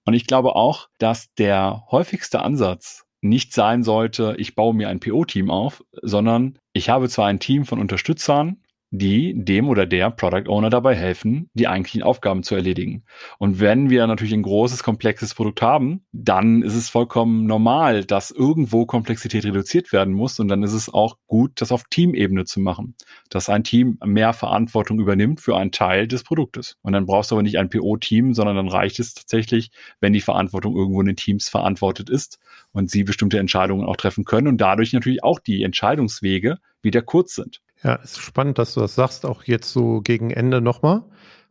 Und 0.05 0.14
ich 0.14 0.26
glaube 0.26 0.55
auch, 0.55 0.88
dass 0.98 1.33
der 1.35 1.85
häufigste 1.90 2.40
Ansatz 2.40 3.05
nicht 3.20 3.53
sein 3.53 3.83
sollte, 3.83 4.35
ich 4.38 4.55
baue 4.55 4.74
mir 4.74 4.88
ein 4.88 5.00
PO-Team 5.00 5.50
auf, 5.50 5.85
sondern 6.00 6.59
ich 6.72 6.88
habe 6.88 7.09
zwar 7.09 7.26
ein 7.26 7.40
Team 7.40 7.66
von 7.66 7.79
Unterstützern, 7.79 8.62
die 8.90 9.35
dem 9.37 9.68
oder 9.68 9.87
der 9.87 10.11
Product 10.11 10.48
Owner 10.48 10.68
dabei 10.68 10.96
helfen, 10.96 11.48
die 11.55 11.68
eigentlichen 11.68 12.03
Aufgaben 12.03 12.42
zu 12.42 12.57
erledigen. 12.57 13.05
Und 13.38 13.61
wenn 13.61 13.88
wir 13.88 14.07
natürlich 14.07 14.35
ein 14.35 14.42
großes, 14.42 14.83
komplexes 14.83 15.35
Produkt 15.35 15.62
haben, 15.62 16.05
dann 16.12 16.62
ist 16.62 16.74
es 16.74 16.88
vollkommen 16.88 17.46
normal, 17.46 18.05
dass 18.05 18.33
irgendwo 18.33 18.87
Komplexität 18.87 19.44
reduziert 19.44 19.92
werden 19.92 20.12
muss. 20.12 20.40
Und 20.40 20.48
dann 20.48 20.64
ist 20.64 20.72
es 20.72 20.92
auch 20.92 21.18
gut, 21.29 21.53
das 21.61 21.70
auf 21.70 21.85
Teamebene 21.88 22.44
zu 22.44 22.61
machen, 22.61 22.96
dass 23.29 23.48
ein 23.48 23.62
Team 23.62 23.98
mehr 24.05 24.33
Verantwortung 24.33 24.98
übernimmt 24.98 25.40
für 25.40 25.57
einen 25.57 25.70
Teil 25.70 26.09
des 26.09 26.24
Produktes. 26.24 26.76
Und 26.83 26.92
dann 26.92 27.07
brauchst 27.07 27.31
du 27.31 27.37
aber 27.37 27.42
nicht 27.44 27.59
ein 27.59 27.70
PO-Team, 27.70 28.35
sondern 28.35 28.57
dann 28.57 28.68
reicht 28.68 28.98
es 28.98 29.14
tatsächlich, 29.14 29.70
wenn 30.00 30.12
die 30.12 30.20
Verantwortung 30.20 30.74
irgendwo 30.74 31.00
in 31.00 31.07
den 31.07 31.16
Teams 31.16 31.48
verantwortet 31.48 32.11
ist 32.11 32.40
und 32.72 32.90
sie 32.90 33.05
bestimmte 33.05 33.38
Entscheidungen 33.38 33.87
auch 33.87 33.96
treffen 33.96 34.24
können 34.24 34.48
und 34.48 34.61
dadurch 34.61 34.92
natürlich 34.92 35.22
auch 35.22 35.38
die 35.38 35.62
Entscheidungswege 35.62 36.59
wieder 36.83 37.03
kurz 37.03 37.35
sind. 37.35 37.61
Ja, 37.83 37.95
ist 37.95 38.19
spannend, 38.19 38.59
dass 38.59 38.75
du 38.75 38.81
das 38.81 38.95
sagst, 38.95 39.25
auch 39.25 39.45
jetzt 39.45 39.73
so 39.73 40.01
gegen 40.03 40.31
Ende 40.31 40.61
nochmal, 40.61 41.03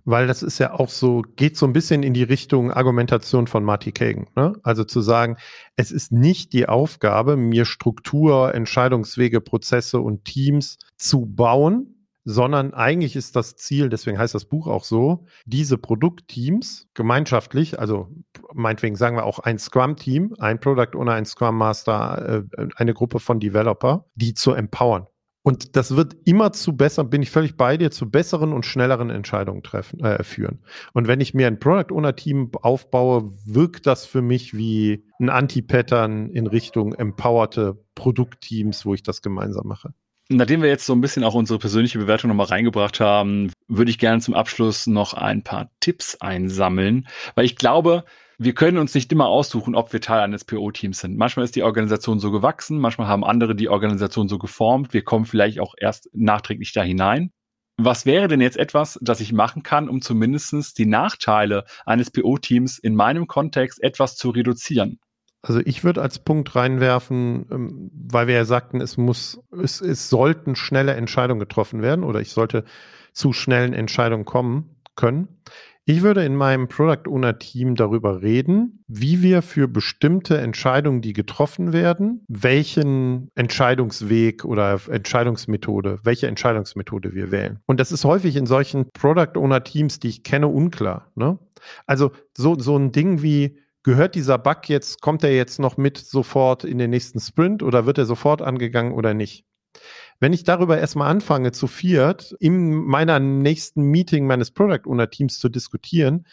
weil 0.05 0.27
das 0.27 0.43
ist 0.43 0.59
ja 0.59 0.73
auch 0.73 0.89
so, 0.89 1.23
geht 1.35 1.57
so 1.57 1.65
ein 1.65 1.73
bisschen 1.73 2.03
in 2.03 2.13
die 2.13 2.23
Richtung 2.23 2.71
Argumentation 2.71 3.47
von 3.47 3.63
Marty 3.63 3.91
Kagan. 3.91 4.27
Ne? 4.35 4.53
Also 4.63 4.83
zu 4.83 5.01
sagen, 5.01 5.37
es 5.75 5.91
ist 5.91 6.11
nicht 6.11 6.53
die 6.53 6.69
Aufgabe, 6.69 7.35
mir 7.35 7.65
Struktur, 7.65 8.53
Entscheidungswege, 8.53 9.41
Prozesse 9.41 9.99
und 9.99 10.23
Teams 10.25 10.77
zu 10.97 11.25
bauen, 11.25 11.95
sondern 12.25 12.75
eigentlich 12.75 13.15
ist 13.15 13.35
das 13.35 13.55
Ziel, 13.55 13.89
deswegen 13.89 14.19
heißt 14.19 14.35
das 14.35 14.45
Buch 14.45 14.67
auch 14.67 14.83
so, 14.83 15.25
diese 15.45 15.79
Produktteams 15.79 16.87
gemeinschaftlich, 16.93 17.79
also 17.79 18.07
meinetwegen 18.53 18.95
sagen 18.95 19.15
wir 19.15 19.23
auch 19.23 19.39
ein 19.39 19.57
Scrum-Team, 19.57 20.35
ein 20.37 20.59
Product 20.59 20.95
Owner, 20.95 21.13
ein 21.13 21.25
Scrum 21.25 21.57
Master, 21.57 22.43
äh, 22.57 22.67
eine 22.75 22.93
Gruppe 22.93 23.19
von 23.19 23.39
Developer, 23.39 24.05
die 24.13 24.35
zu 24.35 24.53
empowern. 24.53 25.07
Und 25.41 25.75
das 25.77 25.95
wird 25.95 26.15
immer 26.25 26.51
zu 26.51 26.75
besser, 26.75 27.03
bin 27.03 27.21
ich 27.21 27.31
völlig 27.31 27.55
bei 27.55 27.77
dir, 27.77 27.91
zu 27.91 28.09
besseren 28.09 28.51
und 28.51 28.65
schnelleren 28.65 29.09
Entscheidungen 29.09 29.63
treffen, 29.63 30.03
äh, 30.03 30.23
führen. 30.23 30.59
Und 30.93 31.07
wenn 31.07 31.21
ich 31.21 31.33
mir 31.33 31.47
ein 31.47 31.59
Product 31.59 31.93
Owner 31.95 32.15
Team 32.15 32.51
aufbaue, 32.61 33.31
wirkt 33.45 33.87
das 33.87 34.05
für 34.05 34.21
mich 34.21 34.53
wie 34.53 35.05
ein 35.19 35.29
Anti-Pattern 35.29 36.29
in 36.31 36.45
Richtung 36.45 36.93
empowerte 36.93 37.83
Produktteams, 37.95 38.85
wo 38.85 38.93
ich 38.93 39.03
das 39.03 39.21
gemeinsam 39.21 39.67
mache. 39.67 39.93
Nachdem 40.31 40.61
wir 40.61 40.69
jetzt 40.69 40.85
so 40.85 40.93
ein 40.93 41.01
bisschen 41.01 41.23
auch 41.23 41.33
unsere 41.33 41.57
persönliche 41.57 41.97
Bewertung 41.97 42.27
nochmal 42.27 42.45
reingebracht 42.47 42.99
haben, 42.99 43.51
würde 43.67 43.89
ich 43.89 43.97
gerne 43.97 44.21
zum 44.21 44.35
Abschluss 44.35 44.85
noch 44.85 45.15
ein 45.15 45.43
paar 45.43 45.71
Tipps 45.79 46.15
einsammeln, 46.21 47.07
weil 47.33 47.45
ich 47.45 47.55
glaube, 47.55 48.03
wir 48.41 48.53
können 48.53 48.77
uns 48.77 48.95
nicht 48.95 49.11
immer 49.11 49.27
aussuchen, 49.27 49.75
ob 49.75 49.91
wir 49.91 49.99
Teil 49.99 50.21
eines 50.21 50.45
PO-Teams 50.45 50.99
sind. 50.99 51.17
Manchmal 51.17 51.43
ist 51.43 51.57
die 51.57 51.63
Organisation 51.63 52.19
so 52.19 52.31
gewachsen, 52.31 52.79
manchmal 52.79 53.07
haben 53.07 53.25
andere 53.25 53.53
die 53.53 53.67
Organisation 53.67 54.29
so 54.29 54.37
geformt. 54.39 54.93
Wir 54.93 55.03
kommen 55.03 55.25
vielleicht 55.25 55.59
auch 55.59 55.75
erst 55.77 56.09
nachträglich 56.13 56.71
da 56.71 56.81
hinein. 56.81 57.31
Was 57.77 58.05
wäre 58.05 58.29
denn 58.29 58.39
jetzt 58.39 58.57
etwas, 58.57 58.97
das 59.01 59.19
ich 59.19 59.33
machen 59.33 59.61
kann, 59.61 59.89
um 59.89 60.01
zumindestens 60.01 60.73
die 60.73 60.85
Nachteile 60.85 61.65
eines 61.85 62.11
PO-Teams 62.11 62.79
in 62.79 62.95
meinem 62.95 63.27
Kontext 63.27 63.83
etwas 63.83 64.15
zu 64.15 64.29
reduzieren? 64.29 64.99
Also 65.41 65.59
ich 65.63 65.83
würde 65.83 66.01
als 66.01 66.19
Punkt 66.19 66.55
reinwerfen, 66.55 67.45
ähm, 67.51 67.91
weil 67.93 68.27
wir 68.27 68.35
ja 68.35 68.45
sagten, 68.45 68.79
es 68.79 68.95
muss, 68.95 69.41
es, 69.51 69.81
es 69.81 70.09
sollten 70.09 70.55
schnelle 70.55 70.93
Entscheidungen 70.93 71.39
getroffen 71.39 71.81
werden 71.81 72.05
oder 72.05 72.21
ich 72.21 72.31
sollte 72.31 72.63
zu 73.11 73.33
schnellen 73.33 73.73
Entscheidungen 73.73 74.25
kommen 74.25 74.81
können. 74.95 75.41
Ich 75.85 76.03
würde 76.03 76.23
in 76.23 76.35
meinem 76.35 76.67
Product 76.67 77.09
Owner 77.09 77.39
Team 77.39 77.73
darüber 77.73 78.21
reden, 78.21 78.83
wie 78.87 79.23
wir 79.23 79.41
für 79.41 79.67
bestimmte 79.67 80.37
Entscheidungen, 80.37 81.01
die 81.01 81.13
getroffen 81.13 81.73
werden, 81.73 82.23
welchen 82.27 83.31
Entscheidungsweg 83.33 84.45
oder 84.45 84.79
Entscheidungsmethode, 84.87 85.99
welche 86.03 86.27
Entscheidungsmethode 86.27 87.13
wir 87.15 87.31
wählen. 87.31 87.59
Und 87.65 87.79
das 87.79 87.91
ist 87.91 88.05
häufig 88.05 88.35
in 88.35 88.45
solchen 88.45 88.91
Product 88.91 89.35
Owner 89.35 89.63
Teams, 89.63 89.99
die 89.99 90.09
ich 90.09 90.23
kenne, 90.23 90.47
unklar. 90.47 91.11
Ne? 91.15 91.39
Also 91.87 92.11
so, 92.37 92.57
so 92.59 92.77
ein 92.77 92.91
Ding 92.91 93.23
wie, 93.23 93.57
gehört 93.83 94.13
dieser 94.13 94.37
Bug 94.37 94.69
jetzt, 94.69 95.01
kommt 95.01 95.23
er 95.23 95.35
jetzt 95.35 95.59
noch 95.59 95.77
mit 95.77 95.97
sofort 95.97 96.63
in 96.63 96.77
den 96.77 96.91
nächsten 96.91 97.19
Sprint 97.19 97.63
oder 97.63 97.85
wird 97.85 97.97
er 97.97 98.05
sofort 98.05 98.41
angegangen 98.41 98.93
oder 98.93 99.13
nicht? 99.13 99.45
Wenn 100.19 100.33
ich 100.33 100.43
darüber 100.43 100.77
erstmal 100.77 101.09
anfange, 101.09 101.51
zu 101.51 101.67
viert 101.67 102.35
in 102.39 102.85
meiner 102.85 103.19
nächsten 103.19 103.83
Meeting 103.83 104.27
meines 104.27 104.51
Product 104.51 104.85
Owner 104.85 105.09
Teams 105.09 105.39
zu 105.39 105.49
diskutieren, 105.49 106.25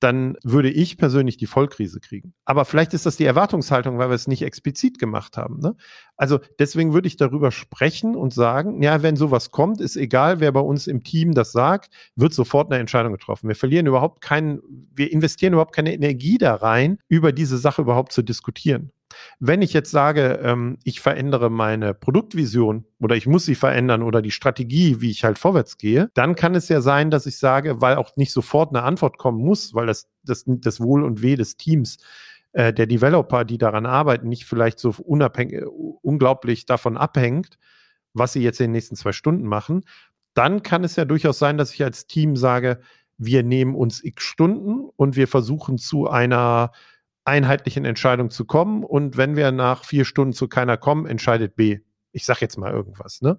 dann 0.00 0.36
würde 0.44 0.70
ich 0.70 0.98
persönlich 0.98 1.36
die 1.36 1.46
Vollkrise 1.46 2.00
kriegen. 2.00 2.34
Aber 2.44 2.64
vielleicht 2.64 2.92
ist 2.92 3.06
das 3.06 3.16
die 3.16 3.24
Erwartungshaltung, 3.24 3.98
weil 3.98 4.10
wir 4.10 4.14
es 4.14 4.28
nicht 4.28 4.42
explizit 4.42 4.98
gemacht 4.98 5.36
haben. 5.36 5.58
Ne? 5.60 5.74
Also 6.16 6.38
deswegen 6.58 6.92
würde 6.92 7.08
ich 7.08 7.16
darüber 7.16 7.50
sprechen 7.50 8.14
und 8.14 8.34
sagen, 8.34 8.82
ja, 8.82 9.02
wenn 9.02 9.16
sowas 9.16 9.50
kommt, 9.50 9.80
ist 9.80 9.96
egal, 9.96 10.40
wer 10.40 10.52
bei 10.52 10.60
uns 10.60 10.86
im 10.86 11.02
Team 11.02 11.32
das 11.32 11.52
sagt, 11.52 11.94
wird 12.14 12.34
sofort 12.34 12.70
eine 12.70 12.80
Entscheidung 12.80 13.12
getroffen. 13.12 13.48
Wir 13.48 13.56
verlieren 13.56 13.86
überhaupt 13.86 14.20
keinen, 14.20 14.60
wir 14.94 15.10
investieren 15.10 15.54
überhaupt 15.54 15.74
keine 15.74 15.94
Energie 15.94 16.36
da 16.36 16.54
rein, 16.54 16.98
über 17.08 17.32
diese 17.32 17.56
Sache 17.56 17.82
überhaupt 17.82 18.12
zu 18.12 18.22
diskutieren. 18.22 18.92
Wenn 19.38 19.62
ich 19.62 19.72
jetzt 19.72 19.90
sage, 19.90 20.40
ähm, 20.42 20.78
ich 20.84 21.00
verändere 21.00 21.50
meine 21.50 21.94
Produktvision 21.94 22.84
oder 23.00 23.16
ich 23.16 23.26
muss 23.26 23.44
sie 23.44 23.54
verändern 23.54 24.02
oder 24.02 24.22
die 24.22 24.30
Strategie, 24.30 25.00
wie 25.00 25.10
ich 25.10 25.24
halt 25.24 25.38
vorwärts 25.38 25.78
gehe, 25.78 26.10
dann 26.14 26.34
kann 26.34 26.54
es 26.54 26.68
ja 26.68 26.80
sein, 26.80 27.10
dass 27.10 27.26
ich 27.26 27.38
sage, 27.38 27.80
weil 27.80 27.96
auch 27.96 28.16
nicht 28.16 28.32
sofort 28.32 28.70
eine 28.70 28.82
Antwort 28.82 29.18
kommen 29.18 29.38
muss, 29.38 29.74
weil 29.74 29.86
das, 29.86 30.08
das, 30.24 30.44
das 30.46 30.80
Wohl 30.80 31.04
und 31.04 31.22
Weh 31.22 31.36
des 31.36 31.56
Teams 31.56 31.98
äh, 32.52 32.72
der 32.72 32.86
Developer, 32.86 33.44
die 33.44 33.58
daran 33.58 33.86
arbeiten, 33.86 34.28
nicht 34.28 34.46
vielleicht 34.46 34.78
so 34.78 34.94
unabhängig, 34.98 35.64
unglaublich 36.02 36.66
davon 36.66 36.96
abhängt, 36.96 37.58
was 38.14 38.32
sie 38.32 38.42
jetzt 38.42 38.60
in 38.60 38.66
den 38.66 38.72
nächsten 38.72 38.96
zwei 38.96 39.12
Stunden 39.12 39.46
machen, 39.46 39.84
dann 40.34 40.62
kann 40.62 40.84
es 40.84 40.96
ja 40.96 41.04
durchaus 41.04 41.38
sein, 41.38 41.58
dass 41.58 41.72
ich 41.72 41.84
als 41.84 42.06
Team 42.06 42.36
sage, 42.36 42.80
wir 43.18 43.42
nehmen 43.42 43.74
uns 43.74 44.02
x 44.04 44.24
Stunden 44.24 44.88
und 44.96 45.16
wir 45.16 45.28
versuchen 45.28 45.78
zu 45.78 46.08
einer 46.08 46.72
einheitlichen 47.26 47.84
Entscheidung 47.84 48.30
zu 48.30 48.44
kommen. 48.44 48.84
Und 48.84 49.16
wenn 49.16 49.36
wir 49.36 49.52
nach 49.52 49.84
vier 49.84 50.04
Stunden 50.04 50.32
zu 50.32 50.48
keiner 50.48 50.76
kommen, 50.76 51.06
entscheidet 51.06 51.56
B. 51.56 51.80
Ich 52.12 52.24
sage 52.24 52.40
jetzt 52.42 52.56
mal 52.56 52.72
irgendwas. 52.72 53.20
Ne? 53.20 53.38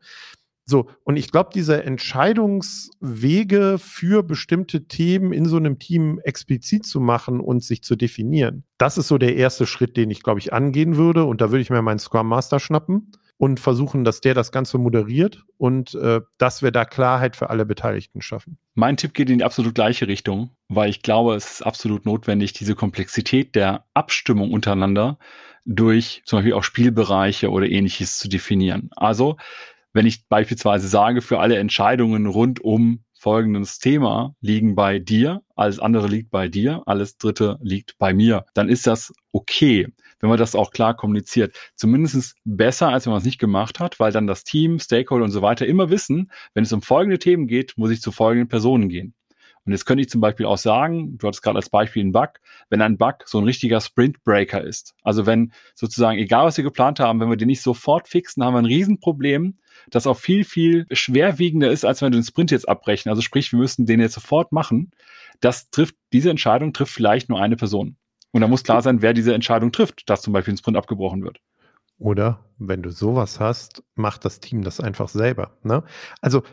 So, 0.65 0.89
und 1.05 1.15
ich 1.15 1.31
glaube, 1.31 1.49
diese 1.53 1.83
Entscheidungswege 1.83 3.77
für 3.79 4.21
bestimmte 4.21 4.87
Themen 4.87 5.31
in 5.31 5.45
so 5.45 5.55
einem 5.55 5.79
Team 5.79 6.19
explizit 6.23 6.85
zu 6.85 6.99
machen 6.99 7.39
und 7.39 7.63
sich 7.63 7.83
zu 7.83 7.95
definieren, 7.95 8.65
das 8.77 8.97
ist 8.97 9.07
so 9.07 9.17
der 9.17 9.37
erste 9.37 9.65
Schritt, 9.65 9.95
den 9.95 10.11
ich, 10.11 10.21
glaube 10.23 10.39
ich, 10.39 10.51
angehen 10.51 10.97
würde. 10.97 11.23
Und 11.23 11.39
da 11.39 11.51
würde 11.51 11.61
ich 11.61 11.69
mir 11.69 11.81
meinen 11.81 11.99
Scrum 11.99 12.27
Master 12.27 12.59
schnappen 12.59 13.13
und 13.37 13.59
versuchen, 13.59 14.03
dass 14.03 14.21
der 14.21 14.33
das 14.33 14.51
Ganze 14.51 14.77
moderiert 14.77 15.43
und 15.57 15.93
äh, 15.95 16.21
dass 16.37 16.63
wir 16.63 16.71
da 16.71 16.85
Klarheit 16.85 17.35
für 17.35 17.49
alle 17.49 17.65
Beteiligten 17.65 18.21
schaffen. 18.21 18.57
Mein 18.73 18.97
Tipp 18.97 19.13
geht 19.13 19.29
in 19.29 19.39
die 19.39 19.43
absolut 19.43 19.75
gleiche 19.75 20.07
Richtung, 20.07 20.51
weil 20.67 20.89
ich 20.89 21.01
glaube, 21.01 21.35
es 21.35 21.51
ist 21.51 21.61
absolut 21.61 22.05
notwendig, 22.05 22.53
diese 22.53 22.75
Komplexität 22.75 23.55
der 23.55 23.85
Abstimmung 23.93 24.51
untereinander 24.51 25.19
durch 25.65 26.21
zum 26.25 26.37
Beispiel 26.37 26.53
auch 26.53 26.63
Spielbereiche 26.63 27.51
oder 27.51 27.69
ähnliches 27.69 28.17
zu 28.17 28.27
definieren. 28.29 28.89
Also, 28.95 29.37
wenn 29.93 30.05
ich 30.05 30.27
beispielsweise 30.27 30.87
sage, 30.87 31.21
für 31.21 31.39
alle 31.39 31.57
Entscheidungen 31.57 32.25
rund 32.25 32.59
um 32.61 33.03
folgendes 33.19 33.79
Thema 33.79 34.35
liegen 34.41 34.75
bei 34.75 34.99
dir, 34.99 35.41
alles 35.55 35.79
andere 35.79 36.07
liegt 36.07 36.29
bei 36.29 36.47
dir, 36.47 36.83
alles 36.85 37.17
dritte 37.17 37.57
liegt 37.61 37.97
bei 37.97 38.13
mir, 38.13 38.45
dann 38.53 38.69
ist 38.69 38.87
das 38.87 39.11
okay 39.31 39.87
wenn 40.19 40.29
man 40.29 40.37
das 40.37 40.55
auch 40.55 40.71
klar 40.71 40.95
kommuniziert. 40.95 41.55
Zumindest 41.75 42.35
besser, 42.43 42.89
als 42.89 43.05
wenn 43.05 43.11
man 43.11 43.19
es 43.19 43.25
nicht 43.25 43.39
gemacht 43.39 43.79
hat, 43.79 43.99
weil 43.99 44.11
dann 44.11 44.27
das 44.27 44.43
Team, 44.43 44.79
Stakeholder 44.79 45.25
und 45.25 45.31
so 45.31 45.41
weiter 45.41 45.65
immer 45.65 45.89
wissen, 45.89 46.31
wenn 46.53 46.63
es 46.63 46.73
um 46.73 46.81
folgende 46.81 47.19
Themen 47.19 47.47
geht, 47.47 47.77
muss 47.77 47.91
ich 47.91 48.01
zu 48.01 48.11
folgenden 48.11 48.47
Personen 48.47 48.89
gehen. 48.89 49.13
Und 49.67 49.73
jetzt 49.73 49.85
könnte 49.85 50.01
ich 50.01 50.09
zum 50.09 50.21
Beispiel 50.21 50.45
auch 50.45 50.57
sagen, 50.57 51.17
du 51.17 51.27
hattest 51.27 51.43
gerade 51.43 51.57
als 51.57 51.69
Beispiel 51.69 52.01
einen 52.01 52.13
Bug, 52.13 52.29
wenn 52.69 52.81
ein 52.81 52.97
Bug 52.97 53.15
so 53.25 53.37
ein 53.37 53.43
richtiger 53.43 53.81
Sprint-Breaker 53.81 54.63
ist. 54.63 54.95
Also 55.03 55.25
wenn 55.25 55.51
sozusagen, 55.75 56.17
egal 56.17 56.45
was 56.45 56.55
wir 56.55 56.63
geplant 56.63 57.01
haben, 57.01 57.19
wenn 57.19 57.29
wir 57.29 57.35
den 57.35 57.49
nicht 57.49 57.61
sofort 57.61 58.07
fixen, 58.07 58.45
haben 58.45 58.53
wir 58.53 58.59
ein 58.59 58.65
Riesenproblem, 58.65 59.57
das 59.89 60.07
auch 60.07 60.15
viel, 60.15 60.45
viel 60.45 60.85
schwerwiegender 60.93 61.69
ist, 61.69 61.83
als 61.83 62.01
wenn 62.01 62.13
wir 62.13 62.19
den 62.19 62.23
Sprint 62.23 62.51
jetzt 62.51 62.69
abbrechen. 62.69 63.09
Also 63.09 63.21
sprich, 63.21 63.51
wir 63.51 63.59
müssen 63.59 63.85
den 63.85 63.99
jetzt 63.99 64.13
sofort 64.13 64.53
machen. 64.53 64.91
Das 65.41 65.69
trifft, 65.69 65.95
diese 66.13 66.29
Entscheidung 66.29 66.71
trifft 66.71 66.93
vielleicht 66.93 67.27
nur 67.27 67.41
eine 67.41 67.57
Person. 67.57 67.97
Und 68.31 68.41
da 68.41 68.47
muss 68.47 68.63
klar 68.63 68.81
sein, 68.81 69.01
wer 69.01 69.13
diese 69.13 69.33
Entscheidung 69.33 69.71
trifft, 69.71 70.09
dass 70.09 70.21
zum 70.21 70.33
Beispiel 70.33 70.53
ein 70.53 70.57
Sprint 70.57 70.77
abgebrochen 70.77 71.23
wird. 71.23 71.39
Oder 71.99 72.45
wenn 72.59 72.83
du 72.83 72.91
sowas 72.91 73.39
hast, 73.39 73.83
macht 73.95 74.23
das 74.23 74.39
Team 74.39 74.63
das 74.63 74.79
einfach 74.79 75.09
selber. 75.09 75.57
Ne? 75.63 75.83
Also 76.21 76.43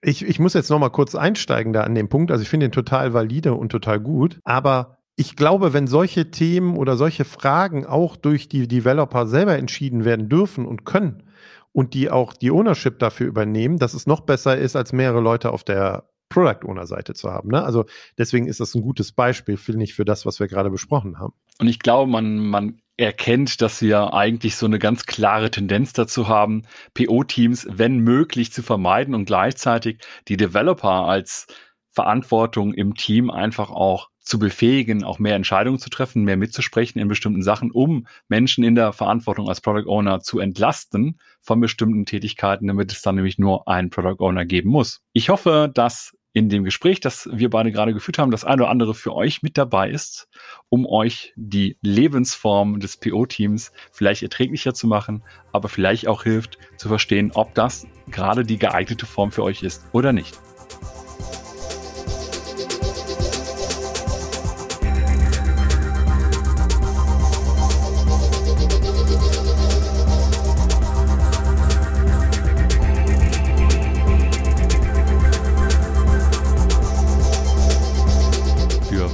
ich, 0.00 0.24
ich 0.24 0.38
muss 0.38 0.54
jetzt 0.54 0.70
noch 0.70 0.78
mal 0.78 0.90
kurz 0.90 1.14
einsteigen 1.14 1.72
da 1.72 1.82
an 1.82 1.94
dem 1.94 2.08
Punkt. 2.08 2.30
Also 2.30 2.42
ich 2.42 2.48
finde 2.48 2.68
den 2.68 2.72
total 2.72 3.12
valide 3.12 3.54
und 3.54 3.70
total 3.70 3.98
gut. 3.98 4.38
Aber 4.44 4.98
ich 5.16 5.34
glaube, 5.34 5.72
wenn 5.72 5.86
solche 5.86 6.30
Themen 6.30 6.76
oder 6.76 6.96
solche 6.96 7.24
Fragen 7.24 7.84
auch 7.84 8.16
durch 8.16 8.48
die 8.48 8.68
Developer 8.68 9.26
selber 9.26 9.56
entschieden 9.56 10.04
werden 10.04 10.28
dürfen 10.28 10.66
und 10.66 10.84
können 10.84 11.24
und 11.72 11.94
die 11.94 12.10
auch 12.10 12.32
die 12.32 12.50
Ownership 12.50 12.98
dafür 12.98 13.26
übernehmen, 13.26 13.78
dass 13.78 13.94
es 13.94 14.06
noch 14.06 14.20
besser 14.20 14.56
ist, 14.56 14.76
als 14.76 14.92
mehrere 14.92 15.20
Leute 15.20 15.52
auf 15.52 15.64
der 15.64 16.04
Product 16.28 16.66
Owner 16.66 16.86
Seite 16.86 17.14
zu 17.14 17.30
haben. 17.30 17.50
Ne? 17.50 17.62
Also 17.62 17.84
deswegen 18.18 18.46
ist 18.46 18.60
das 18.60 18.74
ein 18.74 18.82
gutes 18.82 19.12
Beispiel, 19.12 19.56
finde 19.56 19.84
ich, 19.84 19.94
für 19.94 20.04
das, 20.04 20.26
was 20.26 20.40
wir 20.40 20.48
gerade 20.48 20.70
besprochen 20.70 21.18
haben. 21.18 21.34
Und 21.58 21.68
ich 21.68 21.78
glaube, 21.78 22.10
man, 22.10 22.38
man 22.38 22.80
erkennt, 22.96 23.60
dass 23.60 23.82
wir 23.82 24.14
eigentlich 24.14 24.56
so 24.56 24.66
eine 24.66 24.78
ganz 24.78 25.06
klare 25.06 25.50
Tendenz 25.50 25.92
dazu 25.92 26.28
haben, 26.28 26.62
PO-Teams, 26.94 27.66
wenn 27.70 27.98
möglich, 27.98 28.52
zu 28.52 28.62
vermeiden 28.62 29.14
und 29.14 29.26
gleichzeitig 29.26 30.00
die 30.28 30.36
Developer 30.36 31.06
als 31.06 31.46
Verantwortung 31.92 32.74
im 32.74 32.94
Team 32.94 33.30
einfach 33.30 33.70
auch 33.70 34.10
zu 34.26 34.38
befähigen, 34.40 35.04
auch 35.04 35.18
mehr 35.18 35.36
Entscheidungen 35.36 35.78
zu 35.78 35.88
treffen, 35.88 36.24
mehr 36.24 36.36
mitzusprechen 36.36 36.98
in 36.98 37.08
bestimmten 37.08 37.42
Sachen, 37.42 37.70
um 37.70 38.06
Menschen 38.28 38.64
in 38.64 38.74
der 38.74 38.92
Verantwortung 38.92 39.48
als 39.48 39.60
Product 39.60 39.88
Owner 39.88 40.20
zu 40.20 40.40
entlasten 40.40 41.18
von 41.40 41.60
bestimmten 41.60 42.04
Tätigkeiten, 42.04 42.66
damit 42.66 42.92
es 42.92 43.02
dann 43.02 43.14
nämlich 43.14 43.38
nur 43.38 43.68
einen 43.68 43.88
Product 43.88 44.18
Owner 44.18 44.44
geben 44.44 44.70
muss. 44.70 45.00
Ich 45.12 45.28
hoffe, 45.28 45.70
dass 45.72 46.12
in 46.32 46.50
dem 46.50 46.64
Gespräch, 46.64 47.00
das 47.00 47.30
wir 47.32 47.48
beide 47.48 47.72
gerade 47.72 47.94
geführt 47.94 48.18
haben, 48.18 48.30
das 48.30 48.44
eine 48.44 48.64
oder 48.64 48.70
andere 48.70 48.94
für 48.94 49.14
euch 49.14 49.42
mit 49.42 49.56
dabei 49.56 49.88
ist, 49.88 50.28
um 50.68 50.84
euch 50.84 51.32
die 51.36 51.78
Lebensform 51.80 52.78
des 52.78 52.98
PO-Teams 52.98 53.72
vielleicht 53.90 54.22
erträglicher 54.22 54.74
zu 54.74 54.86
machen, 54.86 55.22
aber 55.52 55.70
vielleicht 55.70 56.08
auch 56.08 56.24
hilft 56.24 56.58
zu 56.76 56.88
verstehen, 56.88 57.30
ob 57.34 57.54
das 57.54 57.86
gerade 58.10 58.44
die 58.44 58.58
geeignete 58.58 59.06
Form 59.06 59.32
für 59.32 59.44
euch 59.44 59.62
ist 59.62 59.86
oder 59.92 60.12
nicht. 60.12 60.38